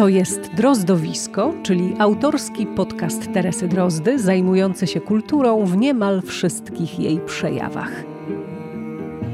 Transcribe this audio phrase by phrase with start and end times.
[0.00, 7.20] To jest Drozdowisko, czyli autorski podcast Teresy Drozdy, zajmujący się kulturą w niemal wszystkich jej
[7.20, 8.04] przejawach.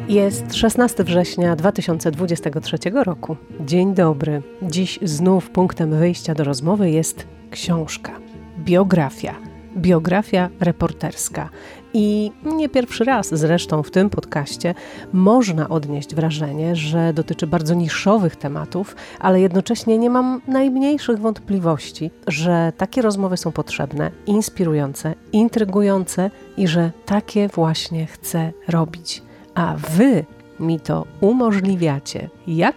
[0.09, 3.37] Jest 16 września 2023 roku.
[3.61, 4.43] Dzień dobry.
[4.63, 8.13] Dziś znów punktem wyjścia do rozmowy jest książka,
[8.59, 9.35] biografia
[9.77, 11.49] biografia reporterska.
[11.95, 14.75] I nie pierwszy raz zresztą w tym podcaście
[15.13, 22.73] można odnieść wrażenie, że dotyczy bardzo niszowych tematów, ale jednocześnie nie mam najmniejszych wątpliwości, że
[22.77, 29.23] takie rozmowy są potrzebne, inspirujące, intrygujące i że takie właśnie chcę robić.
[29.55, 30.25] A wy
[30.61, 32.29] mi to umożliwiacie.
[32.47, 32.77] Jak?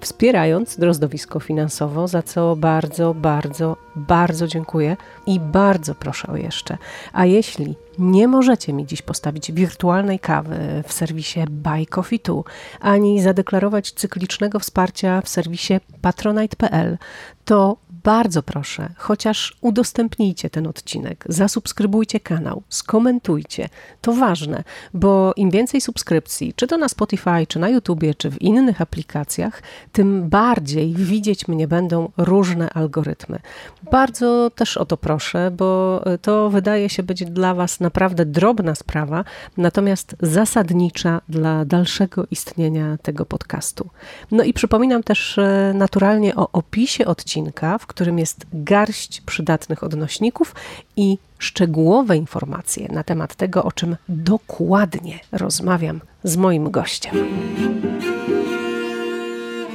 [0.00, 6.78] Wspierając drozdowisko finansowo, za co bardzo, bardzo, bardzo dziękuję i bardzo proszę o jeszcze.
[7.12, 12.42] A jeśli nie możecie mi dziś postawić wirtualnej kawy w serwisie Buy Coffee 2,
[12.80, 16.98] ani zadeklarować cyklicznego wsparcia w serwisie patronite.pl,
[17.44, 23.68] to bardzo proszę, chociaż udostępnijcie ten odcinek, zasubskrybujcie kanał, skomentujcie.
[24.00, 28.42] To ważne, bo im więcej subskrypcji, czy to na Spotify, czy na YouTubie, czy w
[28.42, 33.38] innych aplikacjach, tym bardziej widzieć mnie będą różne algorytmy.
[33.90, 39.24] Bardzo też o to proszę, bo to wydaje się być dla Was naprawdę drobna sprawa,
[39.56, 43.90] natomiast zasadnicza dla dalszego istnienia tego podcastu.
[44.30, 50.54] No i przypominam też e, naturalnie o opisie odcinka, w którym jest garść przydatnych odnośników
[50.96, 57.14] i szczegółowe informacje na temat tego, o czym dokładnie rozmawiam z moim gościem.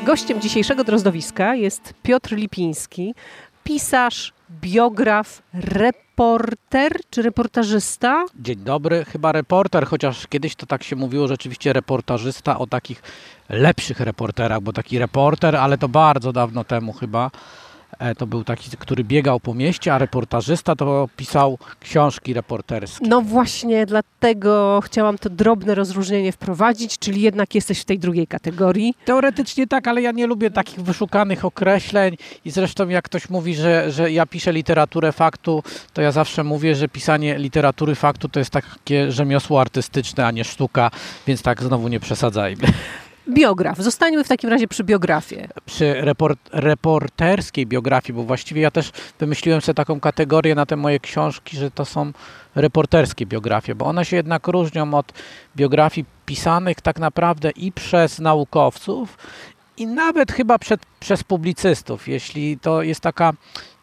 [0.06, 3.16] Gościem dzisiejszego drozdowiska jest Piotr Lipiński,
[3.64, 8.26] pisarz, biograf, reporter czy reportażysta?
[8.40, 13.04] Dzień dobry, chyba reporter, chociaż kiedyś to tak się mówiło rzeczywiście reportażysta o takich
[13.50, 17.32] lepszych reporterach, bo taki reporter, ale to bardzo dawno temu chyba
[18.18, 23.08] to był taki, który biegał po mieście, a reportażysta to pisał książki reporterskie.
[23.08, 28.94] No właśnie, dlatego chciałam to drobne rozróżnienie wprowadzić, czyli jednak jesteś w tej drugiej kategorii.
[29.06, 33.92] Teoretycznie tak, ale ja nie lubię takich wyszukanych określeń i zresztą jak ktoś mówi, że,
[33.92, 35.64] że ja piszę literaturę faktu,
[35.94, 40.44] to ja zawsze mówię, że pisanie literatury faktu to jest takie rzemiosło artystyczne, a nie
[40.44, 40.92] sztuka,
[41.28, 42.68] więc tak znowu nie przesadzajmy.
[43.30, 43.78] Biograf.
[43.78, 45.42] Zostańmy w takim razie przy biografii.
[45.66, 51.00] Przy report, reporterskiej biografii, bo właściwie ja też wymyśliłem sobie taką kategorię na te moje
[51.00, 52.12] książki, że to są
[52.56, 55.14] reporterskie biografie, bo one się jednak różnią od
[55.56, 59.18] biografii pisanych tak naprawdę i przez naukowców,
[59.78, 63.34] i nawet chyba przed, przez publicystów, jeśli to jest taka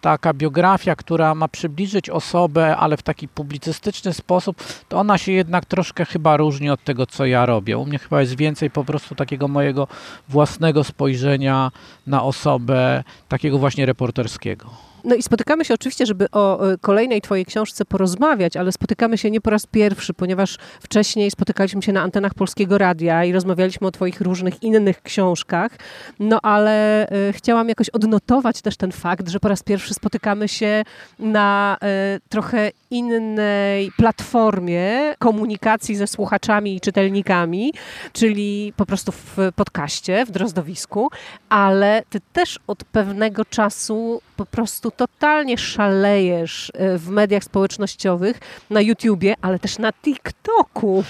[0.02, 4.56] taka biografia, która ma przybliżyć osobę, ale w taki publicystyczny sposób,
[4.88, 7.78] to ona się jednak troszkę chyba różni od tego, co ja robię.
[7.78, 9.88] U mnie chyba jest więcej po prostu takiego mojego
[10.28, 11.70] własnego spojrzenia
[12.06, 14.91] na osobę, takiego właśnie reporterskiego.
[15.04, 19.40] No i spotykamy się oczywiście, żeby o kolejnej Twojej książce porozmawiać, ale spotykamy się nie
[19.40, 24.20] po raz pierwszy, ponieważ wcześniej spotykaliśmy się na antenach Polskiego Radia i rozmawialiśmy o Twoich
[24.20, 25.76] różnych innych książkach.
[26.18, 30.82] No ale y, chciałam jakoś odnotować też ten fakt, że po raz pierwszy spotykamy się
[31.18, 31.76] na
[32.16, 37.72] y, trochę innej platformie komunikacji ze słuchaczami i czytelnikami,
[38.12, 41.10] czyli po prostu w podcaście, w Drozdowisku,
[41.48, 48.80] ale Ty też od pewnego czasu po prostu totalnie szalejesz e, w mediach społecznościowych, na
[48.80, 51.04] YouTubie, ale też na TikToku.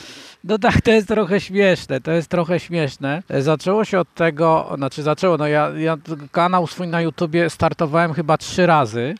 [0.45, 3.23] No tak, to jest trochę śmieszne, to jest trochę śmieszne.
[3.41, 5.97] Zaczęło się od tego, znaczy zaczęło, no ja, ja
[6.33, 9.15] kanał swój na YouTubie startowałem chyba trzy razy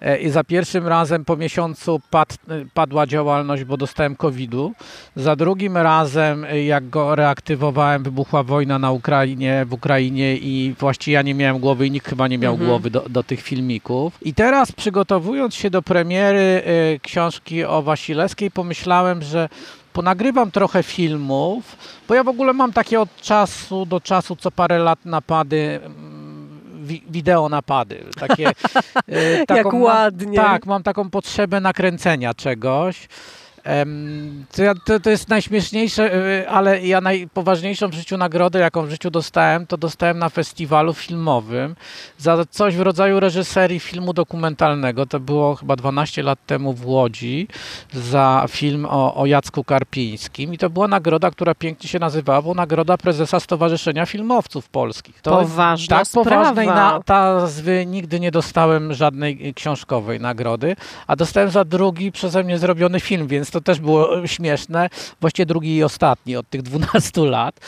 [0.00, 2.36] e, i za pierwszym razem po miesiącu pad,
[2.74, 4.72] padła działalność, bo dostałem COVID-u.
[5.16, 11.14] Za drugim razem, e, jak go reaktywowałem, wybuchła wojna na Ukrainie, w Ukrainie i właściwie
[11.14, 12.70] ja nie miałem głowy i nikt chyba nie miał mhm.
[12.70, 14.18] głowy do, do tych filmików.
[14.22, 16.62] I teraz przygotowując się do premiery
[17.02, 19.48] książki o Wasilewskiej, pomyślałem, że
[19.96, 21.76] ponagrywam trochę filmów,
[22.08, 26.60] bo ja w ogóle mam takie od czasu do czasu, co parę lat napady mm,
[27.08, 28.04] wideo napady.
[28.20, 28.48] Takie,
[29.08, 30.36] y, taką, Jak ładnie.
[30.38, 33.08] Mam, tak, mam taką potrzebę nakręcenia czegoś.
[34.52, 38.90] To, ja, to, to, jest najśmieszniejsze, y, ale ja najpoważniejszą w życiu nagrodę, jaką w
[38.90, 41.76] życiu dostałem, to dostałem na festiwalu filmowym
[42.18, 45.06] za coś w rodzaju reżyserii filmu dokumentalnego.
[45.06, 47.48] To było chyba 12 lat temu w Łodzi
[47.92, 52.54] za film o, o Jacku Karpińskim i to była nagroda, która pięknie się nazywała, bo
[52.54, 55.22] nagroda prezesa Stowarzyszenia Filmowców Polskich.
[55.22, 56.30] To Poważna tak sprawa.
[56.30, 60.76] poważnej na, nazwy nigdy nie dostałem żadnej książkowej nagrody,
[61.06, 64.88] a dostałem za drugi przeze mnie zrobiony film, więc to też było śmieszne,
[65.20, 67.60] właściwie drugi i ostatni od tych 12 lat,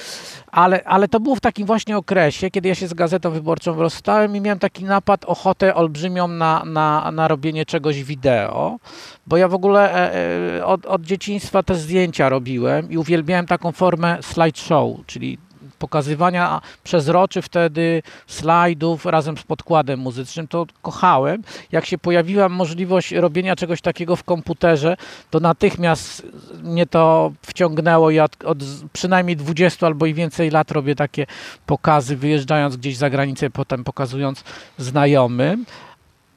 [0.46, 4.36] ale, ale to było w takim właśnie okresie, kiedy ja się z Gazetą Wyborczą rozstałem
[4.36, 8.78] i miałem taki napad, ochotę olbrzymią na, na, na robienie czegoś wideo,
[9.26, 13.72] bo ja w ogóle e, e, od, od dzieciństwa też zdjęcia robiłem i uwielbiałem taką
[13.72, 15.38] formę slideshow, czyli
[15.78, 21.42] pokazywania przezroczy wtedy slajdów razem z podkładem muzycznym, to kochałem.
[21.72, 24.96] Jak się pojawiła możliwość robienia czegoś takiego w komputerze,
[25.30, 26.26] to natychmiast
[26.62, 28.10] mnie to wciągnęło.
[28.10, 28.58] Ja od, od
[28.92, 31.26] przynajmniej 20 albo i więcej lat robię takie
[31.66, 34.44] pokazy, wyjeżdżając gdzieś za granicę, potem pokazując
[34.78, 35.64] znajomym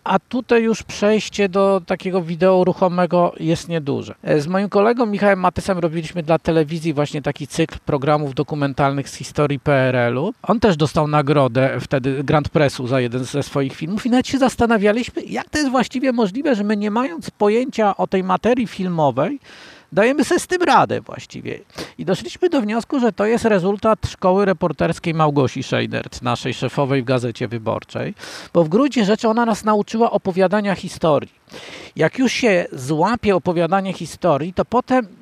[0.03, 4.15] a tutaj już przejście do takiego wideo ruchomego jest nieduże.
[4.23, 9.15] E, z moim kolegą Michałem Matysem robiliśmy dla telewizji właśnie taki cykl programów dokumentalnych z
[9.15, 10.33] historii PRL-u.
[10.43, 14.37] On też dostał nagrodę wtedy Grand Pressu za jeden ze swoich filmów i nawet się
[14.37, 19.39] zastanawialiśmy, jak to jest właściwie możliwe, że my nie mając pojęcia o tej materii filmowej,
[19.91, 21.59] dajemy sobie z tym radę właściwie.
[21.97, 27.05] I doszliśmy do wniosku, że to jest rezultat szkoły reporterskiej Małgosi Scheidert, naszej szefowej w
[27.05, 28.13] Gazecie Wyborczej,
[28.53, 31.31] bo w gruncie rzeczy ona nas nauczyła opowiadania historii.
[31.95, 35.20] Jak już się złapie opowiadanie historii, to potem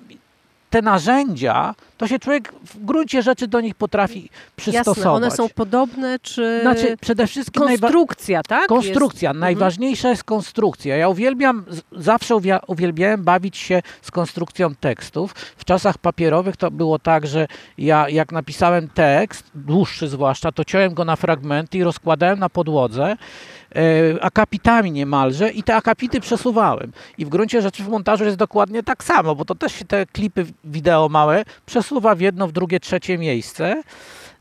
[0.70, 4.98] te narzędzia, to się człowiek w gruncie rzeczy do nich potrafi przystosować.
[4.98, 8.68] Jasne, one są podobne, czy znaczy, przede wszystkim konstrukcja, tak?
[8.68, 9.30] Konstrukcja.
[9.30, 9.36] Jest...
[9.36, 9.40] Mhm.
[9.40, 10.96] Najważniejsza jest konstrukcja.
[10.96, 12.36] Ja uwielbiam, zawsze
[12.68, 15.34] uwielbiałem bawić się z konstrukcją tekstów.
[15.58, 20.94] W czasach papierowych to było tak, że ja jak napisałem tekst, dłuższy zwłaszcza, to ciąłem
[20.94, 23.18] go na fragmenty i rozkładałem na podłodze
[24.22, 26.92] akapitami niemalże i te akapity przesuwałem.
[27.18, 30.06] I w gruncie rzeczy w montażu jest dokładnie tak samo, bo to też się te
[30.06, 33.84] klipy wideo małe przesuwa w jedno, w drugie, trzecie miejsce.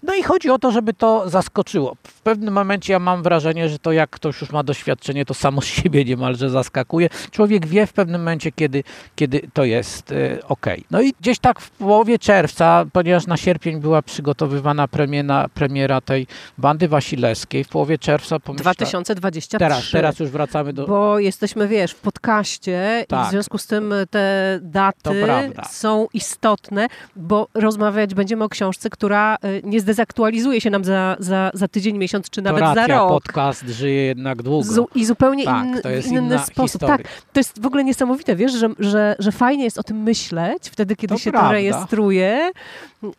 [0.02, 1.96] No i chodzi o to, żeby to zaskoczyło.
[2.06, 5.60] W pewnym momencie ja mam wrażenie, że to jak ktoś już ma doświadczenie, to samo
[5.60, 7.08] z siebie niemalże zaskakuje.
[7.30, 8.84] Człowiek wie w pewnym momencie, kiedy,
[9.16, 10.66] kiedy to jest y, ok.
[10.90, 16.26] No i gdzieś tak w połowie czerwca, ponieważ na sierpień była przygotowywana premiera, premiera tej
[16.58, 18.74] bandy Wasilewskiej, w połowie czerwca pomyślałem...
[18.74, 19.58] 2023.
[19.58, 20.86] Teraz, teraz już wracamy do...
[20.86, 23.18] Bo jesteśmy, wiesz, w podcaście tak.
[23.18, 23.30] i w tak.
[23.30, 25.24] związku z tym te daty
[25.70, 26.86] są istotne,
[27.16, 31.98] bo rozmawiać będziemy o książce, która y, nie zdezaktualizuje się nam za, za, za tydzień,
[31.98, 33.08] miesiąc, czy nawet racja, za rok.
[33.08, 34.88] podcast żyje jednak długo.
[34.94, 36.80] I zupełnie tak, inny, to jest inny sposób.
[36.82, 36.96] Historia.
[36.96, 40.68] Tak, to jest w ogóle niesamowite, wiesz, że, że, że fajnie jest o tym myśleć
[40.70, 41.48] wtedy, kiedy to się prawda.
[41.48, 42.50] to rejestruje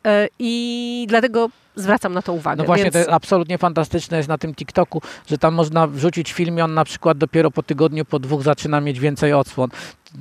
[0.06, 2.57] e, i dlatego zwracam na to uwagę.
[2.57, 3.05] No właśnie, więc...
[3.05, 6.85] to absolutnie fantastyczne jest na tym TikToku, że tam można wrzucić film i on na
[6.85, 9.69] przykład dopiero po tygodniu, po dwóch zaczyna mieć więcej odsłon.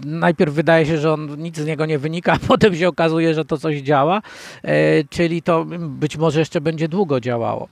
[0.05, 3.45] Najpierw wydaje się, że on, nic z niego nie wynika, a potem się okazuje, że
[3.45, 4.23] to coś działa,
[4.63, 7.69] e, czyli to być może jeszcze będzie długo działało.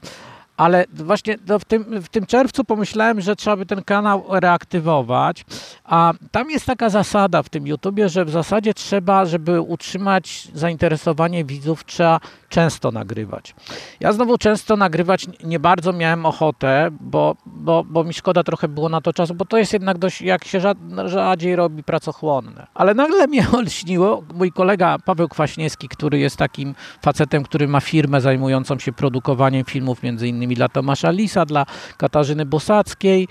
[0.57, 5.45] Ale właśnie w, tym, w tym czerwcu pomyślałem, że trzeba by ten kanał reaktywować,
[5.83, 11.45] a tam jest taka zasada w tym YouTubie, że w zasadzie trzeba, żeby utrzymać zainteresowanie
[11.45, 12.19] widzów, trzeba
[12.49, 13.55] często nagrywać.
[13.99, 18.89] Ja znowu często nagrywać nie bardzo miałem ochotę, bo, bo, bo mi szkoda trochę było
[18.89, 20.61] na to czasu, bo to jest jednak dość, jak się
[21.05, 22.67] rzadziej robi, pracochłonne.
[22.73, 28.21] Ale nagle mnie olśniło, mój kolega Paweł Kwaśniewski, który jest takim facetem, który ma firmę
[28.21, 31.65] zajmującą się produkowaniem filmów, między innymi dla Tomasza Lisa, dla
[31.97, 33.27] Katarzyny Bosackiej,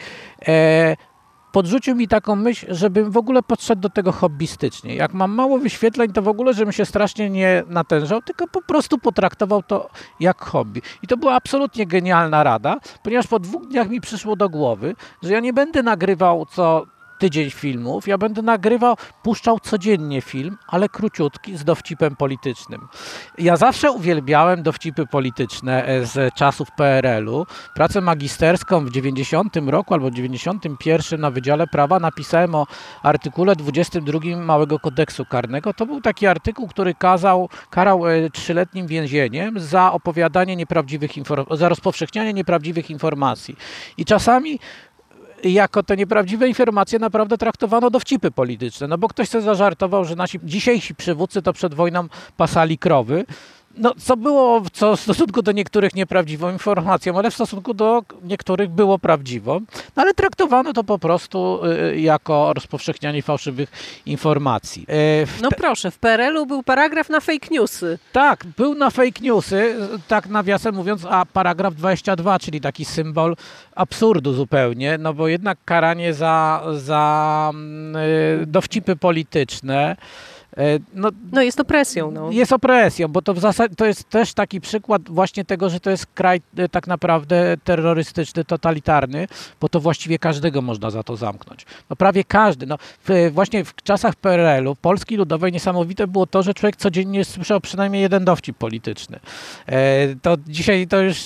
[0.48, 0.96] e,
[1.56, 4.96] podrzucił mi taką myśl, żebym w ogóle podszedł do tego hobbystycznie.
[4.96, 8.98] Jak mam mało wyświetleń, to w ogóle, żebym się strasznie nie natężał, tylko po prostu
[8.98, 9.90] potraktował to
[10.20, 10.82] jak hobby.
[11.02, 15.32] I to była absolutnie genialna rada, ponieważ po dwóch dniach mi przyszło do głowy, że
[15.32, 16.86] ja nie będę nagrywał co
[17.18, 18.08] tydzień filmów.
[18.08, 22.88] Ja będę nagrywał, puszczał codziennie film, ale króciutki, z dowcipem politycznym.
[23.38, 27.46] Ja zawsze uwielbiałem dowcipy polityczne e, z czasów PRL-u.
[27.74, 32.66] Pracę magisterską w 90 roku albo 91 na Wydziale Prawa napisałem o
[33.02, 35.74] artykule 22 Małego Kodeksu Karnego.
[35.74, 41.68] To był taki artykuł, który kazał, karał e, trzyletnim więzieniem za opowiadanie nieprawdziwych informacji, za
[41.68, 43.56] rozpowszechnianie nieprawdziwych informacji.
[43.96, 44.58] I czasami
[45.44, 48.88] jako te nieprawdziwe informacje naprawdę traktowano dowcipy polityczne.
[48.88, 53.24] No bo ktoś sobie zażartował, że nasi dzisiejsi przywódcy to przed wojną pasali krowy
[53.76, 58.70] no, co było co w stosunku do niektórych nieprawdziwą informacją, ale w stosunku do niektórych
[58.70, 59.60] było prawdziwą.
[59.96, 61.60] No, ale traktowano to po prostu
[61.92, 63.72] y, jako rozpowszechnianie fałszywych
[64.06, 64.86] informacji.
[65.22, 67.98] Y, no proszę, w PRL-u był paragraf na fake newsy.
[68.12, 69.76] Tak, był na fake newsy,
[70.08, 73.36] tak nawiasem mówiąc, a paragraf 22, czyli taki symbol
[73.74, 77.52] absurdu zupełnie, no bo jednak karanie za, za
[78.42, 79.96] y, dowcipy polityczne
[80.94, 82.10] no, no jest opresją.
[82.10, 82.30] No.
[82.30, 85.90] Jest opresją, bo to w zasadzie to jest też taki przykład właśnie tego, że to
[85.90, 89.28] jest kraj e, tak naprawdę terrorystyczny, totalitarny,
[89.60, 91.66] bo to właściwie każdego można za to zamknąć.
[91.90, 92.66] No prawie każdy.
[92.66, 97.60] No, w, właśnie w czasach PRL-u, Polski Ludowej niesamowite było to, że człowiek codziennie słyszał
[97.60, 99.20] przynajmniej jeden dowcip polityczny.
[99.66, 101.16] E, to dzisiaj to już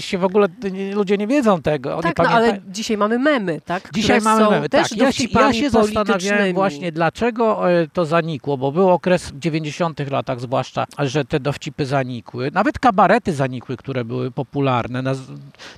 [0.00, 0.48] się w ogóle
[0.94, 2.02] ludzie nie wiedzą tego.
[2.02, 3.90] Tak, no, ale dzisiaj mamy memy, tak?
[3.94, 4.96] Dzisiaj mamy memy, tak.
[4.96, 7.62] Ja się, ja się zastanawiałem właśnie, dlaczego
[7.92, 12.50] to zanikło, bo był okres w 90 latach zwłaszcza, że te dowcipy zanikły.
[12.54, 15.02] Nawet kabarety zanikły, które były popularne.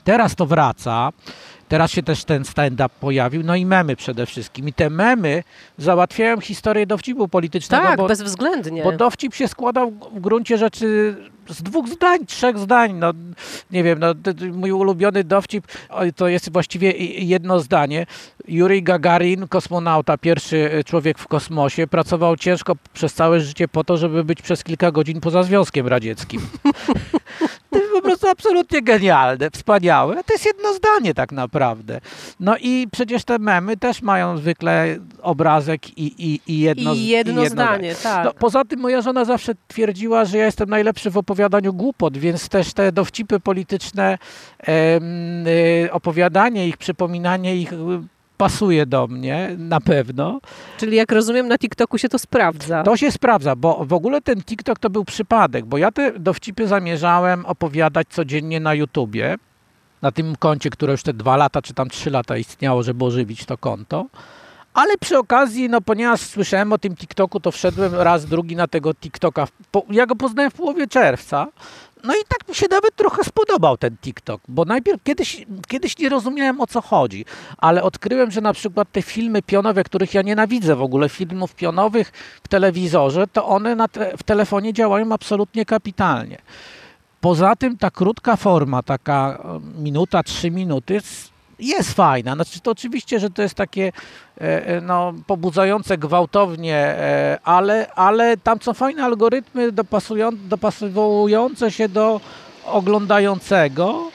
[0.04, 1.12] Teraz to wraca.
[1.68, 4.68] Teraz się też ten stand-up pojawił, no i memy przede wszystkim.
[4.68, 5.42] I te memy
[5.78, 7.86] załatwiają historię dowcipu politycznego.
[7.86, 8.82] Tak, bo, bezwzględnie.
[8.82, 11.16] Bo dowcip się składał w gruncie rzeczy
[11.48, 12.92] z dwóch zdań, trzech zdań.
[12.92, 13.12] No,
[13.70, 14.14] nie wiem, no,
[14.52, 15.66] mój ulubiony dowcip
[16.16, 16.92] to jest właściwie
[17.24, 18.06] jedno zdanie.
[18.48, 24.24] Jurij Gagarin, kosmonauta, pierwszy człowiek w kosmosie, pracował ciężko przez całe życie po to, żeby
[24.24, 26.40] być przez kilka godzin poza Związkiem Radzieckim.
[27.70, 30.24] To jest po prostu absolutnie genialne, wspaniałe.
[30.24, 32.00] To jest jedno zdanie tak naprawdę.
[32.40, 37.32] No i przecież te memy też mają zwykle obrazek i, i, i, jedno, I jedno,
[37.32, 37.94] i jedno zdanie.
[38.02, 38.24] Tak.
[38.24, 41.37] No, poza tym moja żona zawsze twierdziła, że ja jestem najlepszy w opowiadaniu
[41.72, 44.18] głupot, więc też te dowcipy polityczne,
[44.68, 47.72] e, opowiadanie ich, przypominanie ich
[48.38, 50.40] pasuje do mnie, na pewno.
[50.78, 52.82] Czyli jak rozumiem, na TikToku się to sprawdza.
[52.82, 56.68] To się sprawdza, bo w ogóle ten TikTok to był przypadek, bo ja te dowcipy
[56.68, 59.36] zamierzałem opowiadać codziennie na YouTubie,
[60.02, 63.44] na tym koncie, które już te dwa lata czy tam trzy lata istniało, żeby ożywić
[63.44, 64.06] to konto.
[64.78, 68.94] Ale przy okazji, no ponieważ słyszałem o tym TikToku, to wszedłem raz, drugi na tego
[68.94, 69.48] TikToka.
[69.90, 71.46] Ja go poznałem w połowie czerwca.
[72.04, 76.08] No i tak mi się nawet trochę spodobał ten TikTok, bo najpierw kiedyś, kiedyś nie
[76.08, 77.24] rozumiałem o co chodzi,
[77.56, 82.12] ale odkryłem, że na przykład te filmy pionowe, których ja nienawidzę w ogóle, filmów pionowych
[82.42, 86.38] w telewizorze, to one te, w telefonie działają absolutnie kapitalnie.
[87.20, 89.42] Poza tym ta krótka forma, taka
[89.78, 91.00] minuta, trzy minuty,
[91.58, 92.34] jest fajna.
[92.34, 93.92] Znaczy, to oczywiście, że to jest takie
[94.40, 99.72] e, e, no, pobudzające gwałtownie, e, ale, ale tam są fajne algorytmy
[100.42, 102.20] dopasowujące się do
[102.64, 104.10] oglądającego.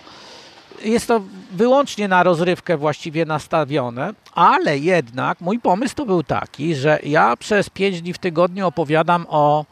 [0.83, 1.21] Jest to
[1.51, 7.69] wyłącznie na rozrywkę właściwie nastawione, ale jednak mój pomysł to był taki, że ja przez
[7.69, 9.65] pięć dni w tygodniu opowiadam o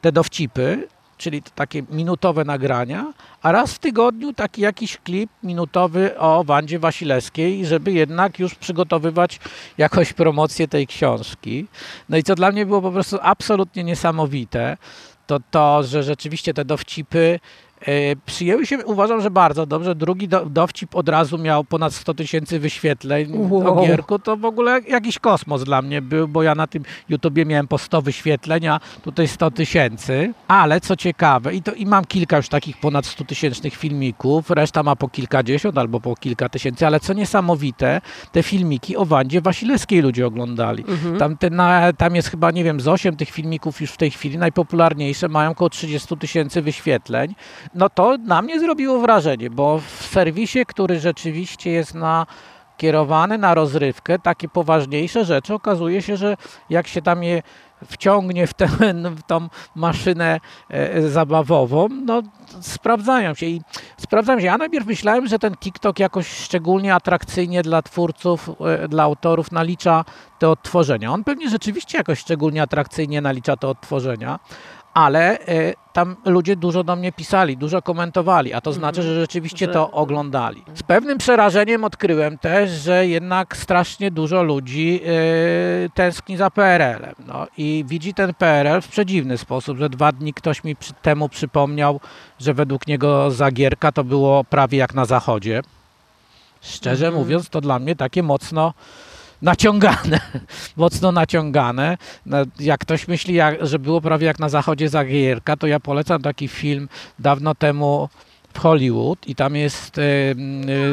[0.00, 6.44] te dowcipy, czyli takie minutowe nagrania, a raz w tygodniu taki jakiś klip minutowy o
[6.44, 9.40] Wandzie Wasilewskiej, żeby jednak już przygotowywać
[9.78, 11.66] jakoś promocję tej książki.
[12.08, 14.76] No i co dla mnie było po prostu absolutnie niesamowite,
[15.26, 17.40] to to, że rzeczywiście te dowcipy
[18.26, 19.94] przyjęły się, uważam, że bardzo dobrze.
[19.94, 23.78] Drugi do, dowcip od razu miał ponad 100 tysięcy wyświetleń wow.
[23.78, 24.18] o Gierku.
[24.18, 27.78] To w ogóle jakiś kosmos dla mnie był, bo ja na tym YouTubie miałem po
[27.78, 30.32] 100 wyświetleń, a tutaj 100 tysięcy.
[30.48, 34.82] Ale co ciekawe, i, to, i mam kilka już takich ponad 100 tysięcznych filmików, reszta
[34.82, 38.00] ma po kilkadziesiąt albo po kilka tysięcy, ale co niesamowite,
[38.32, 40.84] te filmiki o Wandzie Wasilewskiej ludzie oglądali.
[40.88, 41.18] Mhm.
[41.18, 44.10] Tam, te, na, tam jest chyba, nie wiem, z 8 tych filmików już w tej
[44.10, 47.34] chwili, najpopularniejsze mają około 30 tysięcy wyświetleń
[47.74, 52.26] no to na mnie zrobiło wrażenie, bo w serwisie, który rzeczywiście jest na
[52.76, 56.36] kierowany na rozrywkę, takie poważniejsze rzeczy, okazuje się, że
[56.70, 57.42] jak się tam je
[57.86, 62.22] wciągnie w, ten, w tą maszynę e, zabawową, no
[62.60, 63.62] sprawdzają się i
[63.98, 64.46] sprawdzają się.
[64.46, 70.04] Ja najpierw myślałem, że ten TikTok jakoś szczególnie atrakcyjnie dla twórców, e, dla autorów nalicza
[70.38, 71.12] te odtworzenia.
[71.12, 74.38] On pewnie rzeczywiście jakoś szczególnie atrakcyjnie nalicza te odtworzenia,
[74.98, 79.68] ale e, tam ludzie dużo do mnie pisali, dużo komentowali, a to znaczy, że rzeczywiście
[79.68, 80.64] to oglądali.
[80.74, 85.08] Z pewnym przerażeniem odkryłem też, że jednak strasznie dużo ludzi e,
[85.94, 87.14] tęskni za PRL-em.
[87.26, 91.28] No, I widzi ten PRL w przedziwny sposób, że dwa dni ktoś mi przy, temu
[91.28, 92.00] przypomniał,
[92.38, 95.62] że według niego Zagierka to było prawie jak na Zachodzie.
[96.60, 97.24] Szczerze mhm.
[97.24, 98.74] mówiąc, to dla mnie takie mocno
[99.42, 100.20] naciągane,
[100.76, 101.98] mocno naciągane.
[102.60, 106.88] Jak ktoś myśli, że było prawie jak na zachodzie Zagierka, to ja polecam taki film
[107.18, 108.08] dawno temu
[108.54, 110.34] w Hollywood i tam jest y, y,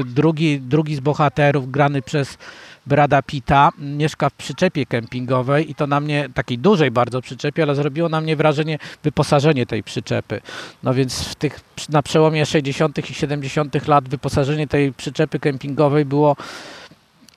[0.06, 2.38] drugi, drugi z bohaterów grany przez
[2.86, 7.76] Brada Pita mieszka w przyczepie kempingowej i to na mnie, takiej dużej bardzo przyczepie, ale
[7.76, 10.42] zrobiło na mnie wrażenie wyposażenie tej przyczepy.
[10.84, 11.60] No więc w tych,
[11.90, 13.10] na przełomie 60.
[13.10, 13.88] i 70.
[13.88, 16.36] lat wyposażenie tej przyczepy kempingowej było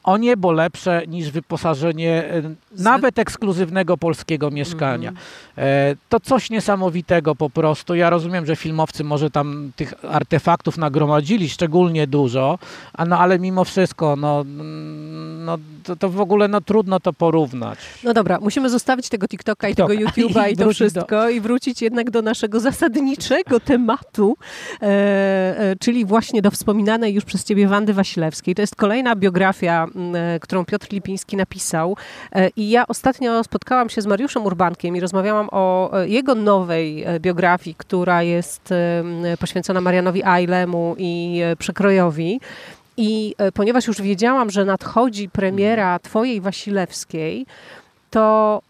[0.08, 2.42] o niebo lepsze niż wyposażenie e,
[2.78, 5.12] nawet ekskluzywnego polskiego mieszkania.
[5.58, 7.94] E, to coś niesamowitego po prostu.
[7.94, 12.58] Ja rozumiem, że filmowcy może tam tych artefaktów nagromadzili szczególnie dużo,
[12.92, 14.44] a no ale mimo wszystko, no,
[15.44, 17.78] no to, to w ogóle no, trudno to porównać.
[18.04, 19.92] No dobra, musimy zostawić tego TikToka TikTok.
[19.92, 21.28] i tego YouTube'a i, i to wszystko do...
[21.28, 24.36] i wrócić jednak do naszego zasadniczego tematu,
[24.82, 28.54] e, e, czyli właśnie do wspominanej już przez ciebie Wandy Wasilewskiej.
[28.54, 29.86] To jest kolejna biografia,
[30.40, 31.96] którą Piotr Lipiński napisał
[32.32, 37.04] e, i ja ostatnio spotkałam się z Mariuszem Urbankiem i rozmawiałam o e, jego nowej
[37.04, 38.74] e, biografii, która jest
[39.40, 42.40] poświęcona Marianowi Ailemu i Przekrojowi.
[42.96, 47.46] I e, ponieważ już wiedziałam, że nadchodzi premiera Twojej Wasilewskiej,
[48.10, 48.62] to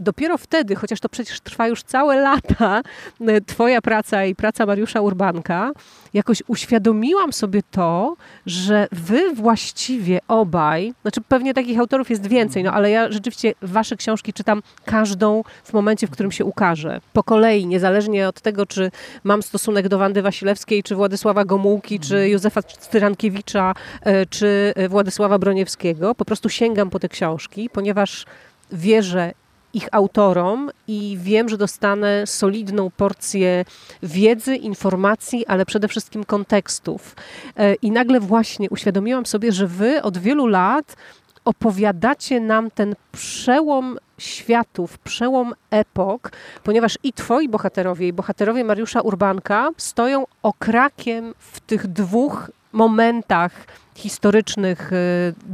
[0.00, 2.82] dopiero wtedy, chociaż to przecież trwa już całe lata,
[3.20, 5.72] e, Twoja praca i praca Mariusza Urbanka,
[6.14, 12.72] jakoś uświadomiłam sobie to, że Wy właściwie obaj, znaczy pewnie takich autorów jest więcej, no
[12.72, 17.00] ale ja rzeczywiście Wasze książki czytam każdą w momencie, w którym się ukaże.
[17.12, 18.90] Po kolei, niezależnie od tego, czy
[19.24, 22.30] mam stosunek do Wandy Wasilewskiej, czy Władysława Gomułki, czy mhm.
[22.30, 28.26] Józefa Styrankiewicza, e, czy Władysława Broniewskiego, po prostu sięgam po te książki, ponieważ
[28.72, 29.32] wierzę
[29.74, 33.64] ich autorom i wiem, że dostanę solidną porcję
[34.02, 37.16] wiedzy, informacji, ale przede wszystkim kontekstów.
[37.56, 40.96] E, I nagle właśnie uświadomiłam sobie, że wy od wielu lat
[41.44, 46.32] opowiadacie nam ten przełom światów, przełom epok,
[46.64, 53.52] ponieważ i twoi bohaterowie, i bohaterowie Mariusza Urbanka stoją okrakiem w tych dwóch momentach
[53.98, 54.90] historycznych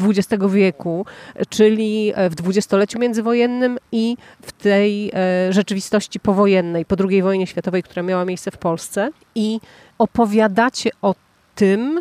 [0.02, 1.06] XX y, wieku,
[1.48, 7.82] czyli e, w dwudziestoleciu międzywojennym i w tej e, rzeczywistości powojennej, po II wojnie światowej,
[7.82, 9.10] która miała miejsce w Polsce.
[9.34, 9.60] I
[9.98, 11.14] opowiadacie o
[11.54, 12.00] tym,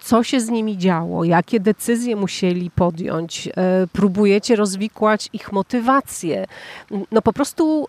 [0.00, 3.52] co się z nimi działo, jakie decyzje musieli podjąć, e,
[3.92, 6.46] próbujecie rozwikłać ich motywacje.
[7.12, 7.86] No po prostu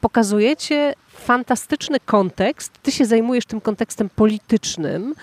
[0.00, 2.72] pokazujecie fantastyczny kontekst.
[2.82, 5.14] Ty się zajmujesz tym kontekstem politycznym.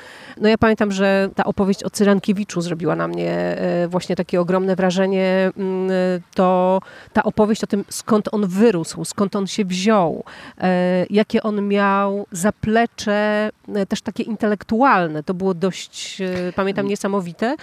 [0.42, 4.76] No ja pamiętam, że ta opowieść o Cyrankiewiczu zrobiła na mnie e, właśnie takie ogromne
[4.76, 5.52] wrażenie.
[5.58, 5.90] Mm,
[6.36, 6.82] to
[7.14, 10.24] ta opowieść o tym, skąd on wyrósł, skąd on się wziął,
[10.62, 15.24] e, jakie on miał zaplecze e, też takie intelektualne.
[15.24, 16.22] To było dość,
[16.56, 17.56] pamiętam, niesamowite.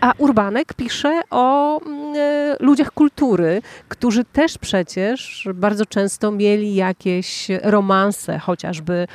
[0.00, 7.29] A Urbanek pisze o mm, ludziach kultury, którzy też przecież bardzo często mieli jakieś
[7.62, 9.06] romanse chociażby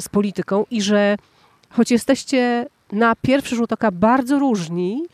[0.00, 1.16] z polityką i że
[1.70, 5.06] choć jesteście na pierwszy rzut oka bardzo różni,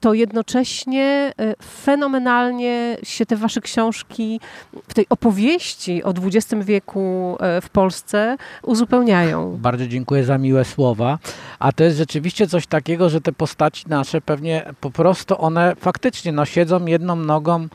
[0.00, 4.40] to jednocześnie e, fenomenalnie się te wasze książki
[4.88, 9.58] w tej opowieści o XX wieku e, w Polsce uzupełniają.
[9.60, 11.18] Bardzo dziękuję za miłe słowa.
[11.58, 16.32] A to jest rzeczywiście coś takiego, że te postaci nasze pewnie po prostu one faktycznie
[16.32, 17.68] no, siedzą jedną nogą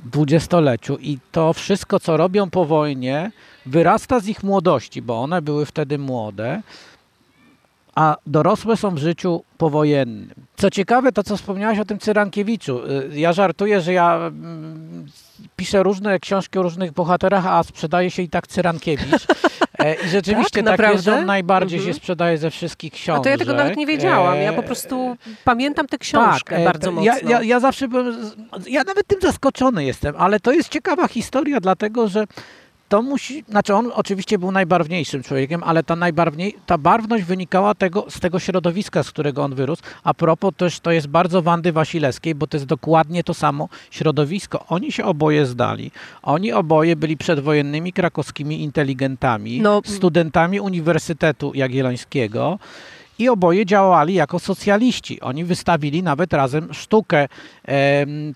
[0.00, 3.30] dwudziestoleciu i to wszystko, co robią po wojnie,
[3.66, 6.62] wyrasta z ich młodości, bo one były wtedy młode
[7.98, 10.30] a dorosłe są w życiu powojennym.
[10.56, 12.80] Co ciekawe, to co wspomniałaś o tym Cyrankiewiczu.
[12.86, 14.30] Y, ja żartuję, że ja
[15.56, 19.26] piszę różne książki o różnych bohaterach, a sprzedaje się i tak Cyrankiewicz.
[19.78, 21.94] E, I rzeczywiście tak, tak jest, on najbardziej mhm.
[21.94, 23.20] się sprzedaje ze wszystkich książek.
[23.20, 24.36] A to ja tego nawet nie wiedziałam.
[24.36, 27.12] Ja po prostu pamiętam tę książkę tak, bardzo mocno.
[27.12, 28.32] Ja, ja, ja zawsze byłem,
[28.66, 32.24] ja nawet tym zaskoczony jestem, ale to jest ciekawa historia, dlatego że
[32.88, 38.06] to musi, znaczy on oczywiście był najbarwniejszym człowiekiem, ale ta, najbarwniej, ta barwność wynikała tego,
[38.08, 39.82] z tego środowiska, z którego on wyrósł.
[40.04, 44.64] A propos też to jest bardzo Wandy Wasilewskiej, bo to jest dokładnie to samo środowisko.
[44.68, 45.90] Oni się oboje zdali.
[46.22, 49.82] Oni oboje byli przedwojennymi krakowskimi inteligentami, no.
[49.84, 52.58] studentami Uniwersytetu Jagiellońskiego
[53.18, 55.20] i oboje działali jako socjaliści.
[55.20, 57.28] Oni wystawili nawet razem sztukę,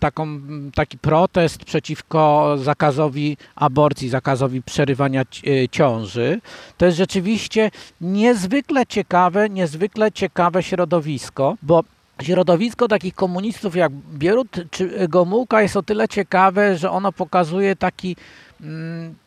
[0.00, 0.40] taką,
[0.74, 6.40] taki protest przeciwko zakazowi aborcji, zakazowi przerywania e, ciąży.
[6.78, 11.84] To jest rzeczywiście niezwykle ciekawe, niezwykle ciekawe środowisko, bo
[12.22, 18.16] środowisko takich komunistów jak Bierut czy Gomułka jest o tyle ciekawe, że ono pokazuje taki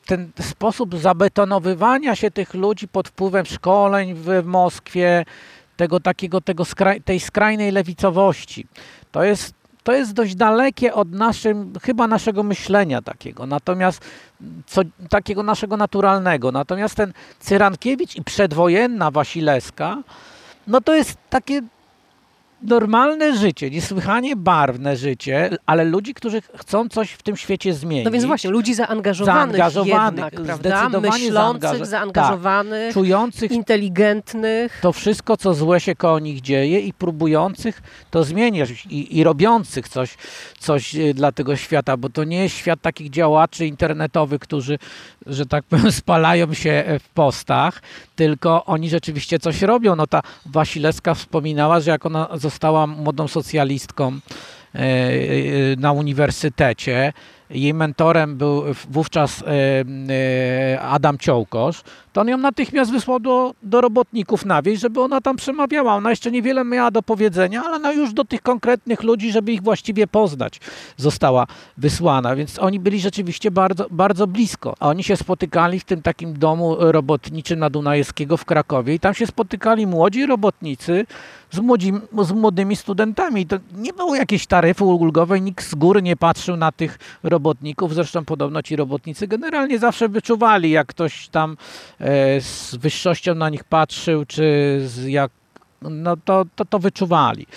[0.05, 5.25] ten sposób zabetonowywania się tych ludzi pod wpływem szkoleń w Moskwie,
[5.77, 8.67] tego takiego, tego skraj, tej skrajnej lewicowości.
[9.11, 14.01] To jest, to jest dość dalekie od naszym, chyba naszego myślenia takiego, natomiast
[14.65, 16.51] co, takiego naszego naturalnego.
[16.51, 20.03] Natomiast ten Cyrankiewicz i przedwojenna Wasilewska,
[20.67, 21.61] no to jest takie
[22.65, 28.05] normalne życie, niesłychanie barwne życie, ale ludzi, którzy chcą coś w tym świecie zmienić.
[28.05, 34.79] No więc właśnie, ludzi zaangażowanych, Zaangażowanych, jednak, zdecydowanie Myślących, zaangaż- zaangażowanych, tak, czujących inteligentnych.
[34.81, 39.89] to wszystko, co złe się koło nich dzieje i próbujących to zmieniać i, i robiących
[39.89, 40.17] coś,
[40.59, 44.77] coś e, dla tego świata, bo to nie jest świat takich działaczy internetowych, którzy,
[45.25, 47.81] że tak powiem, spalają się e, w postach,
[48.15, 49.95] tylko oni rzeczywiście coś robią.
[49.95, 52.54] No ta Wasilewska wspominała, że jak ona została
[52.87, 54.07] młodą socjalistką
[54.75, 54.81] e, e,
[55.77, 57.13] na uniwersytecie,
[57.49, 61.83] jej mentorem był wówczas e, Adam Ciołkosz,
[62.15, 65.95] to on ją natychmiast wysłał do, do robotników na wieś, żeby ona tam przemawiała.
[65.95, 69.63] Ona jeszcze niewiele miała do powiedzenia, ale no już do tych konkretnych ludzi, żeby ich
[69.63, 70.59] właściwie poznać,
[70.97, 71.47] została
[71.77, 72.35] wysłana.
[72.35, 74.75] Więc oni byli rzeczywiście bardzo, bardzo blisko.
[74.79, 79.13] A oni się spotykali w tym takim domu robotniczym na Dunajskiego w Krakowie i tam
[79.13, 81.05] się spotykali młodzi robotnicy
[81.51, 81.61] z,
[82.27, 83.45] z młodymi studentami.
[83.45, 87.93] To nie było jakiejś taryfy ulgowej, nikt z góry nie patrzył na tych robotników.
[87.93, 91.57] Zresztą podobno ci robotnicy generalnie zawsze wyczuwali, jak ktoś tam
[91.99, 92.04] e,
[92.41, 94.43] z wyższością na nich patrzył, czy
[94.85, 95.31] z jak,
[95.81, 97.47] no to, to, to wyczuwali.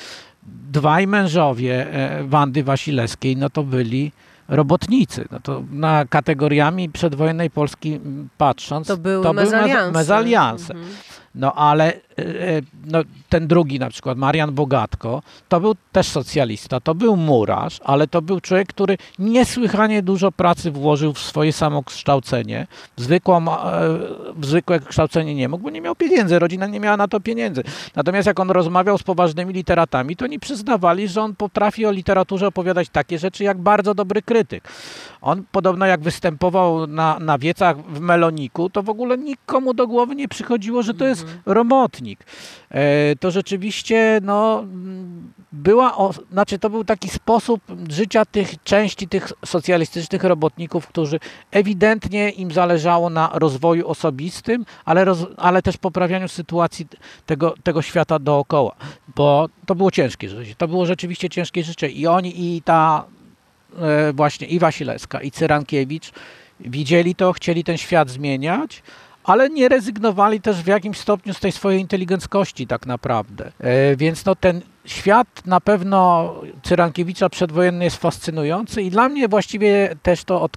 [0.73, 4.13] Dwaj mężowie e, Wandy Wasilewskiej, no to byli
[4.49, 5.25] robotnicy.
[5.31, 8.01] No to na kategoriami przedwojennej Polski
[8.39, 9.93] patrząc, To były to były meza- mezalianse.
[9.93, 10.75] mezalianse.
[10.75, 10.93] Mhm.
[11.39, 12.01] No ale e,
[12.87, 12.99] no,
[13.29, 18.23] ten drugi na przykład, Marian Bogatko, to był też socjalista, to był murarz, ale to
[18.23, 22.67] był człowiek, który niesłychanie dużo pracy włożył w swoje samokształcenie.
[22.97, 23.99] Zwykłą, e,
[24.37, 27.63] w zwykłe kształcenie nie mógł, bo nie miał pieniędzy, rodzina nie miała na to pieniędzy.
[27.97, 32.47] Natomiast jak on rozmawiał z poważnymi literatami, to oni przyznawali, że on potrafi o literaturze
[32.47, 34.69] opowiadać takie rzeczy jak bardzo dobry krytyk.
[35.21, 40.15] On podobno jak występował na, na wiecach w Meloniku, to w ogóle nikomu do głowy
[40.15, 42.25] nie przychodziło, że to jest robotnik.
[42.71, 44.65] E, to rzeczywiście no,
[45.53, 47.61] była, o, znaczy to był taki sposób
[47.91, 55.27] życia tych części tych socjalistycznych robotników, którzy ewidentnie im zależało na rozwoju osobistym, ale, roz,
[55.37, 56.87] ale też poprawianiu sytuacji
[57.27, 58.75] tego, tego świata dookoła,
[59.17, 60.55] bo to było ciężkie życie.
[60.59, 63.05] To było rzeczywiście ciężkie życie i oni i ta
[63.79, 66.13] e, właśnie i Wasilewska i Cyrankiewicz
[66.61, 68.83] widzieli to, chcieli ten świat zmieniać,
[69.29, 73.53] ale nie rezygnowali też w jakimś stopniu z tej swojej inteligenckości tak naprawdę.
[73.61, 79.97] E, Więc no ten świat na pewno Cyrankiewicza przedwojenny jest fascynujący i dla mnie właściwie
[80.03, 80.57] też to od,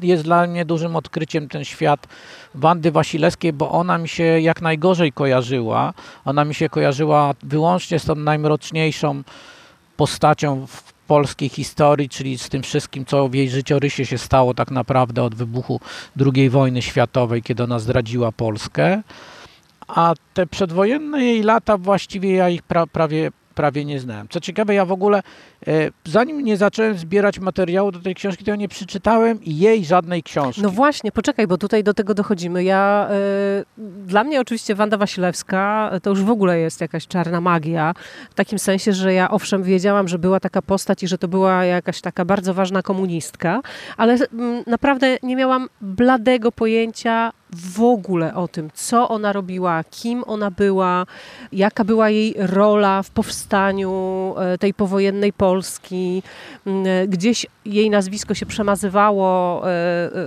[0.00, 2.06] jest dla mnie dużym odkryciem ten świat
[2.54, 5.94] Wandy Wasilewskiej, bo ona mi się jak najgorzej kojarzyła.
[6.24, 9.22] Ona mi się kojarzyła wyłącznie z tą najmroczniejszą
[9.96, 14.70] postacią w polskiej historii, czyli z tym wszystkim, co w jej życiorysie się stało tak
[14.70, 15.80] naprawdę od wybuchu
[16.34, 19.02] II wojny światowej, kiedy ona zdradziła Polskę.
[19.88, 24.26] A te przedwojenne jej lata właściwie ja ich pra, prawie, prawie nie znałem.
[24.30, 25.22] Co ciekawe, ja w ogóle
[25.66, 30.22] e, zanim nie zacząłem zbierać materiału do tej książki, to ja nie przeczytałem jej żadnej
[30.22, 30.62] książki.
[30.62, 32.64] No właśnie, poczekaj, bo tutaj do tego dochodzimy.
[32.64, 33.08] Ja,
[33.78, 37.94] y, dla mnie oczywiście Wanda Wasilewska to już w ogóle jest jakaś czarna magia,
[38.30, 41.64] w takim sensie, że ja owszem wiedziałam, że była taka postać i że to była
[41.64, 43.60] jakaś taka bardzo ważna komunistka,
[43.96, 50.24] ale mm, naprawdę nie miałam bladego pojęcia w ogóle o tym, co ona robiła, kim
[50.26, 51.06] ona była,
[51.52, 56.22] jaka była jej rola w powstaniu e, tej powojennej Polski.
[56.66, 59.62] E, Gdzieś jej nazwisko się przemazywało e,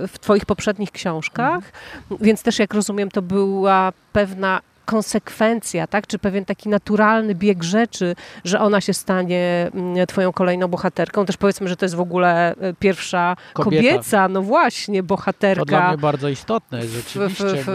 [0.08, 1.72] w Twoich poprzednich książkach,
[2.20, 6.06] więc też jak rozumiem, to była pewna konsekwencja, tak?
[6.06, 11.26] czy pewien taki naturalny bieg rzeczy, że ona się stanie mm, twoją kolejną bohaterką.
[11.26, 13.88] Też powiedzmy, że to jest w ogóle e, pierwsza Kobieta.
[13.88, 15.60] kobieca, no właśnie, bohaterka.
[15.60, 17.72] To dla mnie bardzo istotne jest w, w, rzeczywiście, w, bo...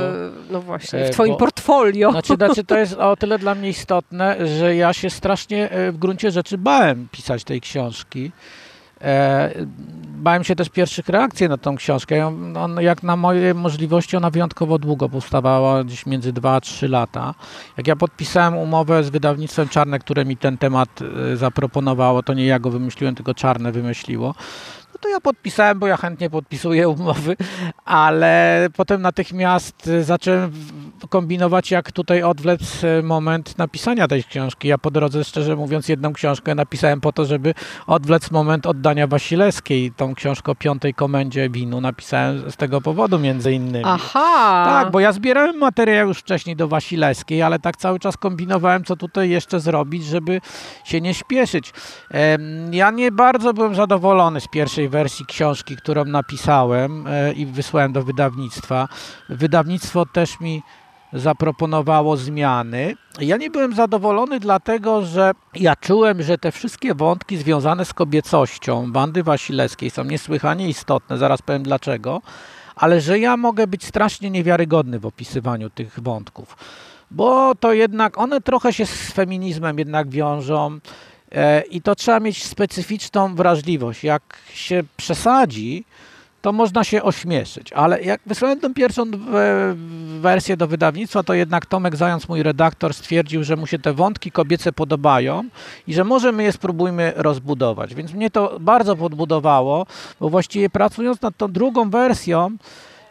[0.54, 2.12] no właśnie, e, w twoim bo- portfolio.
[2.12, 5.98] Znaczy, znaczy, to jest o tyle dla mnie istotne, że ja się strasznie e, w
[5.98, 8.32] gruncie rzeczy bałem pisać tej książki.
[9.02, 9.66] E,
[10.22, 12.28] bałem się też pierwszych reakcji na tą książkę.
[12.58, 17.34] On, jak na moje możliwości, ona wyjątkowo długo powstawała, gdzieś między 2 a 3 lata.
[17.78, 20.90] Jak ja podpisałem umowę z wydawnictwem Czarne, które mi ten temat
[21.34, 24.36] e, zaproponowało, to nie ja go wymyśliłem, tylko Czarne wymyśliło.
[25.02, 27.36] To ja podpisałem, bo ja chętnie podpisuję umowy,
[27.86, 30.52] ale potem natychmiast zacząłem
[31.10, 34.68] kombinować, jak tutaj odwlec e, moment napisania tej książki.
[34.68, 37.54] Ja po drodze, szczerze mówiąc, jedną książkę napisałem po to, żeby
[37.88, 39.92] odwlec moment oddania Wasilewskiej.
[39.98, 43.86] Tą książkę o piątej komendzie winu napisałem z tego powodu między innymi.
[43.88, 44.64] Aha!
[44.66, 48.96] Tak, bo ja zbierałem materiał już wcześniej do Wasilewskiej, ale tak cały czas kombinowałem, co
[48.96, 50.42] tutaj jeszcze zrobić, żeby
[50.84, 51.74] się nie śpieszyć.
[52.72, 58.04] Ja nie bardzo byłem zadowolony z pierwszej wersji książki, którą napisałem e, i wysłałem do
[58.04, 58.88] wydawnictwa.
[59.30, 60.62] Wydawnictwo też mi
[61.14, 62.96] zaproponowało zmiany.
[63.20, 68.92] Ja nie byłem zadowolony, dlatego że ja czułem, że te wszystkie wątki związane z kobiecością
[68.92, 72.22] Wandy Wasilewskiej są niesłychanie istotne, zaraz powiem dlaczego,
[72.76, 76.58] ale że ja mogę być strasznie niewiarygodny w opisywaniu tych wątków,
[77.12, 80.80] bo to jednak one trochę się z feminizmem jednak wiążą.
[81.32, 84.04] E, I to trzeba mieć specyficzną wrażliwość.
[84.04, 85.86] Jak się przesadzi,
[86.42, 87.74] to można się ośmieszyć.
[87.74, 89.04] Ale jak wysłałem tę pierwszą
[90.22, 94.32] wersję do wydawnictwa, to jednak Tomek Zając, mój redaktor, stwierdził, że mu się te wątki
[94.32, 95.44] kobiece podobają
[95.88, 97.96] i że może my je spróbujmy rozbudować.
[97.96, 99.86] Więc mnie to bardzo podbudowało,
[100.20, 102.58] bo właściwie pracując nad tą drugą wersją,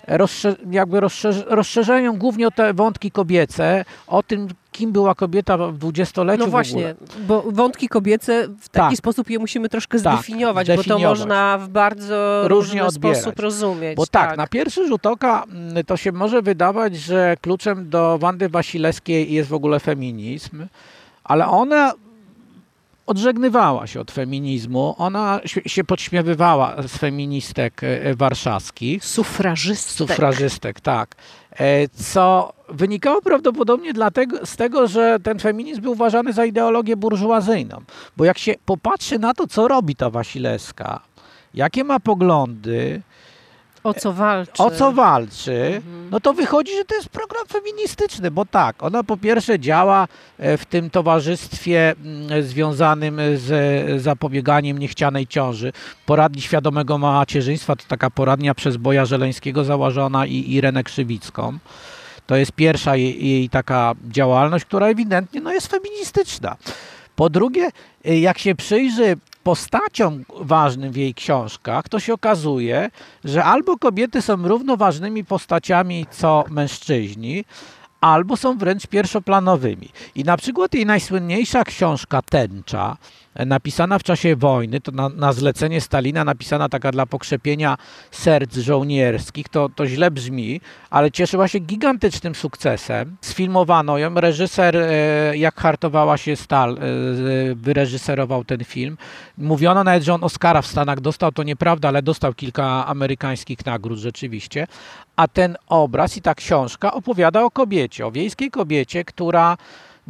[0.07, 5.79] rozszerz jakby rozszerz rozszerzają głównie o te wątki kobiece, o tym, kim była kobieta w
[5.79, 6.95] dwudziestoleciu No właśnie,
[7.27, 8.97] bo wątki kobiece w taki tak.
[8.97, 13.19] sposób je musimy troszkę tak, zdefiniować, zdefiniować, bo to można w bardzo różny odbierać.
[13.19, 13.97] sposób rozumieć.
[13.97, 14.29] Bo tak.
[14.29, 14.39] tak.
[14.39, 19.49] na pierwszy rzut oka mm, to się może wydawać, że kluczem do Wandy Wasilewskiej jest
[19.49, 20.67] w ogóle feminizm,
[21.25, 21.93] ale ona
[23.11, 24.95] odżegnywała się od feminizmu.
[24.99, 29.05] Ona się podśmiewywała z feministek e, warszawskich.
[29.05, 30.09] Sufrażystek.
[30.09, 31.15] Sufrażystek, tak.
[31.53, 37.81] E, co wynikało prawdopodobnie dlatego, z tego, że ten feminizm był uważany za ideologię burżuazyjną.
[38.17, 41.01] Bo jak się popatrzy na to, co robi ta Wasilewska,
[41.55, 43.03] jakie ma poglądy,
[43.85, 44.63] o co walczy.
[44.63, 46.11] O co walczy, mhm.
[46.11, 50.57] no to wychodzi, że to jest program feministyczny, bo tak, ona po pierwsze działa e,
[50.57, 55.73] w tym towarzystwie mm, związanym z zapobieganiem niechcianej ciąży.
[56.07, 61.59] Poradni świadomego macierzyństwa to taka poradnia przez Boja Żeleńskiego założona i Irenę Krzywicką.
[62.27, 66.57] To jest pierwsza jej, jej taka działalność, która ewidentnie no, jest feministyczna.
[67.17, 67.71] Po drugie,
[68.05, 72.91] e, jak się przyjrzy postacią ważnym w jej książkach, to się okazuje,
[73.25, 77.45] że albo kobiety są równoważnymi postaciami co mężczyźni,
[78.01, 79.89] albo są wręcz pierwszoplanowymi.
[80.15, 82.97] I na przykład jej najsłynniejsza książka Tęcza,
[83.35, 87.77] napisana w czasie wojny, to na, na, zlecenie Stalina, napisana taka dla pokrzepienia
[88.11, 93.17] serc żołnierskich, to, to źle brzmi, ale cieszyła się gigantycznym sukcesem.
[93.21, 96.79] Sfilmowano ją, reżyser, e, jak hartowała się Stal, e,
[97.55, 98.97] wyreżyserował ten film.
[99.39, 103.99] Mówiono nawet, że on Oscara w Stanach dostał, to nieprawda, ale dostał kilka amerykańskich nagród
[103.99, 104.67] rzeczywiście.
[105.17, 109.57] A ten obraz i ta książka opowiada o kobiecie, o wiejskiej kobiecie, która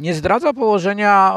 [0.01, 1.35] nie zdradza położenia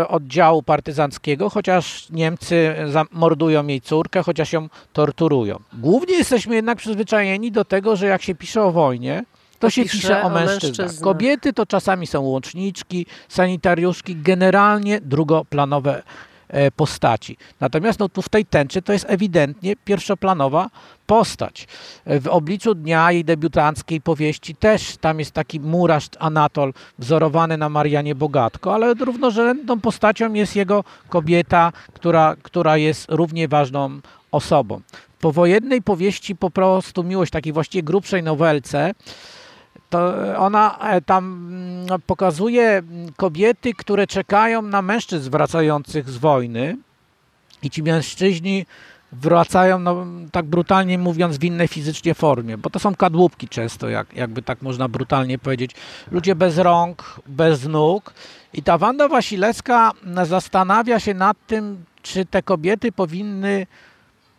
[0.00, 2.74] e, oddziału partyzanckiego, chociaż Niemcy
[3.12, 5.58] mordują jej córkę, chociaż ją torturują.
[5.72, 9.24] Głównie jesteśmy jednak przyzwyczajeni do tego, że jak się pisze o wojnie,
[9.58, 11.00] to, się pisze, pisze o mężczyznach.
[11.00, 16.02] Kobiety to czasami są łączniczki, sanitariuszki, generalnie drugoplanowe
[16.76, 17.36] postaci.
[17.60, 20.70] Natomiast no, tu w tej tęczy to jest ewidentnie pierwszoplanowa
[21.06, 21.68] postać.
[22.04, 27.68] E, w obliczu dnia jej debiutanckiej powieści też tam jest taki murarz Anatol wzorowany na
[27.68, 34.80] Marianie Bogatko, ale równorzędną postacią jest jego kobieta, która, która jest równie ważną osobą.
[35.18, 38.94] W powojennej powieści po prostu Miłość, takiej właściwie grubszej nowelce,
[39.94, 42.82] to ona e, tam mm, pokazuje
[43.16, 46.76] kobiety, które czekają na mężczyzn wracających z wojny
[47.62, 48.66] i ci mężczyźni
[49.12, 54.16] wracają, no, tak brutalnie mówiąc, w innej fizycznie formie, bo to są kadłubki często, jak,
[54.16, 55.70] jakby tak można brutalnie powiedzieć.
[56.10, 58.14] Ludzie bez rąk, bez nóg.
[58.52, 59.90] I ta Wanda Wasilewska
[60.24, 63.66] zastanawia się nad tym, czy te kobiety powinny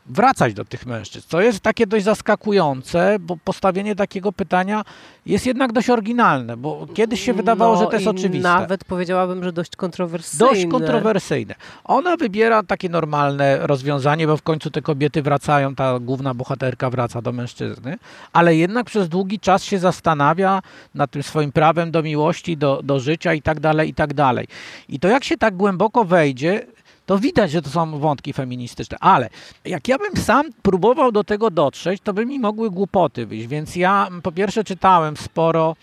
[0.06, 1.28] wracać do tych mężczyzn.
[1.30, 4.84] Co jest takie dość zaskakujące, bo postawienie takiego pytania
[5.26, 8.50] jest jednak dość oryginalne, bo kiedyś się wydawało, no że to jest oczywiste.
[8.50, 10.50] Nawet powiedziałabym, że dość kontrowersyjne.
[10.50, 11.56] Dość kontrowersyjne.
[11.84, 17.22] Ona wybiera takie normalne rozwiązanie, bo w końcu te kobiety wracają, ta główna bohaterka wraca
[17.22, 17.98] do mężczyzny,
[18.34, 20.62] ale jednak przez długi czas się zastanawia
[20.96, 24.48] nad tym swoim prawem do miłości, do, do życia i tak dalej, i tak dalej.
[24.90, 26.66] I to jak się tak głęboko wejdzie,
[27.06, 28.98] to widać, że to są wątki feministyczne.
[29.00, 29.30] Ale
[29.66, 33.48] jak ja bym sam próbował do tego dotrzeć, to by mi mogły głupoty wyjść.
[33.48, 35.76] Więc ja po pierwsze czytałem sporo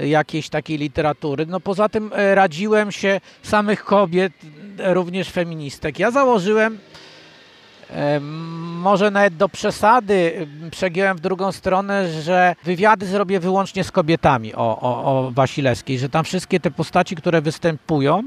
[0.00, 1.46] e, jakiejś takiej literatury.
[1.46, 4.32] No poza tym e, radziłem się samych kobiet,
[4.78, 5.98] e, również feministek.
[5.98, 6.78] Ja założyłem
[8.78, 14.80] może nawet do przesady przegiąłem w drugą stronę, że wywiady zrobię wyłącznie z kobietami o,
[14.80, 18.22] o, o Wasilewskiej, że tam wszystkie te postaci, które występują,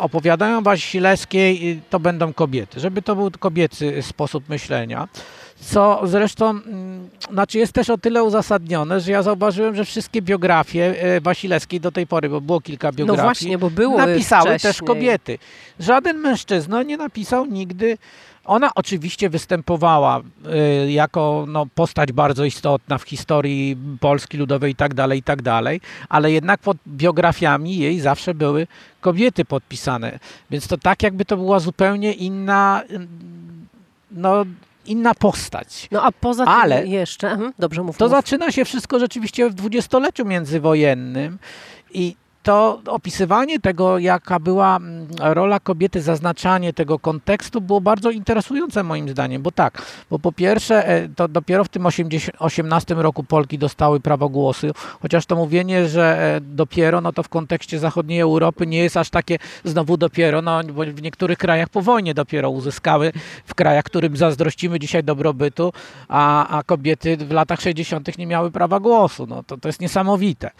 [0.00, 5.08] opowiadają Wasilewskiej, to będą kobiety, żeby to był kobiecy sposób myślenia.
[5.60, 10.94] co zresztą mm, znaczy jest też o tyle uzasadnione, że ja zauważyłem, że wszystkie biografie
[11.02, 14.72] e, Wasilewskiej do tej pory, bo było kilka biografii, no właśnie, bo było napisały wcześniej.
[14.72, 15.38] też kobiety.
[15.80, 17.98] Żaden mężczyzna nie napisał nigdy
[18.46, 20.20] ona oczywiście występowała
[20.86, 25.42] y, jako no, postać bardzo istotna w historii Polski Ludowej i tak dalej, i tak
[25.42, 28.66] dalej, ale jednak pod biografiami jej zawsze były
[29.00, 30.18] kobiety podpisane.
[30.50, 32.82] Więc to tak jakby to była zupełnie inna,
[34.10, 34.44] no,
[34.86, 35.88] inna postać.
[35.92, 38.12] No a poza tym Ale jeszcze, mhm, dobrze mów, To mów.
[38.12, 41.38] zaczyna się wszystko rzeczywiście w dwudziestoleciu międzywojennym
[41.94, 48.82] i to opisywanie tego, jaka była mm, rola kobiety, zaznaczanie tego kontekstu było bardzo interesujące
[48.82, 53.24] moim zdaniem, bo tak, bo po pierwsze e, to dopiero w tym 80, 18 roku
[53.24, 54.66] Polki dostały prawo głosu,
[55.02, 59.10] chociaż to mówienie, że e, dopiero, no to w kontekście zachodniej Europy nie jest aż
[59.10, 63.12] takie znowu dopiero, no bo w niektórych krajach po wojnie dopiero uzyskały,
[63.46, 65.72] w krajach, którym zazdrościmy dzisiaj dobrobytu,
[66.08, 68.18] a, a kobiety w latach 60.
[68.18, 70.50] nie miały prawa głosu, no to, to jest niesamowite.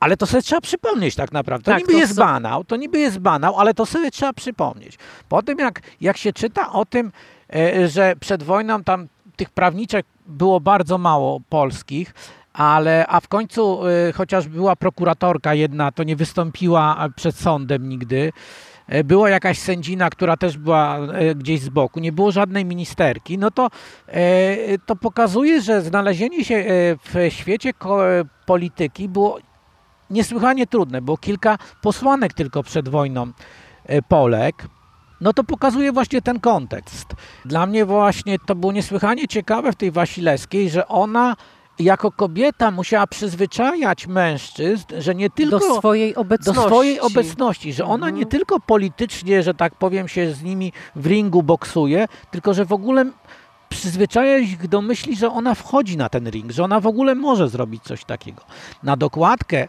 [0.00, 1.64] Ale to sobie trzeba przypomnieć tak naprawdę.
[1.64, 4.32] To Tak, niby to jest są- banał, to niby jest banał, ale to sobie trzeba
[4.32, 4.98] przypomnieć.
[5.28, 7.12] Po tym jak, jak się czyta o tym,
[7.54, 12.14] e, że przed wojną tam tych prawniczek było bardzo mało polskich,
[12.52, 18.32] ale a w końcu e, chociaż była prokuratorka jedna, to nie wystąpiła przed sądem nigdy.
[18.88, 23.38] E, Była jakaś sędzina, która też była e, gdzieś z boku, nie było żadnej ministerki,
[23.38, 23.68] no to,
[24.08, 26.64] e, to pokazuje, że znalezienie się e,
[26.96, 27.74] w świecie e,
[28.46, 29.38] polityki było
[30.10, 33.26] niesłychanie trudne, bo kilka posłanek tylko przed wojną
[33.84, 34.66] e, Polek.
[35.20, 37.06] No to pokazuje właśnie ten kontekst.
[37.44, 41.36] Dla mnie właśnie to było niesłychanie ciekawe w tej Wasilewskiej, że ona
[41.78, 46.62] jako kobieta musiała przyzwyczajać mężczyzn, że nie tylko do swojej do obecności.
[46.62, 48.14] swojej obecności, że ona Mhm.
[48.14, 52.72] nie tylko politycznie, że tak powiem, się z nimi w ringu boksuje, tylko że w
[52.72, 53.04] ogóle
[53.68, 57.48] przyzwyczaja ich do myśli, że ona wchodzi na ten ring, że ona w ogóle może
[57.48, 58.42] zrobić coś takiego.
[58.82, 59.68] Na dokładkę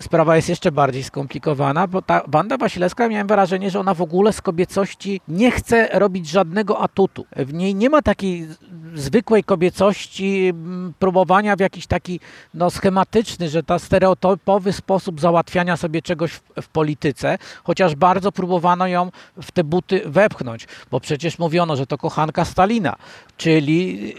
[0.00, 4.32] sprawa jest jeszcze bardziej skomplikowana, bo ta Wanda Wasilewska miałem wrażenie, że ona w ogóle
[4.32, 7.26] z kobiecości nie chce robić żadnego atutu.
[7.36, 8.48] W niej nie ma takiej
[8.94, 12.20] zwykłej kobiecości, m, próbowania w jakiś taki
[12.54, 18.86] no, schematyczny, że ta stereotypowy sposób załatwiania sobie czegoś w, w polityce, chociaż bardzo próbowano
[18.86, 19.10] ją
[19.42, 22.96] w te buty wepchnąć, bo przecież mówiono, że to kochanka Stalina,
[23.36, 24.12] czyli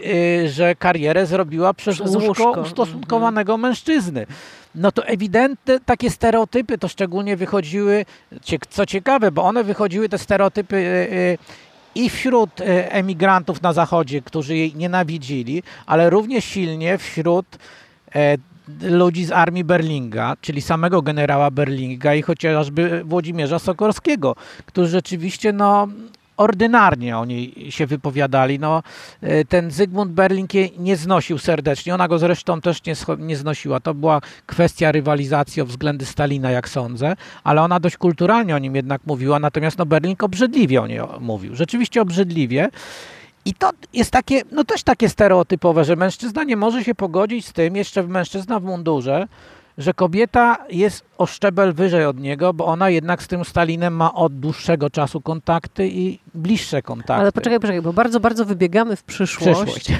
[0.44, 2.60] y, że karierę zrobiła przez, Przez łóżko, łóżko.
[2.60, 4.26] ustosunkowanego mężczyzny.
[4.74, 8.04] No to ewidentne takie stereotypy to szczególnie wychodziły,
[8.70, 11.38] co ciekawe, bo one wychodziły, te stereotypy y, y,
[11.94, 17.46] i wśród y, emigrantów na zachodzie, którzy jej nienawidzili, ale równie silnie wśród
[18.14, 18.36] e,
[18.82, 25.88] ludzi z armii Berlinga, czyli samego generała Berlinga i chociażby Włodzimierza Sokorskiego, którzy rzeczywiście no,
[26.40, 28.58] ordynarnie o niej się wypowiadali.
[28.58, 28.82] No,
[29.20, 33.80] e, ten Zygmunt Berling jej nie znosił serdecznie, ona go zresztą też nie, nie znosiła.
[33.80, 38.76] To była kwestia rywalizacji o względy Stalina, jak sądzę, ale ona dość kulturalnie o nim
[38.76, 41.54] jednak mówiła, natomiast no, Berling obrzydliwie o niej mówił.
[41.54, 42.68] Rzeczywiście obrzydliwie.
[43.44, 47.52] I to jest takie, no też takie stereotypowe, że mężczyzna nie może się pogodzić z
[47.52, 49.26] tym, jeszcze mężczyzna w mundurze,
[49.78, 54.14] że kobieta jest o szczebel wyżej od niego, bo ona jednak z tym Stalinem ma
[54.14, 57.20] od dłuższego czasu kontakty i bliższe kontakty.
[57.20, 59.92] Ale poczekaj, poczekaj, bo bardzo, bardzo wybiegamy w przyszłość, Przyszłość.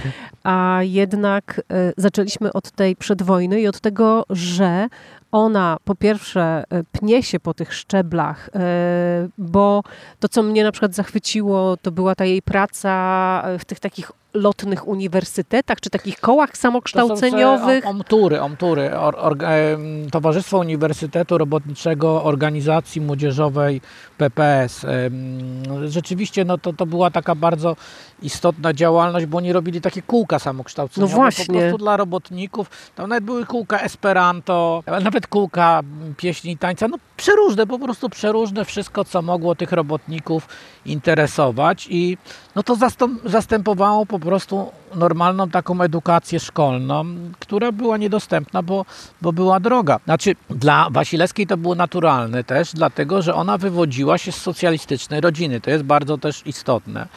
[0.44, 4.88] a jednak e, zaczęliśmy od tej przedwojny i od tego, że
[5.32, 9.82] ona po pierwsze e, pnie się po tych szczeblach, e, bo
[10.20, 14.12] to, co mnie na przykład zachwyciło, to była ta jej praca e, w tych takich
[14.34, 17.84] lotnych uniwersytetach, czy takich kołach samokształceniowych.
[17.84, 23.80] To są Omtury, omtury or, em, Towarzystwo Uniwersytetu Robotniczego Organizacji Młodzieżowej
[24.18, 24.84] PPS.
[24.84, 25.88] Em,
[26.20, 27.76] Rzeczywiście no, to, to była taka bardzo
[28.22, 31.44] istotna działalność, bo oni robili takie kółka samokształceniowe No właśnie.
[31.46, 32.70] po prostu dla robotników.
[32.94, 35.80] Tam nawet były kółka Esperanto, nawet kółka
[36.16, 40.48] pieśni i tańca, no przeróżne, po prostu przeróżne, wszystko co mogło tych robotników
[40.86, 42.18] interesować i
[42.54, 42.76] no to
[43.24, 47.04] zastępowało po prostu normalną taką edukację szkolną,
[47.38, 48.84] która była niedostępna, bo,
[49.22, 50.00] bo była droga.
[50.04, 55.60] Znaczy dla Wasilewskiej to było naturalne też, dlatego że ona wywodziła się z socjalistycznej rodziny.
[55.60, 57.08] To jest bardzo też istotne.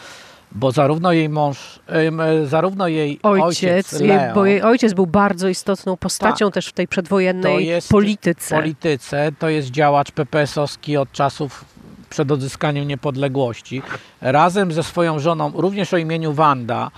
[0.56, 1.80] Bo zarówno jej mąż,
[2.46, 6.88] zarówno jej ojciec, Ojciec, Leo, bo jej ojciec był bardzo istotną postacią też w tej
[6.88, 8.56] przedwojennej polityce.
[8.56, 11.66] polityce, to jest działacz PPS-owski od czasów
[12.10, 13.82] przed odzyskaniem niepodległości.
[14.22, 16.92] Razem ze swoją żoną, również o imieniu Wanda,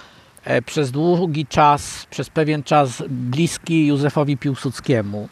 [0.65, 5.29] przez długi czas, przez pewien czas bliski Józefowi Piłsudskiemu.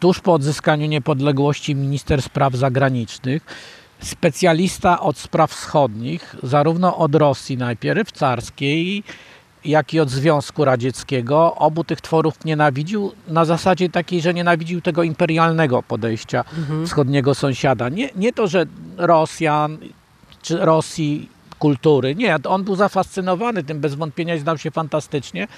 [0.00, 3.42] Tuż po odzyskaniu niepodległości minister spraw zagranicznych.
[4.02, 9.02] specjalista od spraw wschodnich, zarówno od Rosji najpierw carskiej,
[9.64, 11.54] jak i od Związku Radzieckiego.
[11.54, 16.86] Obu tych tworów nienawidził na zasadzie takiej, że nienawidził tego imperialnego podejścia mhm.
[16.86, 17.88] wschodniego sąsiada.
[17.88, 19.78] Nie, nie to, że Rosjan
[20.42, 22.14] czy Rosji kultury.
[22.14, 25.48] Nie, on był zafascynowany tym, bez wątpienia i znał się fantastycznie,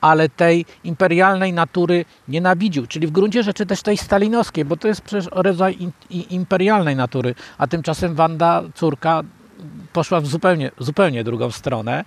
[0.00, 5.00] ale tej imperialnej natury nienawidził, czyli w gruncie rzeczy też tej stalinowskiej, bo to jest
[5.00, 5.78] przecież rodzaj
[6.10, 9.22] imperialnej natury, a tymczasem Wanda, córka,
[9.92, 12.04] poszła w zupełnie, zupełnie drugą stronę.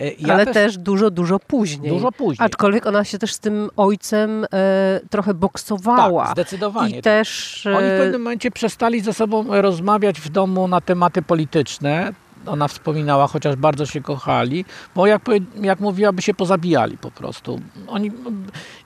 [0.00, 1.92] E, ja Ale też, też, dużo, dużo później.
[1.92, 2.46] Dużo później.
[2.46, 6.24] Aczkolwiek ona się też z tym ojcem e, trochę boksowała.
[6.24, 6.90] Tak, zdecydowanie.
[6.90, 7.02] I tak.
[7.02, 7.66] też...
[7.66, 12.12] Oni w pewnym momencie przestali ze sobą rozmawiać w domu na tematy polityczne
[12.46, 14.64] ona wspominała, chociaż bardzo się kochali,
[14.94, 15.22] bo jak,
[15.60, 17.60] jak mówiła, by się pozabijali po prostu.
[17.86, 18.10] Oni,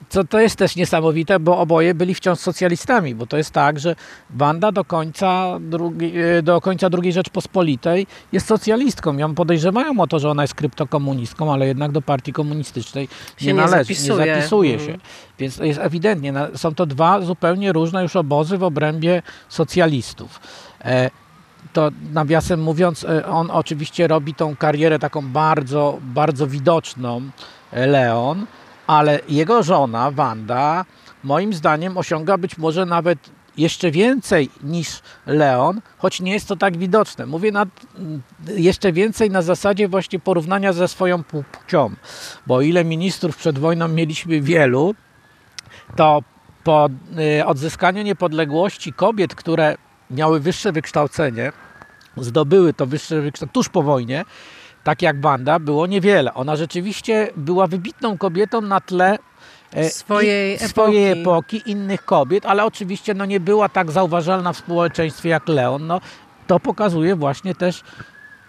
[0.09, 3.97] co to jest też niesamowite, bo oboje byli wciąż socjalistami, bo to jest tak, że
[4.31, 9.19] Wanda do końca, drugi, e, do końca II Rzeczpospolitej jest socjalistką.
[9.19, 13.09] Ją podejrzewają o to, że ona jest kryptokomunistką, ale jednak do partii komunistycznej
[13.41, 14.27] nie, nie należy, zapisuje.
[14.27, 14.91] nie zapisuje mhm.
[14.91, 14.99] się.
[15.39, 20.41] Więc jest ewidentnie, są to dwa zupełnie różne już obozy w obrębie socjalistów.
[21.73, 27.21] To nawiasem mówiąc, e, on oczywiście robi tą karierę taką bardzo, bardzo widoczną,
[27.73, 28.47] e, Leon,
[28.87, 30.85] ale jego żona, Wanda,
[31.25, 33.19] moim zdaniem osiąga być może nawet
[33.57, 37.27] jeszcze więcej niż Leon, choć nie jest to tak widoczne.
[37.27, 37.67] Mówię na,
[38.57, 41.91] jeszcze więcej na zasadzie właśnie porównania ze swoją płcią,
[42.47, 44.95] bo ile ministrów przed wojną mieliśmy wielu,
[45.97, 46.23] to
[46.65, 46.89] po
[47.39, 49.77] y, odzyskaniu niepodległości kobiet, które
[50.15, 51.53] miały wyższe wykształcenie,
[52.17, 54.25] zdobyły to wyższe wykształcenie tuż po wojnie,
[54.85, 56.35] tak jak Wanda, było niewiele.
[56.35, 59.19] Ona rzeczywiście była wybitną kobietą na tle
[59.73, 60.69] e, swojej, epoki.
[60.71, 65.87] swojej epoki, innych kobiet, ale oczywiście no, nie była tak zauważalna w społeczeństwie jak Leon.
[65.87, 66.01] No,
[66.47, 67.83] to pokazuje właśnie też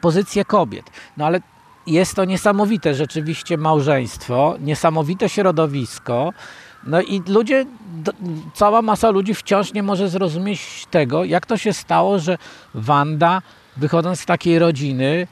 [0.01, 0.85] pozycję kobiet.
[1.17, 1.39] No ale
[1.87, 6.33] jest to niesamowite rzeczywiście małżeństwo, niesamowite środowisko.
[6.85, 7.65] No i ludzie,
[8.53, 12.37] cała masa ludzi wciąż nie może zrozumieć tego, jak to się stało, że
[12.73, 13.41] Wanda,
[13.77, 15.27] wychodząc z takiej rodziny,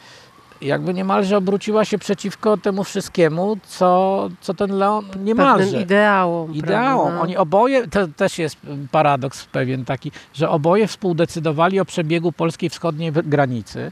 [0.62, 5.66] jakby niemalże obróciła się przeciwko temu wszystkiemu, co, co ten Leon niemalże.
[5.66, 6.54] Pewnym ideałom.
[6.54, 7.16] Ideałom.
[7.16, 7.22] No.
[7.22, 8.58] Oni oboje, to też jest
[8.92, 13.92] paradoks pewien taki, że oboje współdecydowali o przebiegu polskiej wschodniej granicy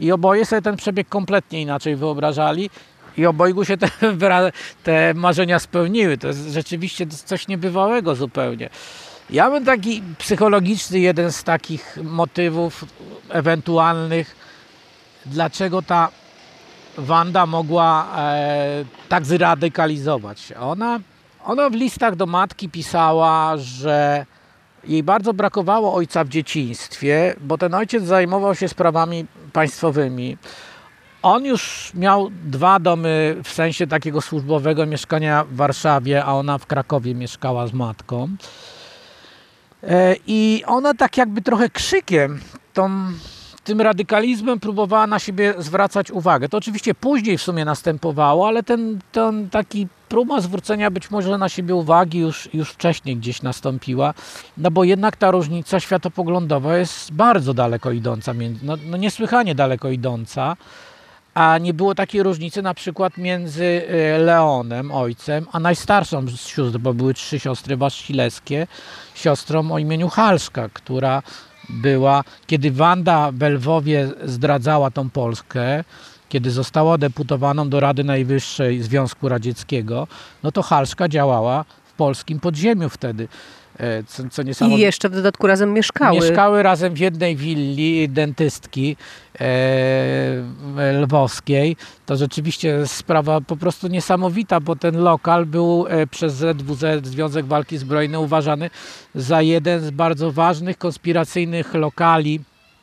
[0.00, 2.70] i oboje sobie ten przebieg kompletnie inaczej wyobrażali
[3.16, 3.88] i obojgu się te,
[4.84, 6.18] te marzenia spełniły.
[6.18, 8.70] To jest rzeczywiście coś niebywałego zupełnie.
[9.30, 12.84] Ja bym taki psychologiczny, jeden z takich motywów
[13.30, 14.36] ewentualnych,
[15.26, 16.08] dlaczego ta
[16.98, 20.56] Wanda mogła e, tak zradykalizować się.
[20.56, 21.00] Ona,
[21.44, 24.26] ona w listach do matki pisała, że
[24.84, 30.36] jej bardzo brakowało ojca w dzieciństwie, bo ten ojciec zajmował się sprawami państwowymi.
[31.24, 36.66] On już miał dwa domy w sensie takiego służbowego mieszkania w Warszawie, a ona w
[36.66, 38.28] Krakowie mieszkała z matką.
[39.82, 42.40] E, I ona tak jakby trochę krzykiem
[42.72, 42.90] tą,
[43.64, 46.48] tym radykalizmem próbowała na siebie zwracać uwagę.
[46.48, 51.48] To oczywiście później w sumie następowało, ale ten, ten taki próba zwrócenia być może na
[51.48, 54.14] siebie uwagi już, już wcześniej gdzieś nastąpiła,
[54.58, 60.56] no bo jednak ta różnica światopoglądowa jest bardzo daleko idąca, no, no niesłychanie daleko idąca
[61.34, 66.78] a nie było takiej różnicy na przykład między e, Leonem, ojcem, a najstarszą z sióstr,
[66.78, 68.66] bo były trzy siostry wasilewskie,
[69.14, 71.22] siostrą o imieniu Halszka, która
[71.68, 75.84] była, kiedy Wanda w Lwowie zdradzała tą Polskę,
[76.28, 80.06] kiedy została deputowaną do Rady Najwyższej Związku Radzieckiego,
[80.42, 83.28] no to Halszka działała w polskim podziemiu wtedy.
[83.78, 84.22] E, co,
[84.54, 86.16] co I jeszcze w dodatku razem mieszkały.
[86.16, 88.96] Mieszkały razem w jednej willi dentystki
[89.40, 91.76] e, lwowskiej.
[92.06, 97.78] To rzeczywiście sprawa po prostu niesamowita, bo ten lokal był e, przez ZWZ, Związek Walki
[97.78, 98.70] Zbrojnej, uważany
[99.14, 102.40] za jeden z bardzo ważnych konspiracyjnych lokali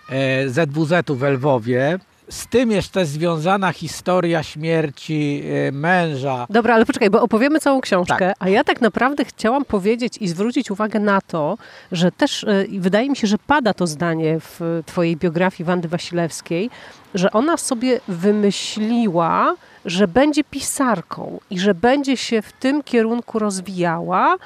[0.09, 1.99] e, ZWZ-u w Lwowie
[2.31, 6.45] z tym jest też związana historia śmierci e, męża.
[6.49, 8.35] Dobra, ale poczekaj, bo opowiemy całą książkę, tak.
[8.39, 11.57] a ja tak naprawdę chciałam powiedzieć i zwrócić uwagę na to,
[11.91, 16.69] że też e, wydaje mi się, że pada to zdanie w twojej biografii Wandy Wasilewskiej,
[17.13, 19.55] że ona sobie wymyśliła,
[19.85, 24.37] że będzie pisarką i że będzie się w tym kierunku rozwijała,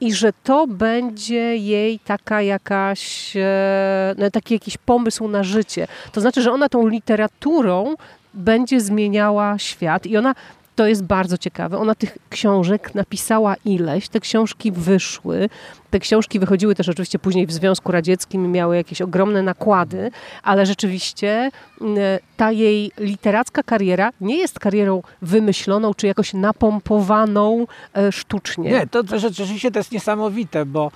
[0.00, 5.86] i że to będzie jej taka jakaś, e, no, taki jakiś pomysł na życie.
[6.12, 7.94] To znaczy, że ona tą literaturą
[8.34, 10.34] będzie zmieniała świat i ona
[10.76, 11.78] to jest bardzo ciekawe.
[11.78, 15.48] Ona tych książek napisała ileś, te książki wyszły.
[15.90, 20.10] Te książki wychodziły też oczywiście później w Związku Radzieckim, miały jakieś ogromne nakłady,
[20.42, 21.50] ale rzeczywiście
[21.80, 21.98] mm,
[22.36, 28.70] ta jej literacka kariera nie jest karierą wymyśloną czy jakoś napompowaną e, sztucznie.
[28.70, 30.90] Nie, to, to rzeczywiście to jest niesamowite, bo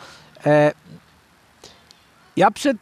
[0.47, 0.73] e,
[2.37, 2.77] ja przed,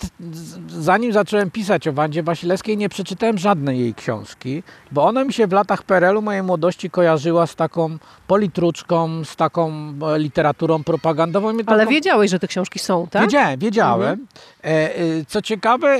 [0.68, 5.46] zanim zacząłem pisać o Wandzie Wasilewskiej, nie przeczytałem żadnej jej książki, bo ona mi się
[5.46, 11.52] w latach PRL-u mojej młodości kojarzyła z taką politruczką, z taką e, literaturą propagandową.
[11.66, 13.22] Ale wiedziałeś, że te książki są, tak?
[13.22, 14.10] Wiedziałem, wiedziałem.
[14.10, 14.28] Mhm.
[14.64, 15.98] E, e, co ciekawe,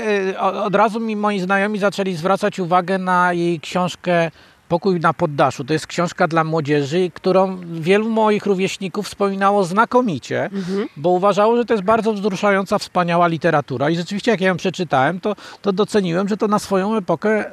[0.63, 4.31] od razu mi moi znajomi zaczęli zwracać uwagę na jej książkę
[4.69, 5.65] Pokój na poddaszu.
[5.65, 10.87] To jest książka dla młodzieży, którą wielu moich rówieśników wspominało znakomicie, mhm.
[10.97, 13.89] bo uważało, że to jest bardzo wzruszająca, wspaniała literatura.
[13.89, 17.45] I rzeczywiście, jak ja ją przeczytałem, to, to doceniłem, że to na swoją epokę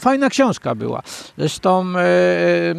[0.00, 1.02] fajna książka była.
[1.38, 2.74] Zresztą e, e,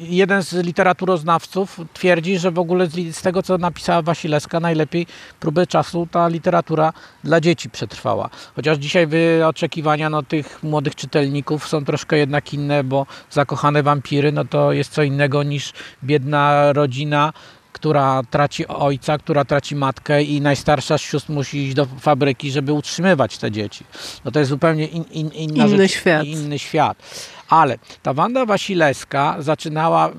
[0.00, 5.06] jeden z literaturoznawców twierdzi, że w ogóle z, tego, co napisała Wasilewska, najlepiej
[5.40, 6.92] próbę czasu ta literatura
[7.24, 8.30] dla dzieci przetrwała.
[8.56, 9.08] Chociaż dzisiaj
[9.46, 14.92] oczekiwania no, tych młodych czytelników są troszkę jednak inne, bo zakochane wampiry no, to jest
[14.92, 15.72] co innego niż
[16.04, 17.32] biedna rodzina
[17.76, 22.72] która traci ojca, która traci matkę i najstarsza z sióstr musi iść do fabryki, żeby
[22.72, 23.84] utrzymywać te dzieci.
[24.24, 26.24] No to jest zupełnie in, in, inna inny rzecz, świat.
[26.24, 26.96] inny świat.
[27.48, 30.10] Ale ta Wanda Wasilewska zaczynała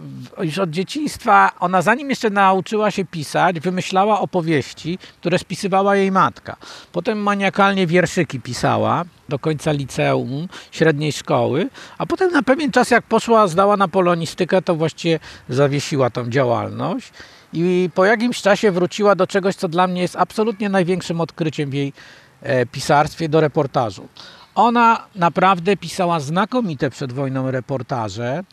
[0.41, 6.55] już od dzieciństwa, ona zanim jeszcze nauczyła się pisać, wymyślała opowieści, które spisywała jej matka.
[6.91, 13.05] Potem maniakalnie wierszyki pisała do końca liceum, średniej szkoły, a potem na pewien czas jak
[13.05, 17.11] poszła, zdała na polonistykę, to właściwie zawiesiła tą działalność
[17.53, 21.73] i po jakimś czasie wróciła do czegoś, co dla mnie jest absolutnie największym odkryciem w
[21.73, 21.93] jej
[22.41, 24.07] e, pisarstwie, do reportażu.
[24.55, 28.43] Ona naprawdę pisała znakomite przed wojną reportaże.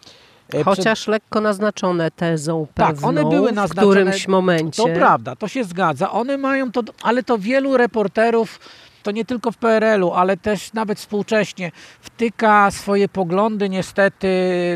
[0.54, 1.12] E, Chociaż przed...
[1.12, 4.82] lekko naznaczone tezą pewną, tak, one były naznaczone, w którymś momencie.
[4.82, 6.10] To prawda, to się zgadza.
[6.10, 8.60] One mają to, ale to wielu reporterów
[9.04, 14.28] to nie tylko w PRL-u, ale też nawet współcześnie wtyka swoje poglądy niestety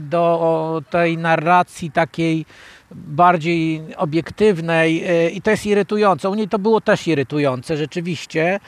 [0.03, 2.47] do tej narracji takiej
[2.91, 6.31] bardziej obiektywnej e, i to jest irytujące.
[6.31, 8.61] U niej to było też irytujące rzeczywiście,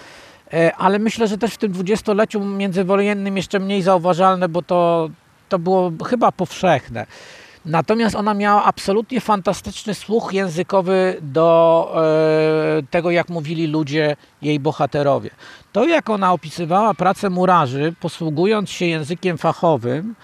[0.53, 5.11] e, ale myślę, że też w tym dwudziestoleciu międzywojennym jeszcze mniej zauważalne, bo to,
[5.49, 7.07] to było chyba powszechne.
[7.65, 15.31] Natomiast ona miała absolutnie fantastyczny słuch językowy do e, tego, jak mówili ludzie, jej bohaterowie.
[15.73, 20.15] To, jak ona opisywała pracę murarzy, posługując się językiem fachowym,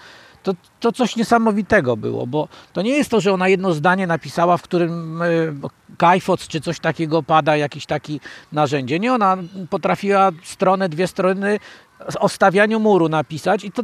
[0.47, 4.57] to, to coś niesamowitego było, bo to nie jest to, że ona jedno zdanie napisała,
[4.57, 5.25] w którym e,
[5.97, 8.19] kajfoc czy coś takiego pada, jakiś taki
[8.51, 8.99] narzędzie.
[8.99, 9.37] Nie, ona
[9.69, 11.59] potrafiła stronę, dwie strony
[12.19, 13.83] o stawianiu muru napisać i to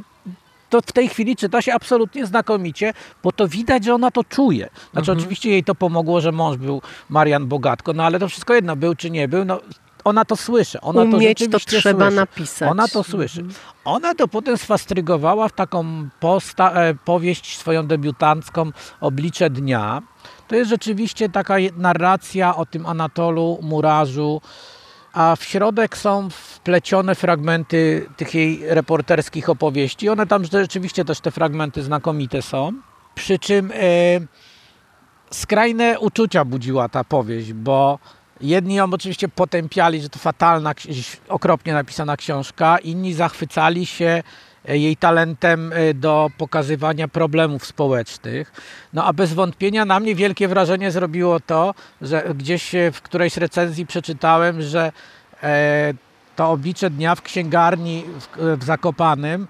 [0.70, 2.94] to w tej chwili czyta się absolutnie znakomicie,
[3.24, 4.70] bo to widać, że ona to czuje.
[4.92, 5.18] Znaczy mhm.
[5.18, 8.96] oczywiście jej to pomogło, że mąż był Marian Bogatko, no ale to wszystko jedno, był
[8.96, 9.60] czy nie był, no
[10.04, 10.82] ona to słyszy.
[10.82, 12.16] Ona Umieć to, to trzeba słyszy.
[12.16, 12.72] napisać.
[12.72, 13.42] Ona to słyszy.
[13.42, 13.60] Mhm.
[13.86, 20.02] Ona to potem sfastrygowała w taką posta, e, powieść swoją debiutancką Oblicze Dnia.
[20.48, 24.42] To jest rzeczywiście taka narracja o tym Anatolu, murarzu,
[25.14, 30.10] a w środek są wplecione fragmenty tych jej reporterskich opowieści.
[30.10, 32.72] One tam rzeczywiście też te fragmenty znakomite są.
[33.16, 33.76] Przy czym e,
[35.32, 38.00] skrajne uczucia budziła ta powieść, bo
[38.44, 40.74] Jedni ją oczywiście potępiali, że to fatalna,
[41.30, 44.24] okropnie napisana książka, inni zachwycali się
[44.68, 48.52] e, jej talentem e, do pokazywania problemów społecznych.
[48.94, 53.86] No a bez wątpienia na mnie wielkie wrażenie zrobiło to, że gdzieś w którejś recenzji
[53.86, 54.92] przeczytałem, że
[55.44, 55.94] e,
[56.36, 58.04] to oblicze dnia w księgarni
[58.38, 59.48] w Zakopanym,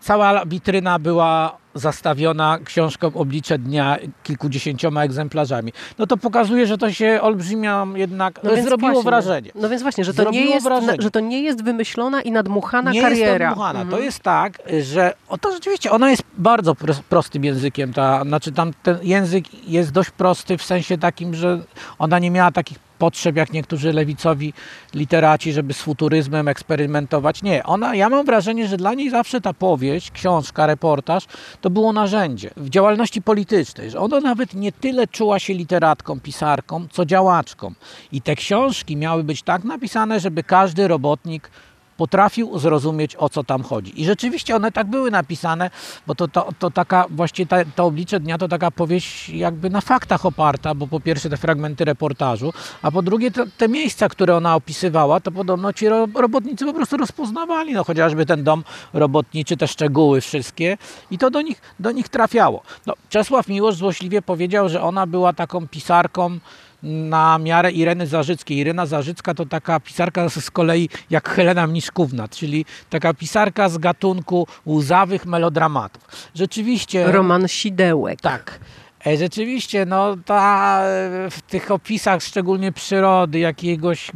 [0.00, 5.72] cała witryna była zastawiona książką Oblicze Dnia kilkudziesięcioma egzemplarzami.
[5.98, 9.50] No to pokazuje, że to się olbrzymia jednak no zrobiło właśnie, wrażenie.
[9.54, 10.68] No więc właśnie, że to, nie jest,
[10.98, 13.32] że to nie jest wymyślona i nadmuchana nie kariera.
[13.32, 13.80] Jest nadmuchana.
[13.80, 13.88] Mhm.
[13.88, 16.74] To jest tak, że o to rzeczywiście ona jest bardzo
[17.08, 17.92] prostym językiem.
[17.92, 21.60] Ta, znaczy tam ten język jest dość prosty w sensie takim, że
[21.98, 24.52] ona nie miała takich potrzeb, jak niektórzy lewicowi
[24.94, 27.42] literaci, żeby z futuryzmem eksperymentować.
[27.42, 31.24] Nie, ona, ja mam wrażenie, że dla niej zawsze ta powieść, książka, reportaż
[31.60, 36.86] to było narzędzie w działalności politycznej, że ona nawet nie tyle czuła się literatką, pisarką,
[36.90, 37.74] co działaczką.
[38.12, 41.50] I te książki miały być tak napisane, żeby każdy robotnik
[41.96, 44.00] potrafił zrozumieć, o co tam chodzi.
[44.00, 45.70] I rzeczywiście one tak były napisane,
[46.06, 49.80] bo to, to, to taka, właściwie ta, to oblicze dnia to taka powieść jakby na
[49.80, 54.36] faktach oparta, bo po pierwsze te fragmenty reportażu, a po drugie te, te miejsca, które
[54.36, 59.56] ona opisywała, to podobno ci ro, robotnicy po prostu rozpoznawali, no chociażby ten dom robotniczy,
[59.56, 60.78] te szczegóły wszystkie
[61.10, 62.62] i to do nich, do nich trafiało.
[62.86, 66.38] No, Czesław Miłosz złośliwie powiedział, że ona była taką pisarką,
[66.82, 68.58] na miarę Ireny Zarzyckiej.
[68.58, 74.46] Irena Zarzycka to taka pisarka z kolei jak Helena Mniszkówna, czyli taka pisarka z gatunku
[74.66, 76.02] łzawych melodramatów.
[76.34, 77.12] Rzeczywiście...
[77.12, 78.20] Roman Sidełek.
[78.20, 78.60] Tak.
[79.06, 80.82] E, rzeczywiście, no ta
[81.30, 84.10] w tych opisach, szczególnie przyrody, jakiegoś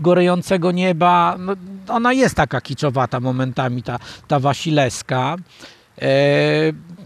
[0.00, 1.52] gorejącego nieba, no,
[1.88, 3.98] ona jest taka kiczowata momentami, ta,
[4.28, 5.36] ta Wasilewska.
[5.98, 6.08] E,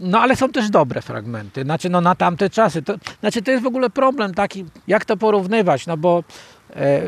[0.01, 2.81] no ale są też dobre fragmenty, znaczy no na tamte czasy.
[2.81, 6.23] To, znaczy to jest w ogóle problem taki, jak to porównywać, no bo
[6.75, 7.01] e,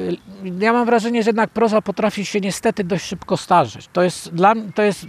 [0.59, 3.89] ja mam wrażenie, że jednak proza potrafi się niestety dość szybko starzeć.
[3.93, 5.05] To jest dla to jest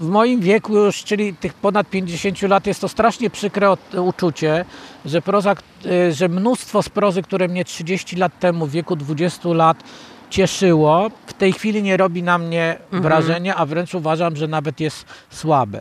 [0.00, 4.64] w moim wieku już, czyli tych ponad 50 lat, jest to strasznie przykre uczucie,
[5.04, 5.54] że proza,
[5.86, 9.82] e, że mnóstwo z prozy, które mnie 30 lat temu, w wieku 20 lat
[10.30, 13.02] cieszyło, w tej chwili nie robi na mnie mhm.
[13.02, 15.80] wrażenia, a wręcz uważam, że nawet jest słabe.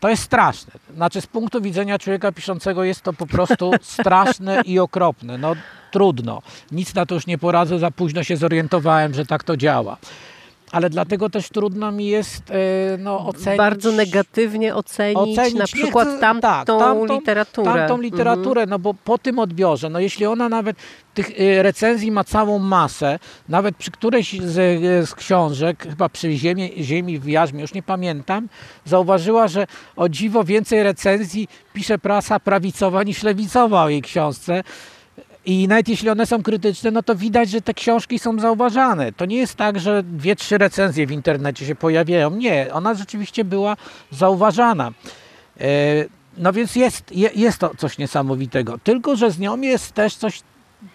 [0.00, 0.72] To jest straszne.
[0.94, 5.38] Znaczy, z punktu widzenia człowieka piszącego jest to po prostu straszne i okropne.
[5.38, 5.54] No
[5.90, 6.42] trudno.
[6.72, 9.96] Nic na to już nie poradzę, za późno się zorientowałem, że tak to działa
[10.72, 12.54] ale dlatego też trudno mi jest e,
[12.98, 13.58] no, ocenić.
[13.58, 17.72] Bardzo negatywnie ocenić, ocenić na przykład chcę, tamtą, tak, tamtą, literaturę.
[17.72, 18.70] Tamtą literaturę, mhm.
[18.70, 20.76] no bo po tym odbiorze, no jeśli ona nawet
[21.14, 24.54] tych e, recenzji ma całą masę, nawet przy którejś z,
[25.08, 28.48] z książek, chyba przy Ziemi, Ziemi w Jarzmie, już nie pamiętam,
[28.84, 29.66] zauważyła, że
[29.96, 34.62] o dziwo więcej recenzji pisze prasa prawicowa niż lewicowa o jej książce.
[35.44, 39.12] I nawet jeśli one są krytyczne, no to widać, że te książki są zauważane.
[39.12, 42.30] To nie jest tak, że dwie, trzy recenzje w internecie się pojawiają.
[42.30, 43.76] Nie, ona rzeczywiście była
[44.10, 44.92] zauważana.
[45.60, 45.64] E,
[46.38, 48.78] no więc jest, jest to coś niesamowitego.
[48.78, 50.42] Tylko, że z nią jest też coś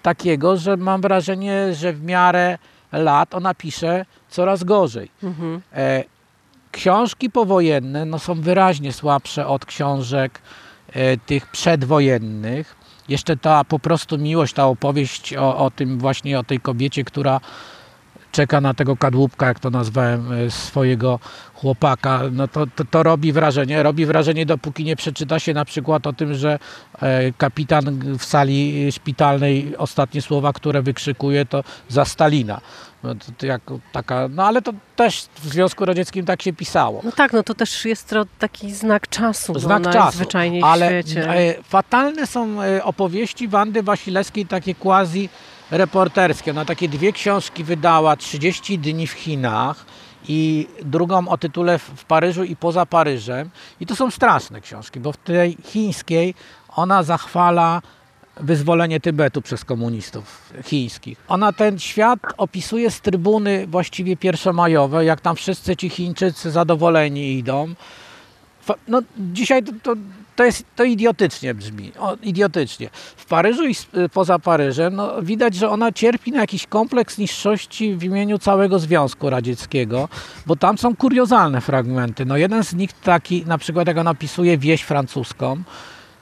[0.02, 2.58] takiego, że mam wrażenie, że w miarę
[2.91, 5.12] lat ona pisze coraz gorzej.
[5.24, 5.62] Mhm.
[5.74, 6.04] E,
[6.72, 10.41] książki powojenne no, są wyraźnie słabsze od książek
[10.94, 16.43] e, tych przedwojennych jeszcze ta po prostu miłość, ta opowieść o, o tym właśnie, o
[16.43, 17.39] tej kobiecie, która
[18.34, 21.20] czeka na tego kadłubka, jak to nazwałem, e, swojego
[21.54, 23.84] chłopaka, no to, to, to, robi wrażenie.
[23.84, 26.60] Robi wrażenie, dopóki nie przeczyta się na przykład o tym, że
[27.01, 32.62] e, kapitan w sali szpitalnej ostatnie słowa, które wykrzykuje, to za Stalina.
[33.04, 37.01] No, jak taka, no ale to też w Związku Radzieckim tak się pisało.
[37.04, 39.54] No tak, no to też jest taki znak czasu.
[39.54, 40.24] No, znak no, czasu,
[40.64, 41.30] ale w świecie.
[41.30, 45.30] E, fatalne są opowieści Wandy Wasilewskiej, takie quasi
[45.72, 46.51] reporterskie.
[46.51, 49.86] Ona takie dwie książki wydała, 30 dni w Chinach
[50.28, 53.49] i drugą o tytule w Paryżu i poza Paryżem.
[53.80, 56.36] I to są straszne książki, bo w tej chińskiej
[56.76, 57.82] ona zachwala
[58.38, 61.17] wyzwolenie Tybetu przez komunistów chińskich.
[61.27, 67.73] Ona ten świat opisuje z trybuny właściwie pierwszomajowe, jak tam wszyscy ci Chińczycy zadowoleni idą.
[68.88, 69.95] No, dzisiaj to, to
[70.36, 72.89] to jest, to idiotycznie brzmi, o, idiotycznie.
[73.15, 73.75] W Paryżu i
[74.13, 79.29] poza Paryżem no, widać, że ona cierpi na jakiś kompleks niższości w imieniu całego Związku
[79.29, 80.09] Radzieckiego,
[80.45, 82.25] bo tam są kuriozalne fragmenty.
[82.25, 85.63] No, jeden z nich taki, na przykład jak ona opisuje wieś francuską,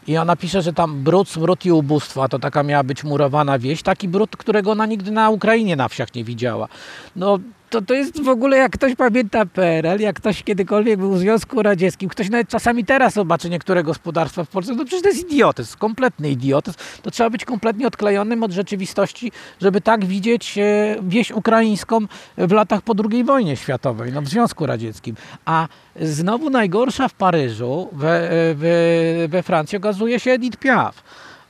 [0.07, 3.59] i ona pisze, że tam brud, smród i ubóstwo, a to taka miała być murowana
[3.59, 6.67] wieś, taki brud, którego ona nigdy na Ukrainie na wsiach nie widziała.
[7.15, 7.39] No
[7.71, 11.63] to, to jest w ogóle, jak ktoś pamięta PRL, jak ktoś kiedykolwiek był w Związku
[11.63, 15.77] Radzieckim, ktoś nawet czasami teraz zobaczy niektóre gospodarstwa w Polsce, no przecież to jest idiotyzm,
[15.77, 16.77] kompletny idiotyzm.
[17.01, 21.99] To trzeba być kompletnie odklejonym od rzeczywistości, żeby tak widzieć e, wieś ukraińską
[22.37, 25.15] w latach po II wojnie światowej, no w Związku Radzieckim.
[25.45, 25.67] A
[26.01, 31.03] znowu najgorsza w Paryżu, we, we, we Francji okazuje się Edith Piaf.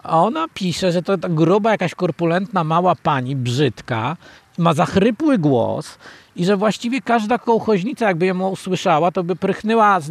[0.04, 4.18] A ona pisze, że to gruba, jakaś korpulentna, mała pani, brzydka,
[4.58, 5.97] ma zachrypły głos
[6.36, 10.10] i że właściwie każda kołchoźnica, jakby ją usłyszała, to by prychnęła z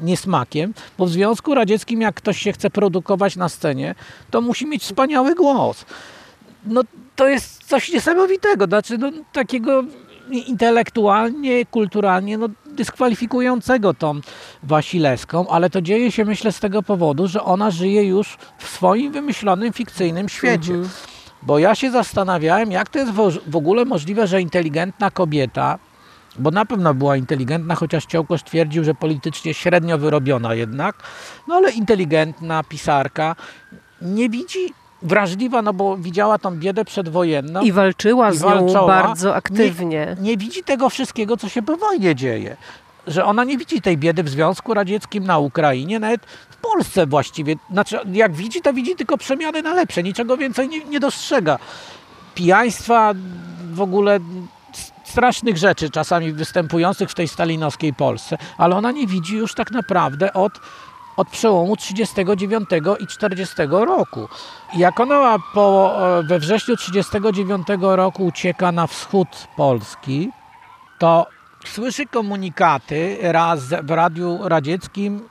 [0.00, 3.94] niesmakiem, bo w Związku Radzieckim, jak ktoś się chce produkować na scenie,
[4.30, 5.84] to musi mieć wspaniały głos.
[6.66, 6.82] No
[7.16, 9.84] to jest coś niesamowitego, znaczy no, takiego
[10.30, 14.20] intelektualnie, kulturalnie no, dyskwalifikującego tą
[14.62, 19.12] Wasilewską, ale to dzieje się myślę z tego powodu, że ona żyje już w swoim
[19.12, 20.74] wymyślonym, fikcyjnym świecie.
[20.74, 21.15] Mhm.
[21.46, 23.12] Bo ja się zastanawiałem, jak to jest
[23.46, 25.78] w ogóle możliwe, że inteligentna kobieta,
[26.38, 30.96] bo na pewno była inteligentna, chociaż Ciołkosz twierdził, że politycznie średnio wyrobiona jednak,
[31.48, 33.36] no ale inteligentna pisarka,
[34.02, 37.60] nie widzi wrażliwa, no bo widziała tą biedę przedwojenną.
[37.60, 38.80] I walczyła I z walczyła.
[38.80, 40.16] nią bardzo aktywnie.
[40.20, 42.56] Nie, nie widzi tego wszystkiego, co się po wojnie dzieje.
[43.06, 47.56] Że ona nie widzi tej biedy w Związku Radzieckim, na Ukrainie, nawet w Polsce właściwie.
[47.70, 50.02] Znaczy, jak widzi, to widzi tylko przemiany na lepsze.
[50.02, 51.58] Niczego więcej nie, nie dostrzega.
[52.34, 53.14] Pijaństwa,
[53.72, 54.20] w ogóle
[55.04, 60.32] strasznych rzeczy czasami występujących w tej stalinowskiej Polsce, ale ona nie widzi już tak naprawdę
[60.32, 60.52] od,
[61.16, 62.68] od przełomu 39
[63.00, 64.28] i 40 roku.
[64.74, 70.30] Jak ona po, we wrześniu 39 roku ucieka na wschód Polski,
[70.98, 71.26] to
[71.68, 75.28] słyszy komunikaty raz w Radiu Radzieckim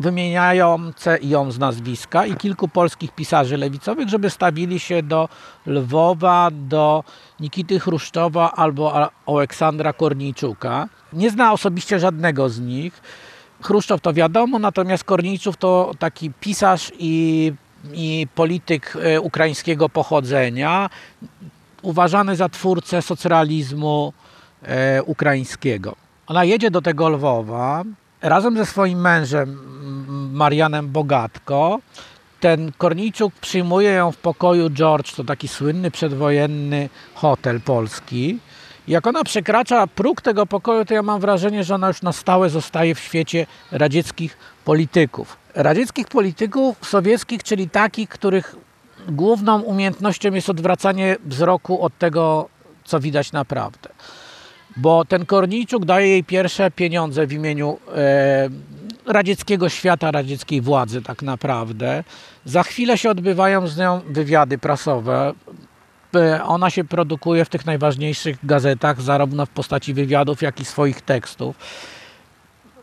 [0.00, 5.28] wymieniające ją z nazwiska i kilku polskich pisarzy lewicowych, żeby stawili się do
[5.66, 7.04] Lwowa, do
[7.40, 10.88] Nikity Chruszczowa albo Aleksandra Korniczuka.
[11.12, 13.02] Nie zna osobiście żadnego z nich.
[13.62, 17.52] Chruszczow to wiadomo, natomiast Korniczów to taki pisarz i,
[17.92, 20.90] i polityk e, ukraińskiego pochodzenia,
[21.82, 24.12] uważany za twórcę socrealizmu
[25.06, 25.96] ukraińskiego.
[26.26, 27.84] Ona jedzie do tego Lwowa
[28.22, 29.58] razem ze swoim mężem
[30.32, 31.80] Marianem Bogatko.
[32.40, 38.38] Ten Korniczuk przyjmuje ją w pokoju George, to taki słynny przedwojenny hotel polski.
[38.88, 42.50] Jak ona przekracza próg tego pokoju, to ja mam wrażenie, że ona już na stałe
[42.50, 45.36] zostaje w świecie radzieckich polityków.
[45.54, 48.56] Radzieckich polityków sowieckich, czyli takich, których
[49.08, 52.48] główną umiejętnością jest odwracanie wzroku od tego,
[52.84, 53.88] co widać naprawdę.
[54.78, 58.48] Bo ten Korniczuk daje jej pierwsze pieniądze w imieniu e,
[59.06, 62.04] radzieckiego świata, radzieckiej władzy tak naprawdę.
[62.44, 65.32] Za chwilę się odbywają z nią wywiady prasowe.
[66.14, 71.02] E, ona się produkuje w tych najważniejszych gazetach, zarówno w postaci wywiadów, jak i swoich
[71.02, 71.56] tekstów.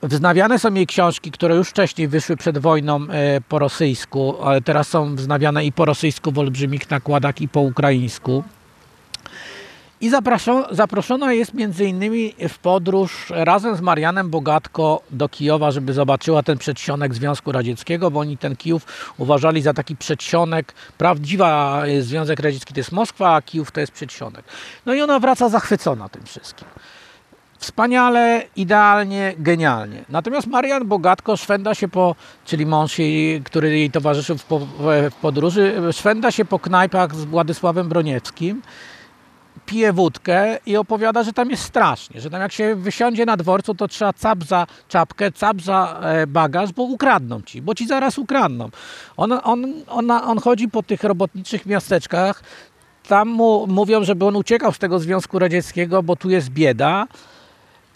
[0.04, 4.88] Wznawiane są jej książki, które już wcześniej wyszły przed wojną e, po rosyjsku, ale teraz
[4.88, 8.44] są wznawiane i po rosyjsku w olbrzymich nakładach i po ukraińsku.
[10.06, 10.12] I
[10.72, 16.58] zaproszona jest między innymi w podróż razem z Marianem Bogatko do Kijowa, żeby zobaczyła ten
[16.58, 20.74] przedsionek Związku Radzieckiego, bo oni ten Kijów uważali za taki przedsionek.
[20.98, 24.46] Prawdziwa Związek Radziecki to jest Moskwa, a Kijów to jest przedsionek.
[24.86, 26.68] No i ona wraca zachwycona tym wszystkim.
[27.58, 30.06] Wspaniale, idealnie, genialnie.
[30.10, 34.46] Natomiast Marian Bogatko szwenda się po, czyli mąż jej, który jej towarzyszył w,
[35.12, 38.62] w podróży, szwenda się po knajpach z Władysławem Broniewskim
[39.66, 43.76] pije wódkę i opowiada, że tam jest strasznie, że tam jak się wysiądzie na dworcu,
[43.76, 48.18] to trzeba cap za czapkę, cap za e, bagaż, bo ukradną ci, bo ci zaraz
[48.18, 48.70] ukradną.
[49.18, 52.44] On, on, ona, on chodzi po tych robotniczych miasteczkach,
[53.08, 57.08] tam mu mówią, żeby on uciekał z tego Związku Radzieckiego, bo tu jest bieda,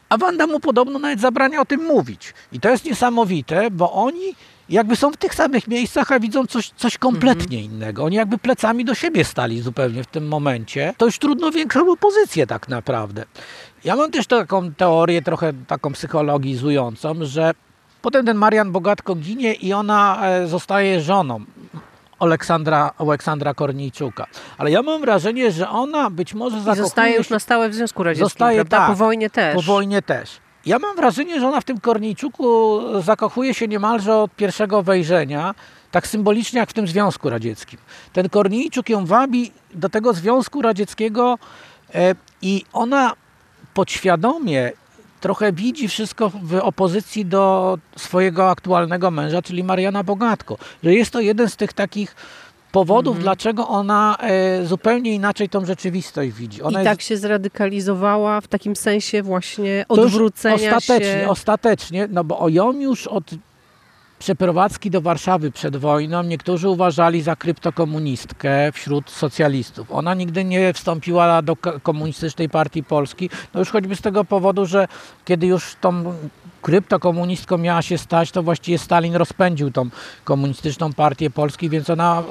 [0.09, 2.34] a Wanda mu podobno nawet zabrania o tym mówić.
[2.51, 4.36] I to jest niesamowite, bo oni
[4.70, 7.74] jakby są w tych samych miejscach, a widzą coś, coś kompletnie mhm.
[7.76, 8.03] innego.
[8.03, 10.93] Oni jakby plecami do siebie stali zupełnie w tym momencie.
[10.97, 13.26] To już trudno większą opozycję tak naprawdę.
[13.84, 17.51] Ja mam też taką teorię trochę taką psychologizującą, że
[18.01, 21.45] potem ten Marian Bogatko ginie i ona e, zostaje żoną
[22.20, 24.28] Aleksandra, Aleksandra Korniczuka.
[24.57, 27.76] Ale ja mam wrażenie, że ona być może zakochuje I zostaje już na stałe w
[27.76, 28.78] Związku Radzieckim, zostaje, prawda?
[28.78, 29.55] Tak, po wojnie też.
[29.55, 30.39] Po wojnie też.
[30.66, 35.55] Ja mam wrażenie, że ona w tym Korniczuku zakochuje się niemalże od pierwszego wejrzenia,
[35.91, 37.80] tak symbolicznie jak w tym Związku Radzieckim.
[38.14, 41.38] Ten Korniczuk ją wabi do tego Związku Radzieckiego
[41.95, 43.14] e, i ona
[43.74, 44.72] podświadomie
[45.22, 50.57] trochę widzi wszystko w opozycji do swojego aktualnego męża, czyli Mariana Bogatko.
[50.84, 52.16] Że jest to jeden z tych takich
[52.72, 53.24] powodów, mhm.
[53.24, 56.61] dlaczego ona e, zupełnie inaczej tą rzeczywistość widzi.
[56.61, 61.30] Ona I tak się zradykalizowała w takim sensie właśnie odwrócenia ostatecznie, się...
[61.30, 63.24] Ostatecznie, no bo ją już od
[64.20, 69.91] przeprowadzki do Warszawy przed wojną niektórzy uważali za kryptokomunistkę wśród socjalistów.
[69.91, 74.88] Ona nigdy nie wstąpiła do komunistycznej partii Polski, no już choćby z tego powodu, że
[75.26, 76.13] kiedy już tą
[76.62, 79.89] kryptokomunistką miała się stać, to właściwie Stalin rozpędził tą
[80.24, 82.24] komunistyczną partię Polski, więc ona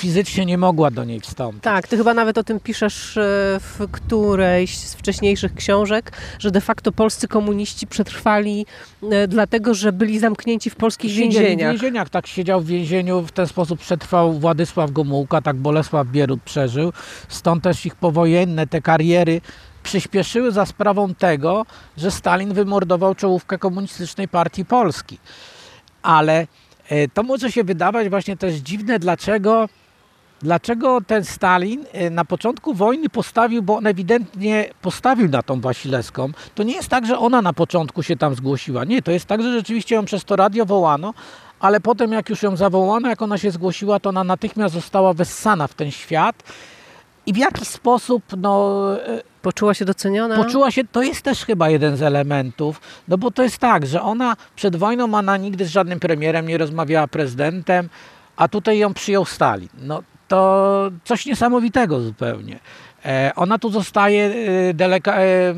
[0.00, 1.62] fizycznie nie mogła do niej wstąpić.
[1.62, 3.20] Tak, ty chyba nawet o tym piszesz e,
[3.60, 8.66] w którejś z wcześniejszych książek, że de facto polscy komuniści przetrwali
[9.10, 11.68] e, dlatego, że byli zamknięci w polskich Siedzieli więzieniach.
[11.70, 12.10] w więzieniach.
[12.10, 16.92] Tak siedział w więzieniu, w ten sposób przetrwał Władysław Gomułka, tak Bolesław Bierut przeżył.
[17.28, 19.40] Stąd też ich powojenne te kariery
[19.82, 21.66] przyspieszyły za sprawą tego,
[21.96, 25.18] że Stalin wymordował czołówkę komunistycznej partii Polski.
[26.02, 26.46] Ale
[26.88, 29.68] e, to może się wydawać właśnie też dziwne, dlaczego
[30.42, 36.32] Dlaczego ten Stalin e, na początku wojny postawił, bo on ewidentnie postawił na tą Wasilewską,
[36.54, 38.84] to nie jest tak, że ona na początku się tam zgłosiła.
[38.84, 41.14] Nie, to jest tak, że rzeczywiście ją przez to radio wołano,
[41.60, 45.66] ale potem jak już ją zawołano, jak ona się zgłosiła, to ona natychmiast została wessana
[45.66, 46.42] w ten świat
[47.26, 48.86] i w jaki sposób no,
[49.42, 50.36] Poczuła się doceniona?
[50.36, 54.02] Poczuła się, to jest też chyba jeden z elementów, no bo to jest tak, że
[54.02, 57.88] ona przed wojną ona nigdy z żadnym premierem nie rozmawiała prezydentem,
[58.36, 59.68] a tutaj ją przyjął Stalin.
[59.82, 62.58] No to coś niesamowitego zupełnie.
[63.04, 64.34] E, ona tu zostaje
[64.70, 65.54] e, deleka, e, e,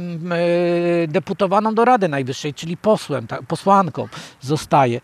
[1.09, 4.09] deputowaną do Rady Najwyższej, czyli posłem, ta, posłanką
[4.41, 5.01] zostaje.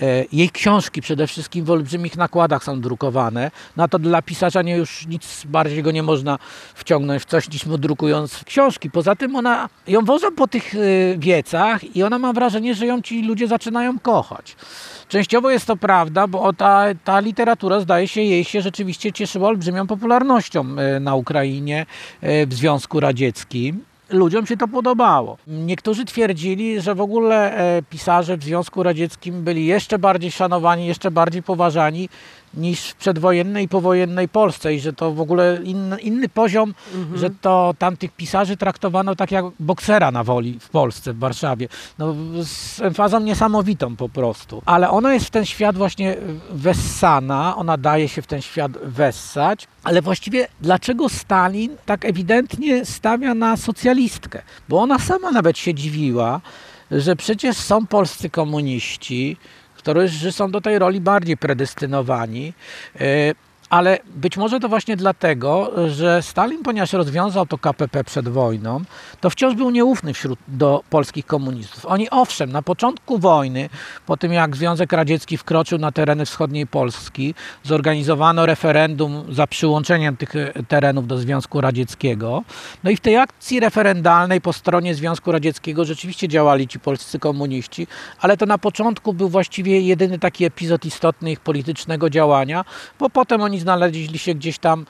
[0.00, 3.50] E, jej książki przede wszystkim w olbrzymich nakładach są drukowane.
[3.76, 6.38] No to dla pisarza nie, już nic bardziej go nie można
[6.74, 8.90] wciągnąć w coś niż mu drukując książki.
[8.90, 10.78] Poza tym ona ją wożą po tych e,
[11.18, 14.56] wiecach i ona ma wrażenie, że ją ci ludzie zaczynają kochać.
[15.08, 19.86] Częściowo jest to prawda, bo ta, ta literatura zdaje się jej się rzeczywiście cieszyła olbrzymią
[19.86, 21.86] popularnością e, na Ukrainie
[22.22, 25.38] w Związku Radzieckim ludziom się to podobało.
[25.46, 31.10] Niektórzy twierdzili, że w ogóle e, pisarze w Związku Radzieckim byli jeszcze bardziej szanowani, jeszcze
[31.10, 32.08] bardziej poważani
[32.54, 37.18] niż w przedwojennej i powojennej Polsce i że to w ogóle inny, inny poziom, mhm.
[37.18, 41.68] że to tamtych pisarzy traktowano tak jak boksera na woli w Polsce, w Warszawie.
[41.98, 44.62] No, z emfazą niesamowitą po prostu.
[44.66, 46.16] Ale ona jest w ten świat właśnie
[46.50, 53.34] wessana, ona daje się w ten świat wessać, ale właściwie dlaczego Stalin tak ewidentnie stawia
[53.34, 54.42] na socjalistkę?
[54.68, 56.40] Bo ona sama nawet się dziwiła,
[56.90, 59.36] że przecież są polscy komuniści,
[59.82, 62.52] którzy są do tej roli bardziej predestynowani.
[63.72, 68.80] Ale być może to właśnie dlatego, że Stalin, ponieważ rozwiązał to KPP przed wojną,
[69.20, 71.86] to wciąż był nieufny wśród do polskich komunistów.
[71.86, 73.68] Oni owszem, na początku wojny,
[74.06, 80.34] po tym jak Związek Radziecki wkroczył na tereny wschodniej Polski, zorganizowano referendum za przyłączeniem tych
[80.68, 82.42] terenów do Związku Radzieckiego.
[82.84, 87.86] No i w tej akcji referendalnej po stronie Związku Radzieckiego rzeczywiście działali ci polscy komuniści,
[88.20, 92.64] ale to na początku był właściwie jedyny taki epizod istotny ich politycznego działania,
[92.98, 94.86] bo potem oni znaleźli się gdzieś tam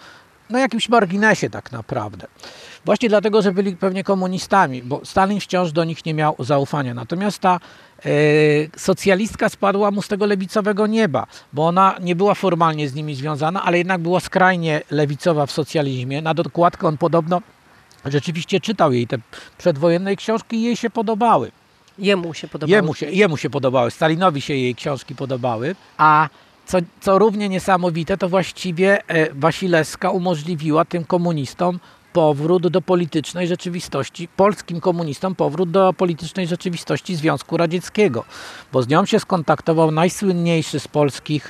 [0.51, 2.27] na jakimś marginesie tak naprawdę.
[2.85, 6.95] Właśnie dlatego, że byli pewnie komunistami, bo Stalin wciąż do nich nie miał zaufania.
[6.95, 7.61] Natomiast ta
[8.05, 8.11] e,
[8.77, 13.63] socjalistka spadła mu z tego lewicowego nieba, bo ona nie była formalnie z nimi związana,
[13.63, 16.23] ale jednak była skrajnie lewicowa w socjalizmie.
[16.23, 17.43] Na dokładkę on podobno
[18.05, 19.19] rzeczywiście czytał jej te
[19.59, 21.51] przedwojenne książki i jej się podobały.
[21.99, 22.77] Jemu się podobały.
[22.77, 23.91] Jemu się, jemu się podobały.
[23.91, 26.29] Stalinowi się jej książki podobały, a
[26.67, 31.79] co, co równie niesamowite, to właściwie e, Wasilewska umożliwiła tym komunistom
[32.13, 38.25] powrót do politycznej rzeczywistości, polskim komunistom powrót do politycznej rzeczywistości Związku Radzieckiego,
[38.73, 41.49] bo z nią się skontaktował najsłynniejszy z polskich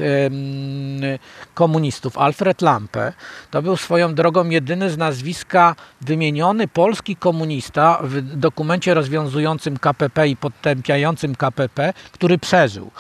[1.55, 3.13] komunistów, Alfred Lampe.
[3.51, 10.37] To był swoją drogą jedyny z nazwiska wymieniony polski komunista w dokumencie rozwiązującym KPP i
[10.37, 12.91] podtępiającym KPP, który przeżył.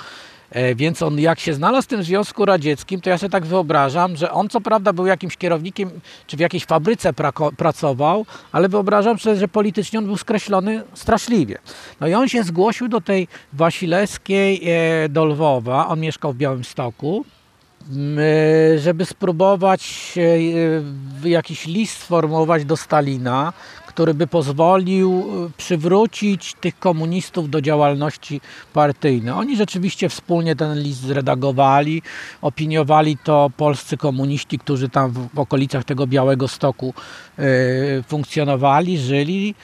[0.52, 4.16] E, więc on jak się znalazł w tym Związku Radzieckim, to ja sobie tak wyobrażam,
[4.16, 5.90] że on co prawda był jakimś kierownikiem,
[6.26, 7.12] czy w jakiejś fabryce
[7.56, 11.58] pracował, ale wyobrażam sobie, że politycznie on był skreślony straszliwie.
[12.00, 17.24] No i on się zgłosił do tej Wasilewskiej e, do Lwowa, on mieszkał w Białymstoku,
[17.84, 20.12] e, żeby spróbować
[21.24, 23.52] jakiś list sformułować do Stalina,
[23.94, 28.40] który by pozwolił y, przywrócić tych komunistów do działalności
[28.72, 29.34] partyjnej.
[29.34, 32.02] Oni rzeczywiście wspólnie ten list zredagowali,
[32.42, 36.94] opiniowali to polscy komuniści, którzy tam w okolicach tego Białego Stoku
[37.38, 37.42] y,
[38.08, 39.54] funkcjonowali, żyli.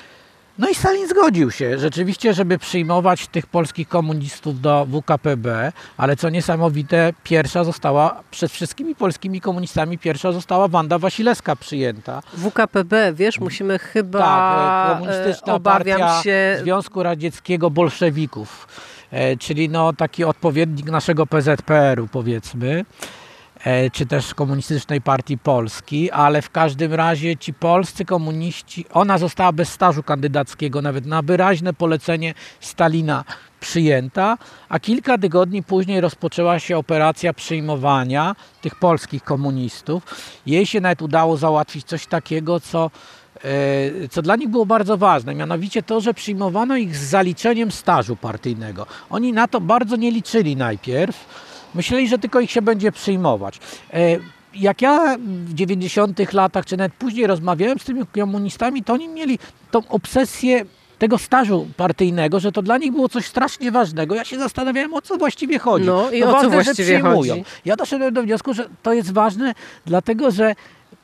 [0.58, 6.28] No i Stalin zgodził się rzeczywiście, żeby przyjmować tych polskich komunistów do WKPB, ale co
[6.28, 12.22] niesamowite, pierwsza została, przez wszystkimi polskimi komunistami, pierwsza została Wanda Wasilewska przyjęta.
[12.32, 14.18] WKPB, wiesz, musimy chyba...
[14.18, 16.58] Tak, e, komunistyczna obawiam partia się...
[16.62, 18.68] Związku Radzieckiego bolszewików,
[19.10, 22.84] e, czyli no taki odpowiednik naszego PZPR-u powiedzmy.
[23.64, 29.52] E, czy też Komunistycznej Partii Polski, ale w każdym razie ci polscy komuniści, ona została
[29.52, 33.24] bez stażu kandydackiego, nawet na wyraźne polecenie Stalina
[33.60, 34.38] przyjęta,
[34.68, 40.02] a kilka tygodni później rozpoczęła się operacja przyjmowania tych polskich komunistów.
[40.46, 42.90] Jej się nawet udało załatwić coś takiego, co
[43.44, 48.16] e, co dla nich było bardzo ważne, mianowicie to, że przyjmowano ich z zaliczeniem stażu
[48.16, 48.86] partyjnego.
[49.10, 53.58] Oni na to bardzo nie liczyli najpierw, Myśleli, że tylko ich się będzie przyjmować.
[53.92, 53.98] E,
[54.54, 59.38] jak ja w 90 latach, czy nawet później rozmawiałem z tymi komunistami, to oni mieli
[59.70, 60.64] tą obsesję
[60.98, 64.14] tego stażu partyjnego, że to dla nich było coś strasznie ważnego.
[64.14, 65.86] Ja się zastanawiałem, o co właściwie chodzi.
[65.86, 67.44] No i no o ważne, co właściwie chodzi?
[67.64, 69.54] Ja doszedłem do wniosku, że to jest ważne,
[69.86, 70.54] dlatego że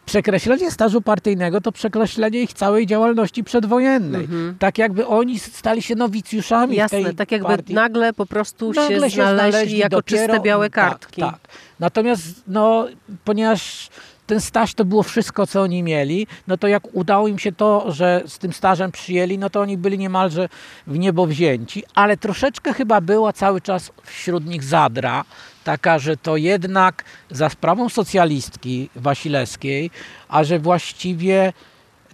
[0.06, 4.24] przekreślenie stażu partyjnego to przekreślenie ich całej działalności przedwojennej.
[4.24, 4.56] Mhm.
[4.58, 7.74] Tak jakby oni stali się nowicjuszami Jasne, w tej tak jakby partii.
[7.74, 11.20] nagle po prostu nagle się, znaleźli, znaleźli jako dopiero, czyste białe tak, kartki.
[11.20, 11.50] Tak, tak.
[11.80, 12.86] Natomiast no,
[13.24, 13.88] ponieważ
[14.26, 17.92] ten staż to było wszystko, co oni mieli, no to jak udało im się to,
[17.92, 20.48] że z tym stażem przyjęli, no to oni byli niemalże
[20.86, 25.24] w niebo wzięci, ale troszeczkę chyba była cały czas wśród nich zadra,
[25.64, 29.90] taka, że to jednak za sprawą socjalistki Wasilewskiej,
[30.28, 31.52] a że właściwie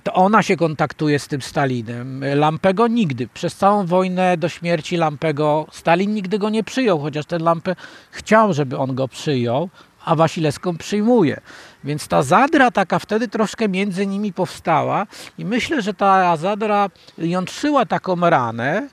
[0.02, 2.24] to ona się kontaktuje z tym Stalinem.
[2.34, 3.28] Lampego nigdy.
[3.28, 7.76] Przez całą wojnę do śmierci Lampego Stalin nigdy go nie przyjął, chociaż ten Lampę
[8.10, 9.68] chciał, żeby on go przyjął,
[10.04, 11.40] a Wasilewską przyjmuje.
[11.84, 15.06] Więc ta zadra taka wtedy troszkę między nimi powstała
[15.38, 18.88] i myślę, że ta zadra jątrzyła taką ranę,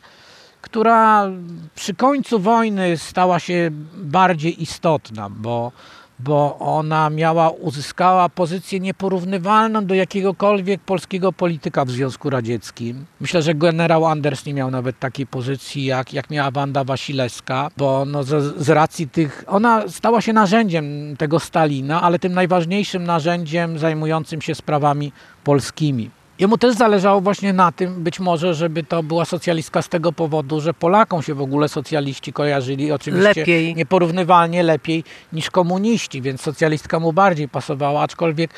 [0.67, 1.31] która
[1.75, 5.71] przy końcu wojny stała się bardziej istotna, bo
[6.19, 13.05] bo ona miała, uzyskała pozycję nieporównywalną do jakiegokolwiek polskiego polityka w Związku Radzieckim.
[13.21, 18.05] Myślę, że generał Anders nie miał nawet takiej pozycji, jak, jak miała Wanda Wasilewska, bo
[18.05, 19.43] no z, z racji tych...
[19.47, 20.85] Ona stała się narzędziem
[21.17, 25.11] tego Stalina, ale tym najważniejszym narzędziem zajmującym się sprawami
[25.43, 26.09] polskimi.
[26.39, 30.61] Jemu też zależało właśnie na tym, być może, żeby to była socjalistka z tego powodu,
[30.61, 33.75] że Polakom się w ogóle socjaliści kojarzyli oczywiście lepiej.
[33.75, 38.51] nieporównywalnie lepiej niż komuniści, więc socjalistka mu bardziej pasowała, aczkolwiek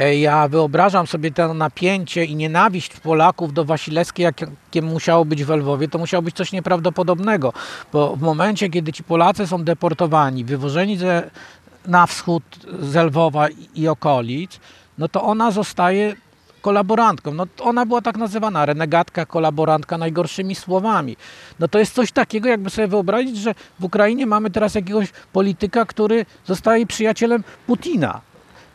[0.00, 5.50] e, ja wyobrażam sobie to napięcie i nienawiść Polaków do Wasilewskiej, jakie musiało być w
[5.50, 7.52] Lwowie, to musiało być coś nieprawdopodobnego,
[7.92, 11.30] bo w momencie, kiedy ci Polacy są deportowani, wywożeni ze,
[11.86, 12.42] na wschód
[12.80, 14.60] z Lwowa i okolic,
[14.98, 16.16] no to ona zostaje
[16.66, 17.34] kolaborantką.
[17.34, 21.16] No ona była tak nazywana, renegatka, kolaborantka najgorszymi słowami.
[21.58, 25.84] No to jest coś takiego, jakby sobie wyobrazić, że w Ukrainie mamy teraz jakiegoś polityka,
[25.84, 28.20] który zostaje przyjacielem Putina.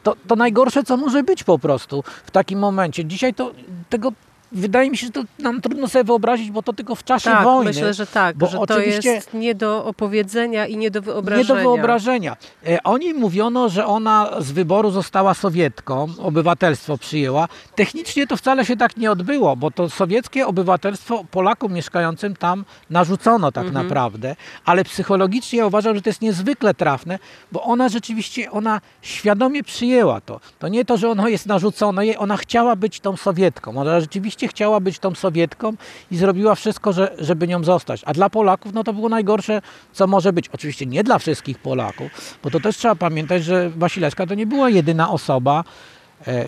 [0.04, 3.06] To, to najgorsze, co może być po prostu w takim momencie.
[3.06, 3.52] Dzisiaj to
[3.90, 4.12] tego
[4.52, 7.44] wydaje mi się, że to nam trudno sobie wyobrazić, bo to tylko w czasie tak,
[7.44, 7.70] wojny.
[7.70, 11.56] myślę, że tak, bo że to jest nie do opowiedzenia i nie do wyobrażenia.
[11.56, 12.38] Nie do wyobrażenia.
[12.84, 17.48] O niej mówiono, że ona z wyboru została Sowietką, obywatelstwo przyjęła.
[17.76, 23.52] Technicznie to wcale się tak nie odbyło, bo to sowieckie obywatelstwo Polakom mieszkającym tam narzucono
[23.52, 23.86] tak mhm.
[23.86, 24.36] naprawdę,
[24.66, 27.20] ale psychologicznie ja uważam, że to jest niezwykle trafne,
[27.52, 30.40] bo ona rzeczywiście, ona świadomie przyjęła to.
[30.60, 33.78] To nie to, że ono jest narzucone, ona chciała być tą Sowietką.
[33.78, 35.74] Ona rzeczywiście rzeczywiście chciała być tą Sowietką
[36.12, 38.02] i zrobiła wszystko, że, żeby nią zostać.
[38.06, 39.62] A dla Polaków no to było najgorsze,
[39.94, 40.50] co może być.
[40.50, 42.12] Oczywiście nie dla wszystkich Polaków,
[42.44, 45.64] bo to też trzeba pamiętać, że Wasilewska to nie była jedyna osoba,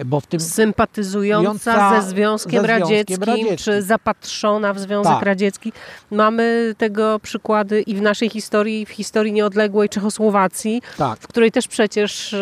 [0.05, 5.23] bo w tym sympatyzująca ze Związkiem, ze Radzieckim, Radzieckim, czy zapatrzona w Związek tak.
[5.23, 5.73] Radziecki.
[6.11, 11.19] Mamy tego przykłady i w naszej historii, w historii niodległej Czechosłowacji, tak.
[11.19, 12.39] w której też przecież e,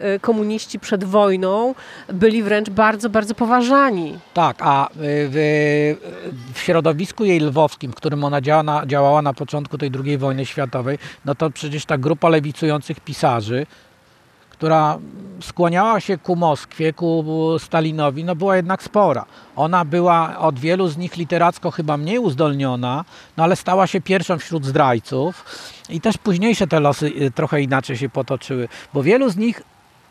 [0.00, 1.74] e, komuniści przed wojną
[2.12, 4.18] byli wręcz bardzo, bardzo poważani.
[4.34, 5.94] Tak, a w,
[6.54, 10.46] w środowisku jej lwowskim, w którym ona działa na, działała na początku tej II wojny
[10.46, 13.66] światowej, no to przecież ta grupa lewicujących pisarzy,
[14.56, 14.98] która
[15.40, 17.24] skłaniała się ku Moskwie, ku
[17.58, 19.24] Stalinowi, no była jednak spora.
[19.56, 23.04] Ona była od wielu z nich literacko chyba mniej uzdolniona,
[23.36, 25.44] no ale stała się pierwszą wśród zdrajców
[25.88, 29.62] i też późniejsze te losy y, trochę inaczej się potoczyły, bo wielu z nich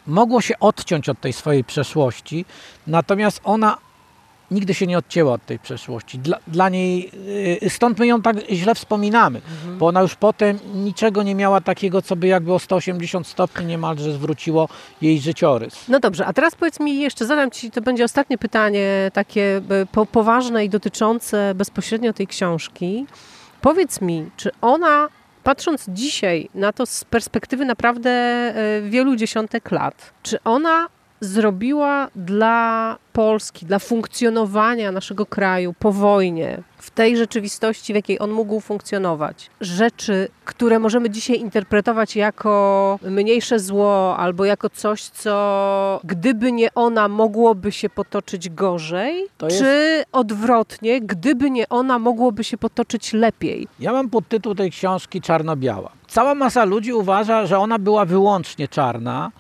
[0.08, 2.46] mogło się odciąć od tej swojej przeszłości,
[2.88, 3.78] natomiast ona
[4.52, 6.20] nigdy się nie odcięła od tej przeszłości.
[6.20, 7.12] Dla, dla niej,
[7.64, 9.78] y, stąd my ją tak źle wspominamy, mhm.
[9.78, 14.12] bo ona już potem niczego nie miała takiego, co by jakby o 180 stopni niemalże
[14.12, 14.70] zwróciło
[15.02, 15.76] jej życiorys.
[15.90, 20.06] No dobrze, a teraz powiedz mi jeszcze, zadam Ci, to będzie ostatnie pytanie, takie po,
[20.06, 23.06] poważne i dotyczące bezpośrednio tej książki.
[23.62, 25.10] Powiedz mi, czy ona
[25.44, 30.88] patrząc dzisiaj na to z perspektywy naprawdę e, wielu dziesiątek lat, czy ona
[31.22, 38.32] zrobiła dla Polski, dla funkcjonowania naszego kraju po wojnie, w tej rzeczywistości, w jakiej on
[38.32, 46.52] mógł funkcjonować, rzeczy, które możemy dzisiaj interpretować jako mniejsze zło albo jako coś, co gdyby
[46.52, 49.28] nie ona, mogłoby się potoczyć gorzej,
[49.60, 53.68] czy odwrotnie, gdyby nie ona, mogłoby się potoczyć lepiej?
[53.80, 55.92] Ja mam podtytuł tej książki Czarno-Biała.
[56.08, 59.32] Cała masa ludzi uważa, że ona była wyłącznie czarna.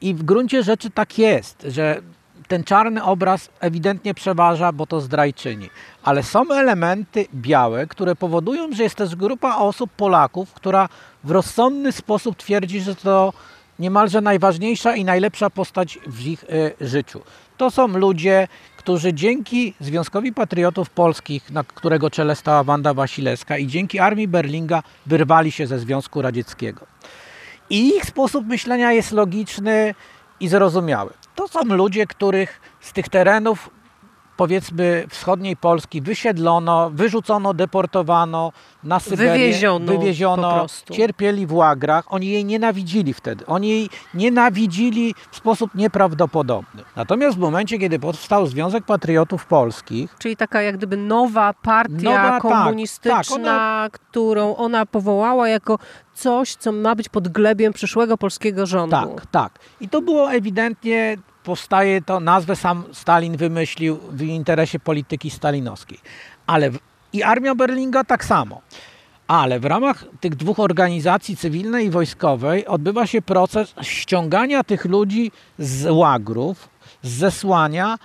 [0.00, 2.00] I w gruncie rzeczy tak jest, że
[2.48, 5.70] ten czarny obraz ewidentnie przeważa, bo to zdrajczyni.
[6.02, 10.88] Ale są elementy białe, które powodują, że jest też grupa osób, Polaków, która
[11.24, 13.32] w rozsądny sposób twierdzi, że to
[13.78, 17.20] niemalże najważniejsza i najlepsza postać w ich y, życiu.
[17.56, 23.66] To są ludzie, którzy dzięki Związkowi Patriotów Polskich, na którego czele stała Wanda Wasilewska i
[23.66, 26.86] dzięki Armii Berlinga wyrwali się ze Związku Radzieckiego.
[27.70, 29.94] I ich sposób myślenia jest logiczny
[30.40, 31.10] i zrozumiały.
[31.34, 33.70] to są ludzie, których z tych terenów
[34.36, 38.52] powiedzmy wschodniej Polski wysiedlono, wyrzucono, deportowano
[38.84, 42.04] na Syberię, Wywieziono wywieziono cierpieli w łagrach.
[42.08, 43.46] Oni jej nienawidzili wtedy.
[43.46, 46.82] Oni jej nienawidzili w sposób nieprawdopodobny.
[46.96, 52.30] Natomiast w momencie, kiedy powstał Związek Patriotów Polskich, Czyli taka jak gdyby nowa partia Nowa,
[52.30, 55.78] tak, komunistyczna, tak, ona- którą ona powołała jako
[56.14, 58.96] coś, co ma być podglebiem przyszłego polskiego rządu.
[58.96, 59.52] Tak, tak.
[59.80, 61.16] I to było ewidentnie,
[61.46, 65.98] powstaje to, nazwę sam Stalin wymyślił w interesie polityki stalinowskiej.
[66.46, 66.78] Ale w,
[67.12, 68.60] i armia Berlinga tak samo.
[69.26, 75.32] Ale w ramach tych dwóch organizacji cywilnej i wojskowej odbywa się proces ściągania tych ludzi
[75.58, 76.68] z łagrów,
[77.02, 77.98] z zesłania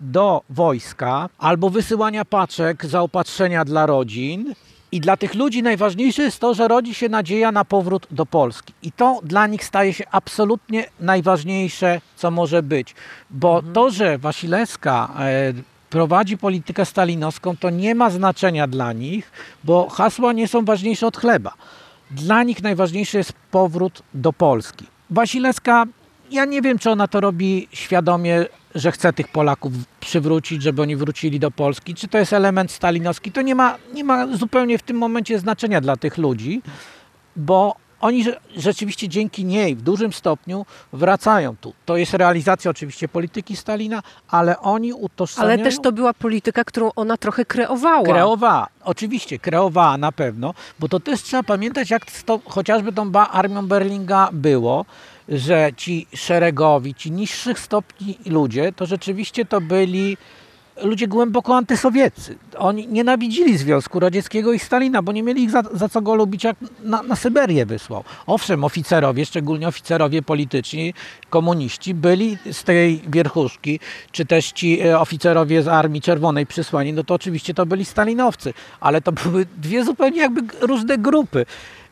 [0.00, 4.54] do wojska albo wysyłania paczek zaopatrzenia dla rodzin.
[4.92, 8.72] I dla tych ludzi najważniejsze jest to, że rodzi się nadzieja na powrót do Polski.
[8.82, 12.94] I to dla nich staje się absolutnie najważniejsze, co może być.
[13.30, 15.52] Bo to, że Wasilewska e,
[15.90, 19.32] prowadzi politykę stalinowską, to nie ma znaczenia dla nich,
[19.64, 21.52] bo hasła nie są ważniejsze od chleba.
[22.10, 24.86] Dla nich najważniejszy jest powrót do Polski.
[25.10, 25.84] Wasilewska,
[26.30, 28.44] ja nie wiem, czy ona to robi świadomie,
[28.76, 33.32] że chce tych Polaków przywrócić, żeby oni wrócili do Polski, czy to jest element stalinowski.
[33.32, 36.62] To nie ma, nie ma zupełnie w tym momencie znaczenia dla tych ludzi,
[37.36, 41.72] bo oni rze- rzeczywiście dzięki niej w dużym stopniu wracają tu.
[41.84, 45.54] To jest realizacja oczywiście polityki Stalina, ale oni utożsamiają...
[45.54, 48.02] Ale też to była polityka, którą ona trochę kreowała.
[48.02, 53.66] Kreowała, oczywiście, kreowała na pewno, bo to też trzeba pamiętać, jak to, chociażby tą armią
[53.66, 54.84] Berlinga było,
[55.28, 60.16] że ci szeregowi, ci niższych stopni ludzie, to rzeczywiście to byli
[60.82, 62.38] ludzie głęboko antysowieccy.
[62.58, 66.44] Oni nienawidzili Związku Radzieckiego i Stalina, bo nie mieli ich za, za co go lubić,
[66.44, 68.04] jak na, na Syberię wysłał.
[68.26, 70.94] Owszem, oficerowie, szczególnie oficerowie polityczni,
[71.30, 73.80] komuniści, byli z tej wierchuszki,
[74.12, 78.54] czy też ci e, oficerowie z Armii Czerwonej przysłani, no to oczywiście to byli stalinowcy,
[78.80, 81.46] ale to były dwie zupełnie jakby różne grupy.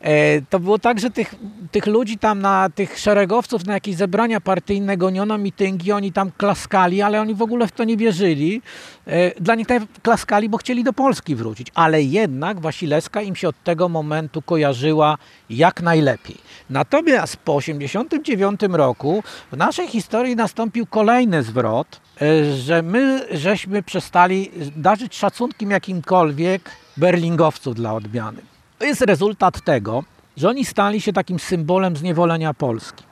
[0.05, 1.35] E, To było tak, że tych,
[1.71, 7.01] tych ludzi tam na tych szeregowców na jakieś zebrania partyjne goniono, mityngi, oni tam klaskali,
[7.01, 8.61] ale oni w ogóle w to nie wierzyli.
[9.07, 13.47] E, Dla nich tak klaskali, bo chcieli do Polski wrócić, ale jednak Wasilewska im się
[13.47, 15.17] od tego momentu kojarzyła
[15.49, 16.37] jak najlepiej.
[16.69, 24.51] Natomiast po 1989 roku w naszej historii nastąpił kolejny zwrot, e, że my żeśmy przestali
[24.75, 28.54] darzyć szacunkiem jakimkolwiek berlingowców dla odmiany.
[28.79, 30.03] To jest rezultat tego,
[30.37, 33.03] że oni stali się takim symbolem zniewolenia Polski.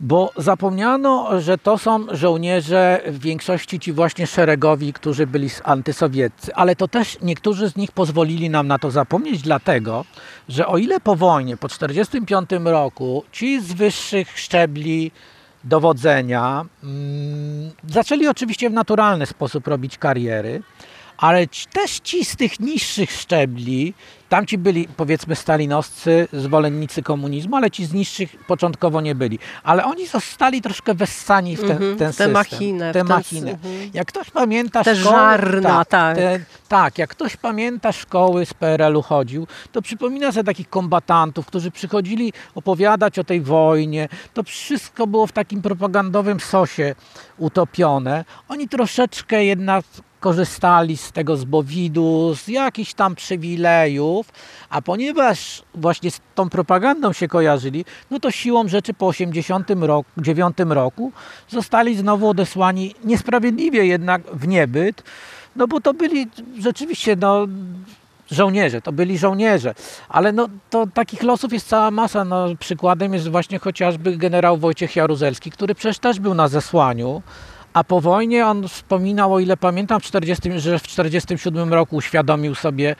[0.00, 6.76] Bo zapomniano, że to są żołnierze w większości ci właśnie szeregowi, którzy byli antysowieccy, ale
[6.76, 10.04] to też niektórzy z nich pozwolili nam na to zapomnieć, dlatego,
[10.48, 15.10] że o ile po wojnie, po 1945 roku, ci z wyższych szczebli
[15.64, 20.62] dowodzenia mm, zaczęli oczywiście w naturalny sposób robić kariery,
[21.18, 23.94] ale też ci z tych niższych szczebli,
[24.28, 29.38] tamci byli powiedzmy stalinowscy, zwolennicy komunizmu, ale ci z niższych początkowo nie byli.
[29.62, 32.32] Ale oni zostali troszkę wessani w ten, Mhm, ten tę system.
[32.32, 33.50] machinę, w Tę ten- machinę.
[33.50, 33.90] mhm.
[33.94, 36.16] Jak ktoś pamięta Te szkoły, żarna, tak.
[36.16, 41.70] te- tak, jak ktoś pamięta szkoły z PRL-u chodził, to przypomina sobie takich kombatantów, którzy
[41.70, 44.08] przychodzili opowiadać o tej wojnie.
[44.34, 46.94] To wszystko było w takim propagandowym sosie
[47.38, 48.24] utopione.
[48.48, 49.84] Oni troszeczkę jednak
[50.20, 54.32] korzystali z tego zbowidu, z jakichś tam przywilejów,
[54.70, 61.12] a ponieważ właśnie z tą propagandą się kojarzyli, no to siłą rzeczy po 1989 roku
[61.48, 65.02] zostali znowu odesłani niesprawiedliwie jednak w niebyt,
[65.56, 66.26] no bo to byli
[66.58, 67.46] rzeczywiście no,
[68.30, 69.74] żołnierze, to byli żołnierze,
[70.08, 72.24] ale no, to takich losów jest cała masa.
[72.24, 77.22] No, przykładem jest właśnie chociażby generał Wojciech Jaruzelski, który przecież też był na zesłaniu,
[77.78, 82.54] a po wojnie on wspominał, o ile pamiętam, w 40, że w 1947 roku uświadomił
[82.54, 82.96] sobie,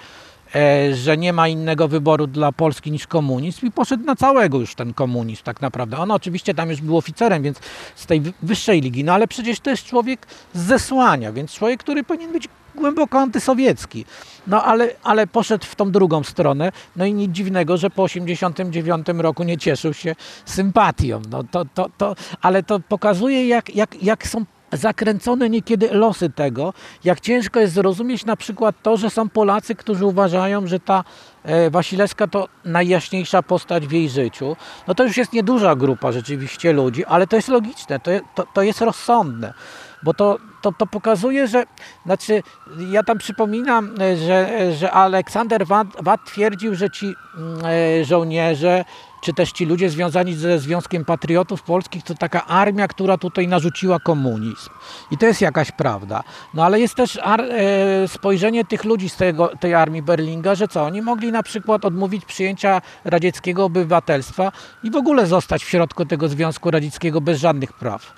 [0.55, 4.75] e, że nie ma innego wyboru dla Polski niż komunizm i poszedł na całego już
[4.75, 5.97] ten komunizm tak naprawdę.
[5.99, 7.59] On oczywiście tam już był oficerem, więc
[7.95, 11.81] z tej wy- wyższej ligi, no ale przecież to jest człowiek z zesłania, więc człowiek,
[11.81, 14.05] który powinien być głęboko antysowiecki.
[14.47, 19.23] No ale, ale poszedł w tą drugą stronę, no i nic dziwnego, że po 1989
[19.23, 20.15] roku nie cieszył się
[20.45, 21.23] sympatią.
[21.31, 26.75] No to, to, to, ale to pokazuje, jak, jak, jak są zakręcone niekiedy losy tego,
[27.05, 31.05] jak ciężko jest zrozumieć na przykład to, że są Polacy, którzy uważają, że ta
[31.45, 34.57] e, Wasilewska to najjaśniejsza postać w jej życiu.
[34.87, 38.63] No to już jest nieduża grupa rzeczywiście ludzi, ale to jest logiczne, to, to, to
[38.63, 39.55] jest rozsądne,
[40.03, 41.65] bo to to, to pokazuje, że,
[42.07, 42.43] znaczy,
[42.91, 43.95] ja tam przypominam,
[44.27, 45.67] że, że Aleksander
[46.03, 48.85] Watt twierdził, że ci mm, żołnierze
[49.21, 53.99] czy też ci ludzie związani ze Związkiem Patriotów Polskich, to taka armia, która tutaj narzuciła
[53.99, 54.71] komunizm.
[55.11, 56.23] I to jest jakaś prawda.
[56.55, 60.85] No ale jest też e, spojrzenie tych ludzi z tego, tej armii Berlinga, że co,
[60.85, 64.53] oni mogli na przykład odmówić przyjęcia radzieckiego obywatelstwa
[64.83, 68.13] i w ogóle zostać w środku tego Związku Radzieckiego bez żadnych praw.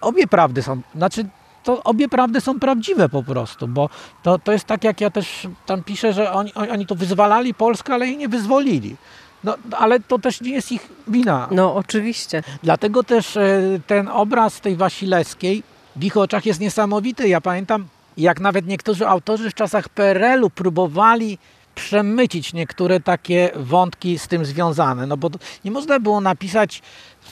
[0.00, 1.24] Obie prawdy są, znaczy
[1.64, 3.88] to obie prawdy są prawdziwe po prostu, bo
[4.22, 7.94] to, to jest tak, jak ja też tam piszę, że oni, oni to wyzwalali Polskę,
[7.94, 8.96] ale jej nie wyzwolili.
[9.44, 11.48] No, ale to też nie jest ich wina.
[11.50, 12.42] No, oczywiście.
[12.62, 15.62] Dlatego też e, ten obraz tej Wasilewskiej
[15.96, 17.28] w ich oczach jest niesamowity.
[17.28, 17.86] Ja pamiętam,
[18.16, 21.38] jak nawet niektórzy autorzy w czasach PRL-u próbowali
[21.74, 25.06] przemycić niektóre takie wątki z tym związane.
[25.06, 25.30] No bo
[25.64, 26.82] nie można było napisać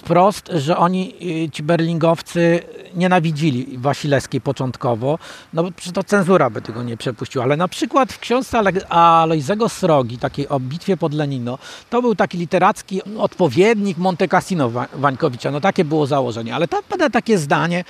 [0.02, 1.14] wprost, że oni,
[1.46, 2.60] y, ci berlingowcy,
[2.94, 5.18] nienawidzili Wasilewskiej początkowo,
[5.52, 8.58] no bo to cenzura by tego nie przepuściła, ale na przykład w książce
[8.88, 11.58] Alojzego Srogi, takiej o bitwie pod Lenino,
[11.90, 17.10] to był taki literacki odpowiednik Monte Cassino Wańkowicza, no takie było założenie, ale tam pada
[17.10, 17.84] takie zdanie,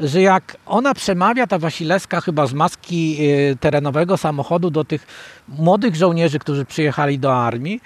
[0.00, 5.06] że jak ona przemawia, ta Wasilewska chyba z maski y, terenowego samochodu do tych
[5.48, 7.80] młodych żołnierzy, którzy przyjechali do armii,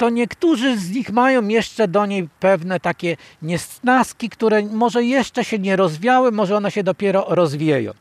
[0.00, 5.58] to niektórzy z nich mają jeszcze do niej pewne takie niesnaski, które może jeszcze się
[5.58, 7.92] nie rozwiały, może one się dopiero rozwieją.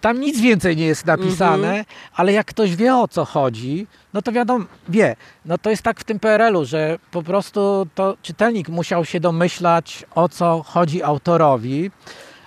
[0.00, 1.86] Tam nic więcej nie jest napisane, mm -hmm.
[2.14, 5.16] ale jak ktoś wie o co chodzi, no to wiadomo, wie.
[5.44, 10.04] No to jest tak w tym PRL-u, że po prostu to czytelnik musiał się domyślać
[10.14, 11.90] o co chodzi autorowi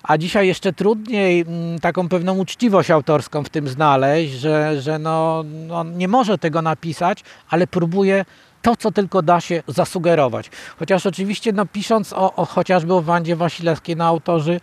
[0.08, 5.44] a dzisiaj jeszcze trudniej mm, taką pewną uczciwość autorską w tym znaleźć, że, że no,
[5.68, 8.26] no, nie może tego napisać, ale próbuje
[8.66, 10.50] to, co tylko da się zasugerować.
[10.80, 14.60] Chociaż oczywiście no, pisząc o, o chociażby o Wandzie Wasilewskiej, no, autorzy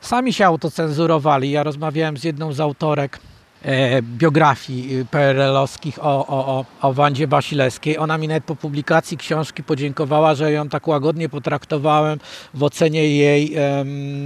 [0.00, 1.50] sami się autocenzurowali.
[1.50, 3.18] Ja rozmawiałem z jedną z autorek
[3.62, 7.98] e, biografii PRL-owskich o, o, o, o Wandzie Wasilewskiej.
[7.98, 12.18] Ona mi nawet po publikacji książki podziękowała, że ją tak łagodnie potraktowałem
[12.54, 13.56] w ocenie jej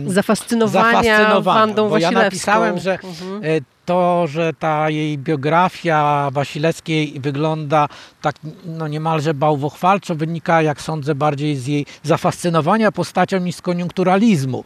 [0.07, 2.19] zafascynowania, zafascynowania Wandą bo Wasilewską.
[2.19, 3.65] Ja napisałem, że mhm.
[3.85, 7.89] To, że ta jej biografia Wasilewskiej wygląda
[8.23, 14.65] tak no niemalże bałwochwalczo, wynika, jak sądzę, bardziej z jej zafascynowania postacią niż z koniunkturalizmu.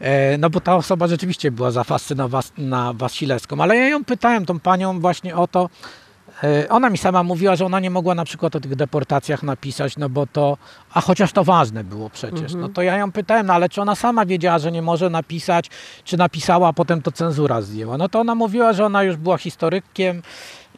[0.00, 5.00] E, no bo ta osoba rzeczywiście była zafascynowana Wasilewską, ale ja ją pytałem, tą panią
[5.00, 5.68] właśnie o to,
[6.68, 10.08] ona mi sama mówiła, że ona nie mogła na przykład o tych deportacjach napisać, no
[10.08, 10.56] bo to,
[10.94, 12.42] a chociaż to ważne było przecież.
[12.42, 12.60] Mhm.
[12.60, 15.70] No to ja ją pytałem, no ale czy ona sama wiedziała, że nie może napisać,
[16.04, 17.98] czy napisała, a potem to cenzura zdjęła.
[17.98, 20.22] No to ona mówiła, że ona już była historykiem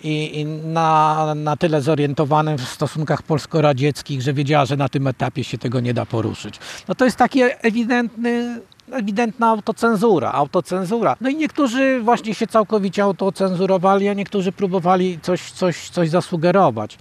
[0.03, 5.45] i, i na, na tyle zorientowanym w stosunkach polsko-radzieckich, że wiedziała, że na tym etapie
[5.45, 6.59] się tego nie da poruszyć.
[6.89, 8.61] No to jest taki ewidentny
[8.93, 11.17] ewidentna autocenzura, autocenzura.
[11.21, 16.99] No i niektórzy właśnie się całkowicie autocenzurowali, a niektórzy próbowali coś, coś, coś zasugerować.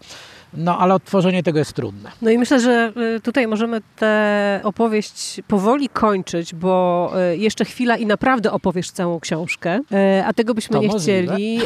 [0.53, 2.11] No ale odtworzenie tego jest trudne.
[2.21, 7.97] No i myślę, że y, tutaj możemy tę opowieść powoli kończyć, bo y, jeszcze chwila
[7.97, 9.79] i naprawdę opowiesz całą książkę,
[10.19, 11.33] y, a tego byśmy to nie możliwe.
[11.33, 11.61] chcieli,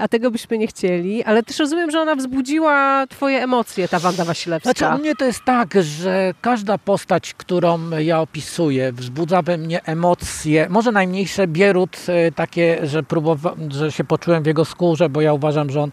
[0.00, 4.24] a tego byśmy nie chcieli, ale też rozumiem, że ona wzbudziła twoje emocje, ta Wanda
[4.24, 4.72] Wasilewska.
[4.72, 9.84] Znaczy u mnie to jest tak, że każda postać, którą ja opisuję, wzbudza we mnie
[9.84, 11.96] emocje, może najmniejsze bierut
[12.36, 15.90] takie, że, próbowa- że się poczułem w jego skórze, bo ja uważam, że on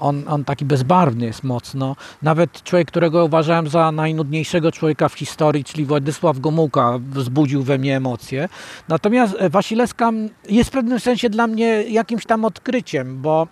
[0.00, 1.96] on, on taki bezbarwny jest mocno.
[2.22, 7.96] Nawet człowiek, którego uważałem za najnudniejszego człowieka w historii, czyli Władysław Gomułka, wzbudził we mnie
[7.96, 8.48] emocje.
[8.88, 10.12] Natomiast Wasilewska
[10.48, 13.46] jest w pewnym sensie dla mnie jakimś tam odkryciem, bo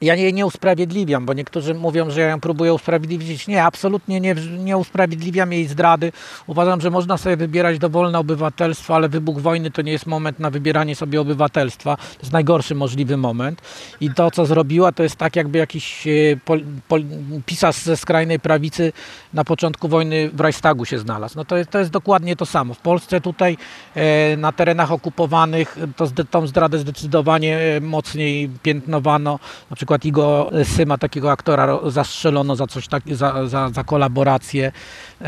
[0.00, 3.46] ja jej nie usprawiedliwiam, bo niektórzy mówią, że ja ją próbuję usprawiedliwić.
[3.46, 6.12] Nie, absolutnie nie, nie usprawiedliwiam jej zdrady.
[6.46, 10.50] Uważam, że można sobie wybierać dowolne obywatelstwo, ale wybuch wojny to nie jest moment na
[10.50, 11.96] wybieranie sobie obywatelstwa.
[11.96, 13.62] To jest najgorszy możliwy moment.
[14.00, 16.10] I to, co zrobiła, to jest tak, jakby jakiś e,
[16.44, 17.02] pol, pol,
[17.46, 18.92] pisarz ze skrajnej prawicy
[19.32, 21.36] na początku wojny w Reichstagu się znalazł.
[21.36, 22.74] No to, jest, to jest dokładnie to samo.
[22.74, 23.56] W Polsce tutaj
[23.94, 29.38] e, na terenach okupowanych to, tą zdradę zdecydowanie e, mocniej piętnowano.
[29.70, 34.72] Na przykład Igo Syma, takiego aktora, zastrzelono za coś tak, za, za, za kolaborację.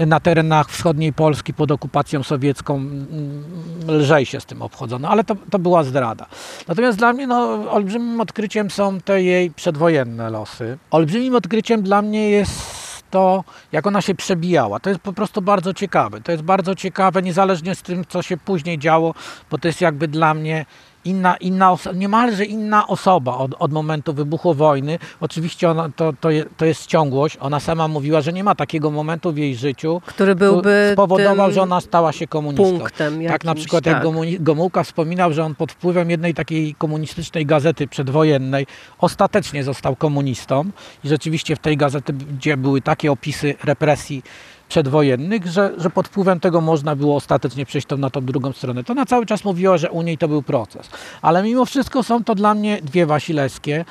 [0.06, 3.44] Na terenach wschodniej Polski pod okupacją sowiecką mm,
[3.88, 6.26] lżej się z tym obchodzono, ale to, to była zdrada.
[6.68, 10.78] Natomiast dla mnie no, olbrzymim odkryciem są te jej przedwojenne losy.
[10.90, 12.78] Olbrzymim odkryciem dla mnie jest
[13.10, 14.80] to, jak ona się przebijała.
[14.80, 16.20] To jest po prostu bardzo ciekawe.
[16.20, 19.14] To jest bardzo ciekawe, niezależnie z tym, co się później działo,
[19.50, 20.66] bo to jest jakby dla mnie
[21.04, 24.98] inna, inna oso- niemalże inna osoba od, od momentu wybuchu wojny.
[25.20, 27.36] Oczywiście ona, to, to, je, to jest ciągłość.
[27.40, 31.62] Ona sama mówiła, że nie ma takiego momentu w jej życiu, Który byłby spowodował, że
[31.62, 32.78] ona stała się komunistą.
[32.78, 34.04] punktem Tak na jakimś, przykład jak tak.
[34.04, 38.66] Gomu- Gomułka wspominał, że on pod wpływem jednej takiej komunistycznej gazety przedwojennej
[38.98, 40.64] ostatecznie został komunistą
[41.04, 44.22] i rzeczywiście w tej gazety, gdzie były takie opisy represji
[44.68, 48.84] przedwojennych, że, że pod wpływem tego można było ostatecznie przejść to na tą drugą stronę.
[48.84, 50.90] To ona cały czas mówiła, że u niej to był proces.
[51.22, 53.84] Ale mimo wszystko są to dla mnie dwie Wasilewskie.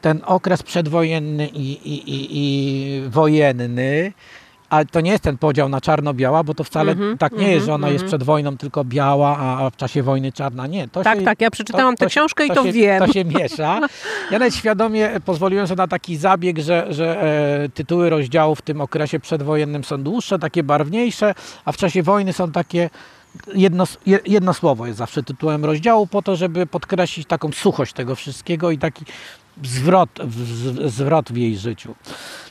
[0.00, 4.12] Ten okres przedwojenny i, i, i, i wojenny,
[4.70, 7.54] a to nie jest ten podział na czarno-biała, bo to wcale Mhm, tak nie mhm,
[7.54, 8.08] jest, że ona jest mhm.
[8.08, 10.66] przed wojną tylko biała, a w czasie wojny czarna.
[10.66, 13.06] Nie, to Tak, się, tak, ja przeczytałam tę książkę i to się, wiem.
[13.06, 13.80] To się miesza.
[14.30, 18.80] Ja nawet świadomie pozwoliłem sobie na taki zabieg, że, że e, tytuły rozdziałów w tym
[18.80, 21.34] okresie przedwojennym są dłuższe, takie barwniejsze,
[21.64, 22.90] a w czasie wojny są takie
[23.54, 28.14] jedno, je- jedno słowo jest zawsze tytułem rozdziału po to, żeby podkreślić taką suchość tego
[28.14, 29.04] wszystkiego i taki
[29.62, 31.94] zwrot, w, zwrot w jej życiu.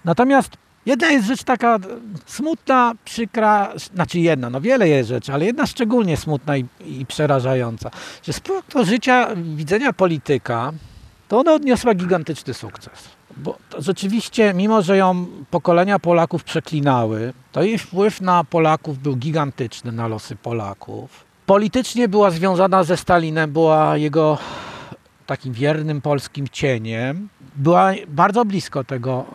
[0.06, 0.52] Natomiast
[0.86, 1.80] jedna jest rzecz taka
[2.26, 7.92] smutna, przykra, znaczy jedna, no wiele jest rzeczy, ale jedna szczególnie smutna i, i przerażająca,
[8.24, 10.74] że z punktu życia widzenia polityka,
[11.28, 13.10] to ona odniosła gigantyczny sukces.
[13.38, 19.92] Bo rzeczywiście, mimo że ją pokolenia Polaków przeklinały, to jej wpływ na Polaków był gigantyczny,
[19.92, 21.26] na losy Polaków.
[21.46, 24.38] Politycznie była związana ze Stalinem, była jego
[25.26, 27.30] takim wiernym polskim cieniem.
[27.56, 29.26] Była bardzo blisko tego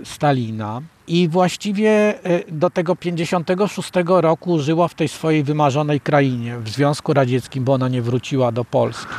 [0.00, 1.90] e, Stalina i właściwie
[2.24, 7.72] e, do tego 56 roku żyła w tej swojej wymarzonej krainie, w Związku Radzieckim, bo
[7.72, 9.14] ona nie wróciła do Polski.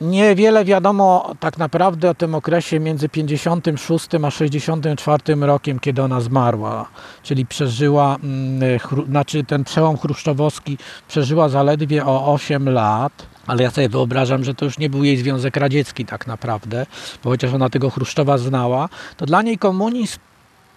[0.00, 6.88] Niewiele wiadomo tak naprawdę o tym okresie między 56 a 64 rokiem, kiedy ona zmarła,
[7.22, 8.78] czyli przeżyła, mm,
[9.08, 10.78] znaczy ten przełom chruszczowowski
[11.08, 15.16] przeżyła zaledwie o 8 lat, ale ja sobie wyobrażam, że to już nie był jej
[15.16, 16.86] Związek Radziecki tak naprawdę,
[17.24, 20.18] bo chociaż ona tego Chruszczowa znała, to dla niej komunizm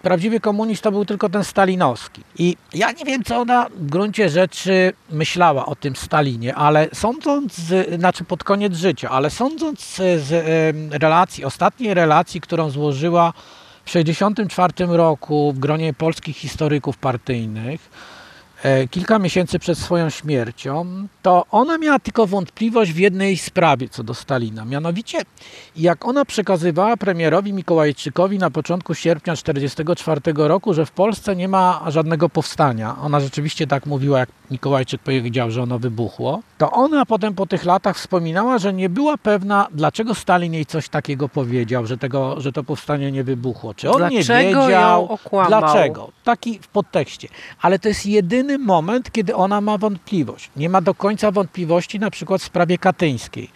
[0.04, 2.22] Prawdziwy komunizm to był tylko ten stalinowski.
[2.38, 7.54] I ja nie wiem, co ona w gruncie rzeczy myślała o tym Stalinie, ale sądząc,
[7.98, 13.32] znaczy pod koniec życia, ale sądząc z, relacji, ostatniej relacji, którą złożyła
[13.84, 17.90] w 1964 roku w gronie polskich historyków partyjnych,
[18.90, 20.86] kilka miesięcy przed swoją śmiercią,
[21.22, 24.64] to ona miała tylko wątpliwość w jednej sprawie co do Stalina.
[24.64, 25.18] Mianowicie,
[25.76, 31.84] jak ona przekazywała premierowi Mikołajczykowi na początku sierpnia 1944 roku, że w Polsce nie ma
[31.86, 37.34] żadnego powstania, ona rzeczywiście tak mówiła, jak Mikołajczyk powiedział, że ono wybuchło, to ona potem
[37.34, 41.98] po tych latach wspominała, że nie była pewna, dlaczego Stalin jej coś takiego powiedział, że,
[41.98, 43.74] tego, że to powstanie nie wybuchło.
[43.74, 45.18] Czy on nie Dlaczego ją wiedział?
[45.48, 46.10] Dlaczego?
[46.24, 47.28] Taki w podtekście.
[47.62, 50.50] Ale to jest jedyny moment, kiedy ona ma wątpliwość.
[50.56, 53.50] Nie ma do końca wątpliwości na przykład w sprawie katyńskiej.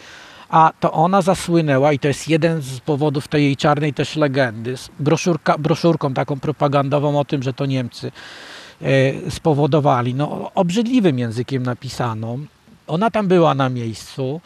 [0.48, 4.76] A to ona zasłynęła i to jest jeden z powodów tej jej czarnej też legendy,
[4.76, 8.12] z broszurka, broszurką taką propagandową o tym, że to Niemcy
[8.82, 10.14] e, spowodowali.
[10.14, 12.38] No, obrzydliwym językiem napisaną.
[12.86, 14.40] Ona tam była na miejscu.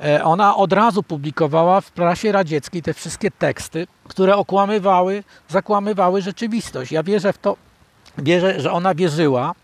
[0.00, 6.92] E, Ona od razu publikowała w prasie radzieckiej te wszystkie teksty, które okłamywały, zakłamywały rzeczywistość.
[6.92, 7.56] Ja wierzę w to,
[8.18, 9.54] wierzę, że ona wierzyła,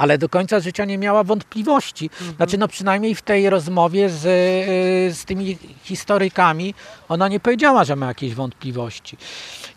[0.00, 2.10] ale do końca życia nie miała wątpliwości.
[2.36, 6.74] Znaczy, no przynajmniej w tej rozmowie z, y, z tymi historykami
[7.10, 9.16] ona nie powiedziała, że ma jakieś wątpliwości.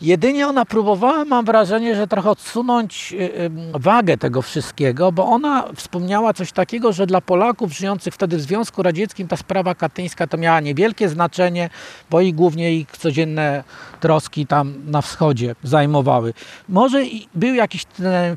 [0.02, 5.64] Jedynie ona próbowała, mam wrażenie, że trochę odsunąć y, y, wagę tego wszystkiego, bo ona
[5.76, 10.38] wspomniała coś takiego, że dla Polaków żyjących wtedy w Związku Radzieckim ta sprawa katyńska to
[10.38, 11.70] miała niewielkie znaczenie,
[12.10, 13.64] bo i głównie ich codzienne
[14.00, 16.34] troski tam na wschodzie zajmowały.
[16.70, 17.04] Może
[17.36, 17.86] był jakiś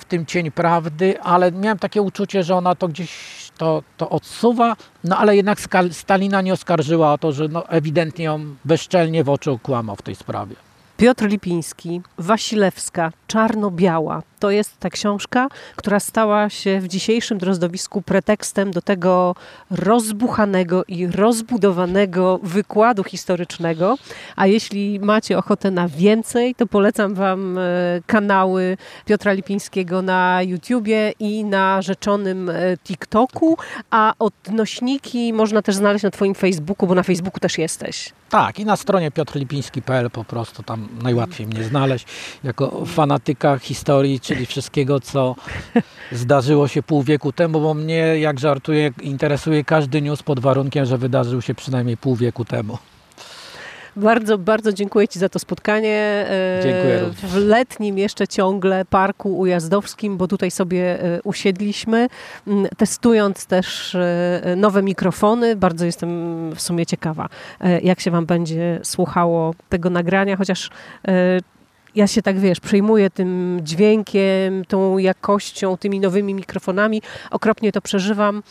[0.00, 3.10] w tym cień prawdy, ale miałem takie uczucie, że ona to gdzieś
[3.58, 5.58] to, to odsuwa, no ale jednak
[5.90, 10.14] Stalina nie oskarżyła o to, że no, ewidentnie ją bezczelnie w oczy okłamał w tej
[10.14, 10.56] sprawie.
[10.96, 14.22] Piotr Lipiński, Wasilewska, Czarno-Biała.
[14.38, 19.34] To jest ta książka, która stała się w dzisiejszym drozdowisku pretekstem do tego
[19.70, 23.98] rozbuchanego i rozbudowanego wykładu historycznego.
[24.36, 27.62] A jeśli macie ochotę na więcej, to polecam Wam e,
[28.06, 33.56] kanały Piotra Lipińskiego na YouTubie i na rzeczonym e, TikToku,
[33.90, 38.12] a odnośniki można też znaleźć na Twoim Facebooku, bo na Facebooku też jesteś.
[38.28, 42.06] Tak, i na stronie piotrlipiński.pl po prostu tam najłatwiej mnie znaleźć
[42.44, 45.34] jako fanatyka historii, czyli wszystkiego, co
[46.12, 50.98] zdarzyło się pół wieku temu, bo mnie, jak żartuję, interesuje każdy news pod warunkiem, że
[50.98, 52.78] wydarzył się przynajmniej pół wieku temu.
[53.96, 56.26] Bardzo, bardzo dziękuję Ci za to spotkanie.
[56.62, 57.20] Dziękuję również.
[57.20, 62.08] W letnim jeszcze ciągle parku ujazdowskim, bo tutaj sobie usiedliśmy,
[62.76, 63.96] testując też
[64.56, 65.56] nowe mikrofony.
[65.56, 67.28] Bardzo jestem w sumie ciekawa,
[67.82, 70.70] jak się Wam będzie słuchało tego nagrania, chociaż
[71.96, 77.02] ja się tak wiesz, przejmuję tym dźwiękiem, tą jakością, tymi nowymi mikrofonami.
[77.30, 78.42] Okropnie to przeżywam.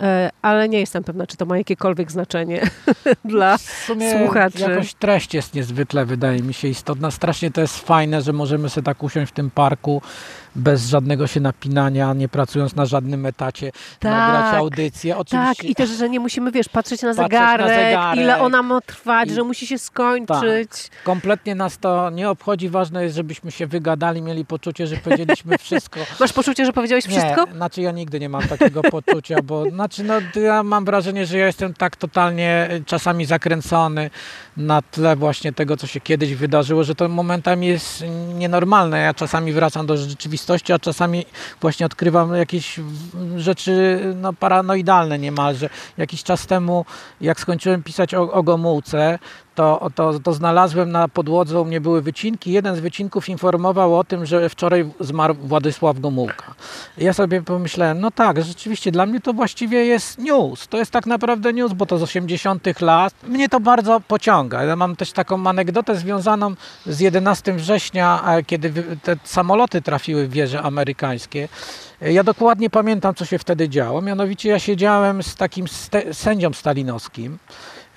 [0.00, 2.70] E, ale nie jestem pewna, czy to ma jakiekolwiek znaczenie
[3.24, 3.58] dla
[4.18, 4.60] słuchaczy.
[4.60, 7.10] Jakoś treść jest niezwykle, wydaje mi się, istotna.
[7.10, 10.02] Strasznie to jest fajne, że możemy sobie tak usiąść w tym parku
[10.56, 15.16] bez żadnego się napinania, nie pracując na żadnym etacie, tak, nagrać audycję.
[15.16, 18.40] Oczywiście, tak, i też, że nie musimy, wiesz, patrzeć na, patrzeć zegarek, na zegarek, ile
[18.40, 20.70] ona ma trwać, I, że musi się skończyć.
[20.70, 22.68] Tak, kompletnie nas to nie obchodzi.
[22.68, 26.00] Ważne jest, żebyśmy się wygadali, mieli poczucie, że powiedzieliśmy wszystko.
[26.20, 27.46] Masz poczucie, że powiedziałeś nie, wszystko?
[27.52, 31.46] Znaczy ja nigdy nie mam takiego poczucia, bo znaczy, no, ja mam wrażenie, że ja
[31.46, 34.10] jestem tak totalnie czasami zakręcony
[34.56, 38.04] na tle właśnie tego, co się kiedyś wydarzyło, że to momentami jest
[38.34, 39.00] nienormalne.
[39.00, 40.43] Ja czasami wracam do rzeczywistości,
[40.74, 41.26] a czasami
[41.60, 42.80] właśnie odkrywam jakieś
[43.36, 45.68] rzeczy no, paranoidalne niemalże.
[45.98, 46.84] Jakiś czas temu,
[47.20, 49.18] jak skończyłem pisać o, o Gomułce,
[49.54, 52.52] to, to, to znalazłem na podłodze, u mnie były wycinki.
[52.52, 56.54] Jeden z wycinków informował o tym, że wczoraj zmarł Władysław Gomułka.
[56.98, 60.68] ja sobie pomyślałem, no tak, rzeczywiście dla mnie to właściwie jest news.
[60.68, 63.14] To jest tak naprawdę news, bo to z 80 lat.
[63.28, 64.62] Mnie to bardzo pociąga.
[64.62, 66.54] Ja mam też taką anegdotę związaną
[66.86, 68.72] z 11 września, kiedy
[69.02, 71.48] te samoloty trafiły w wieże amerykańskie.
[72.00, 74.02] Ja dokładnie pamiętam, co się wtedy działo.
[74.02, 75.66] Mianowicie ja siedziałem z takim
[76.12, 77.38] sędzią stalinowskim.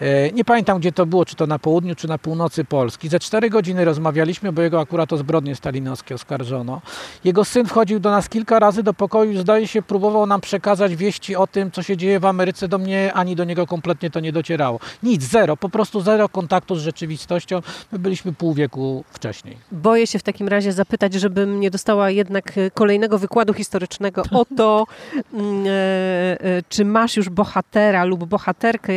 [0.02, 3.10] E, nie pamiętam, gdzie to było, czy to na południu, czy na północy Polski.
[3.10, 6.82] Ze cztery godziny rozmawialiśmy, bo jego akurat o zbrodnie stalinowskie oskarżono.
[7.24, 11.36] Jego syn wchodził do nas kilka razy do pokoju, zdaje się, próbował nam przekazać wieści
[11.36, 12.68] o tym, co się dzieje w Ameryce.
[12.68, 14.80] Do mnie ani do niego kompletnie to nie docierało.
[15.04, 17.62] Nic, zero, po prostu zero kontaktu z rzeczywistością.
[17.92, 19.58] My byliśmy pół wieku wcześniej.
[19.72, 24.46] Boję się w takim razie zapytać, żebym nie dostała jednak e, kolejnego wykładu historycznego o
[24.58, 24.88] to,
[25.34, 28.94] mm, e, czy masz już bohatera lub bohaterkę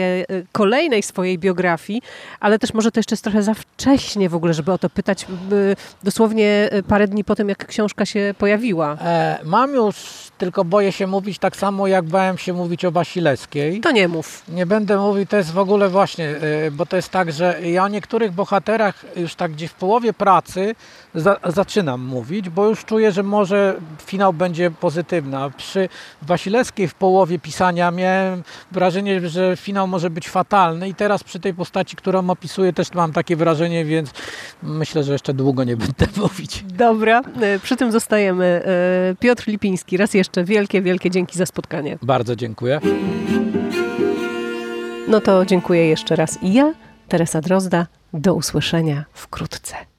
[0.53, 2.03] kolejnej kolejnej swojej biografii,
[2.41, 5.27] ale też może to jeszcze jest trochę za wcześnie w ogóle, żeby o to pytać
[6.03, 8.97] dosłownie e, parę dni po tym, jak książka się pojawiła.
[9.01, 13.81] E, mam już, tylko boję się mówić tak samo, jak bałem się mówić o Wasilewskiej.
[13.81, 14.43] To nie mów.
[14.49, 17.85] Nie będę mówił, to jest w ogóle właśnie, e, bo to jest tak, że ja
[17.85, 20.75] o niektórych bohaterach już tak gdzieś w połowie pracy
[21.15, 23.77] za, zaczynam mówić, bo już czuję, że może
[24.07, 25.39] finał będzie pozytywny.
[25.39, 25.89] A przy
[26.23, 28.43] Wasilewskiej w połowie pisania miałem
[28.73, 33.13] wrażenie, że finał może być fatalny i teraz przy tej postaci, którą opisuję też mam
[33.13, 34.11] takie wrażenie, więc
[34.63, 36.65] myślę, że jeszcze długo nie będę mówić.
[36.69, 38.63] Dobra, e, przy tym zostajemy.
[39.11, 41.99] E, Piotr Lipiński, raz jeszcze wielkie, wielkie dzięki za spotkanie.
[42.03, 42.81] Bardzo dziękuję.
[45.09, 46.75] No to dziękuję jeszcze raz i ja,
[47.09, 47.87] Teresa Drozda.
[48.13, 49.90] Do usłyszenia wkrótce.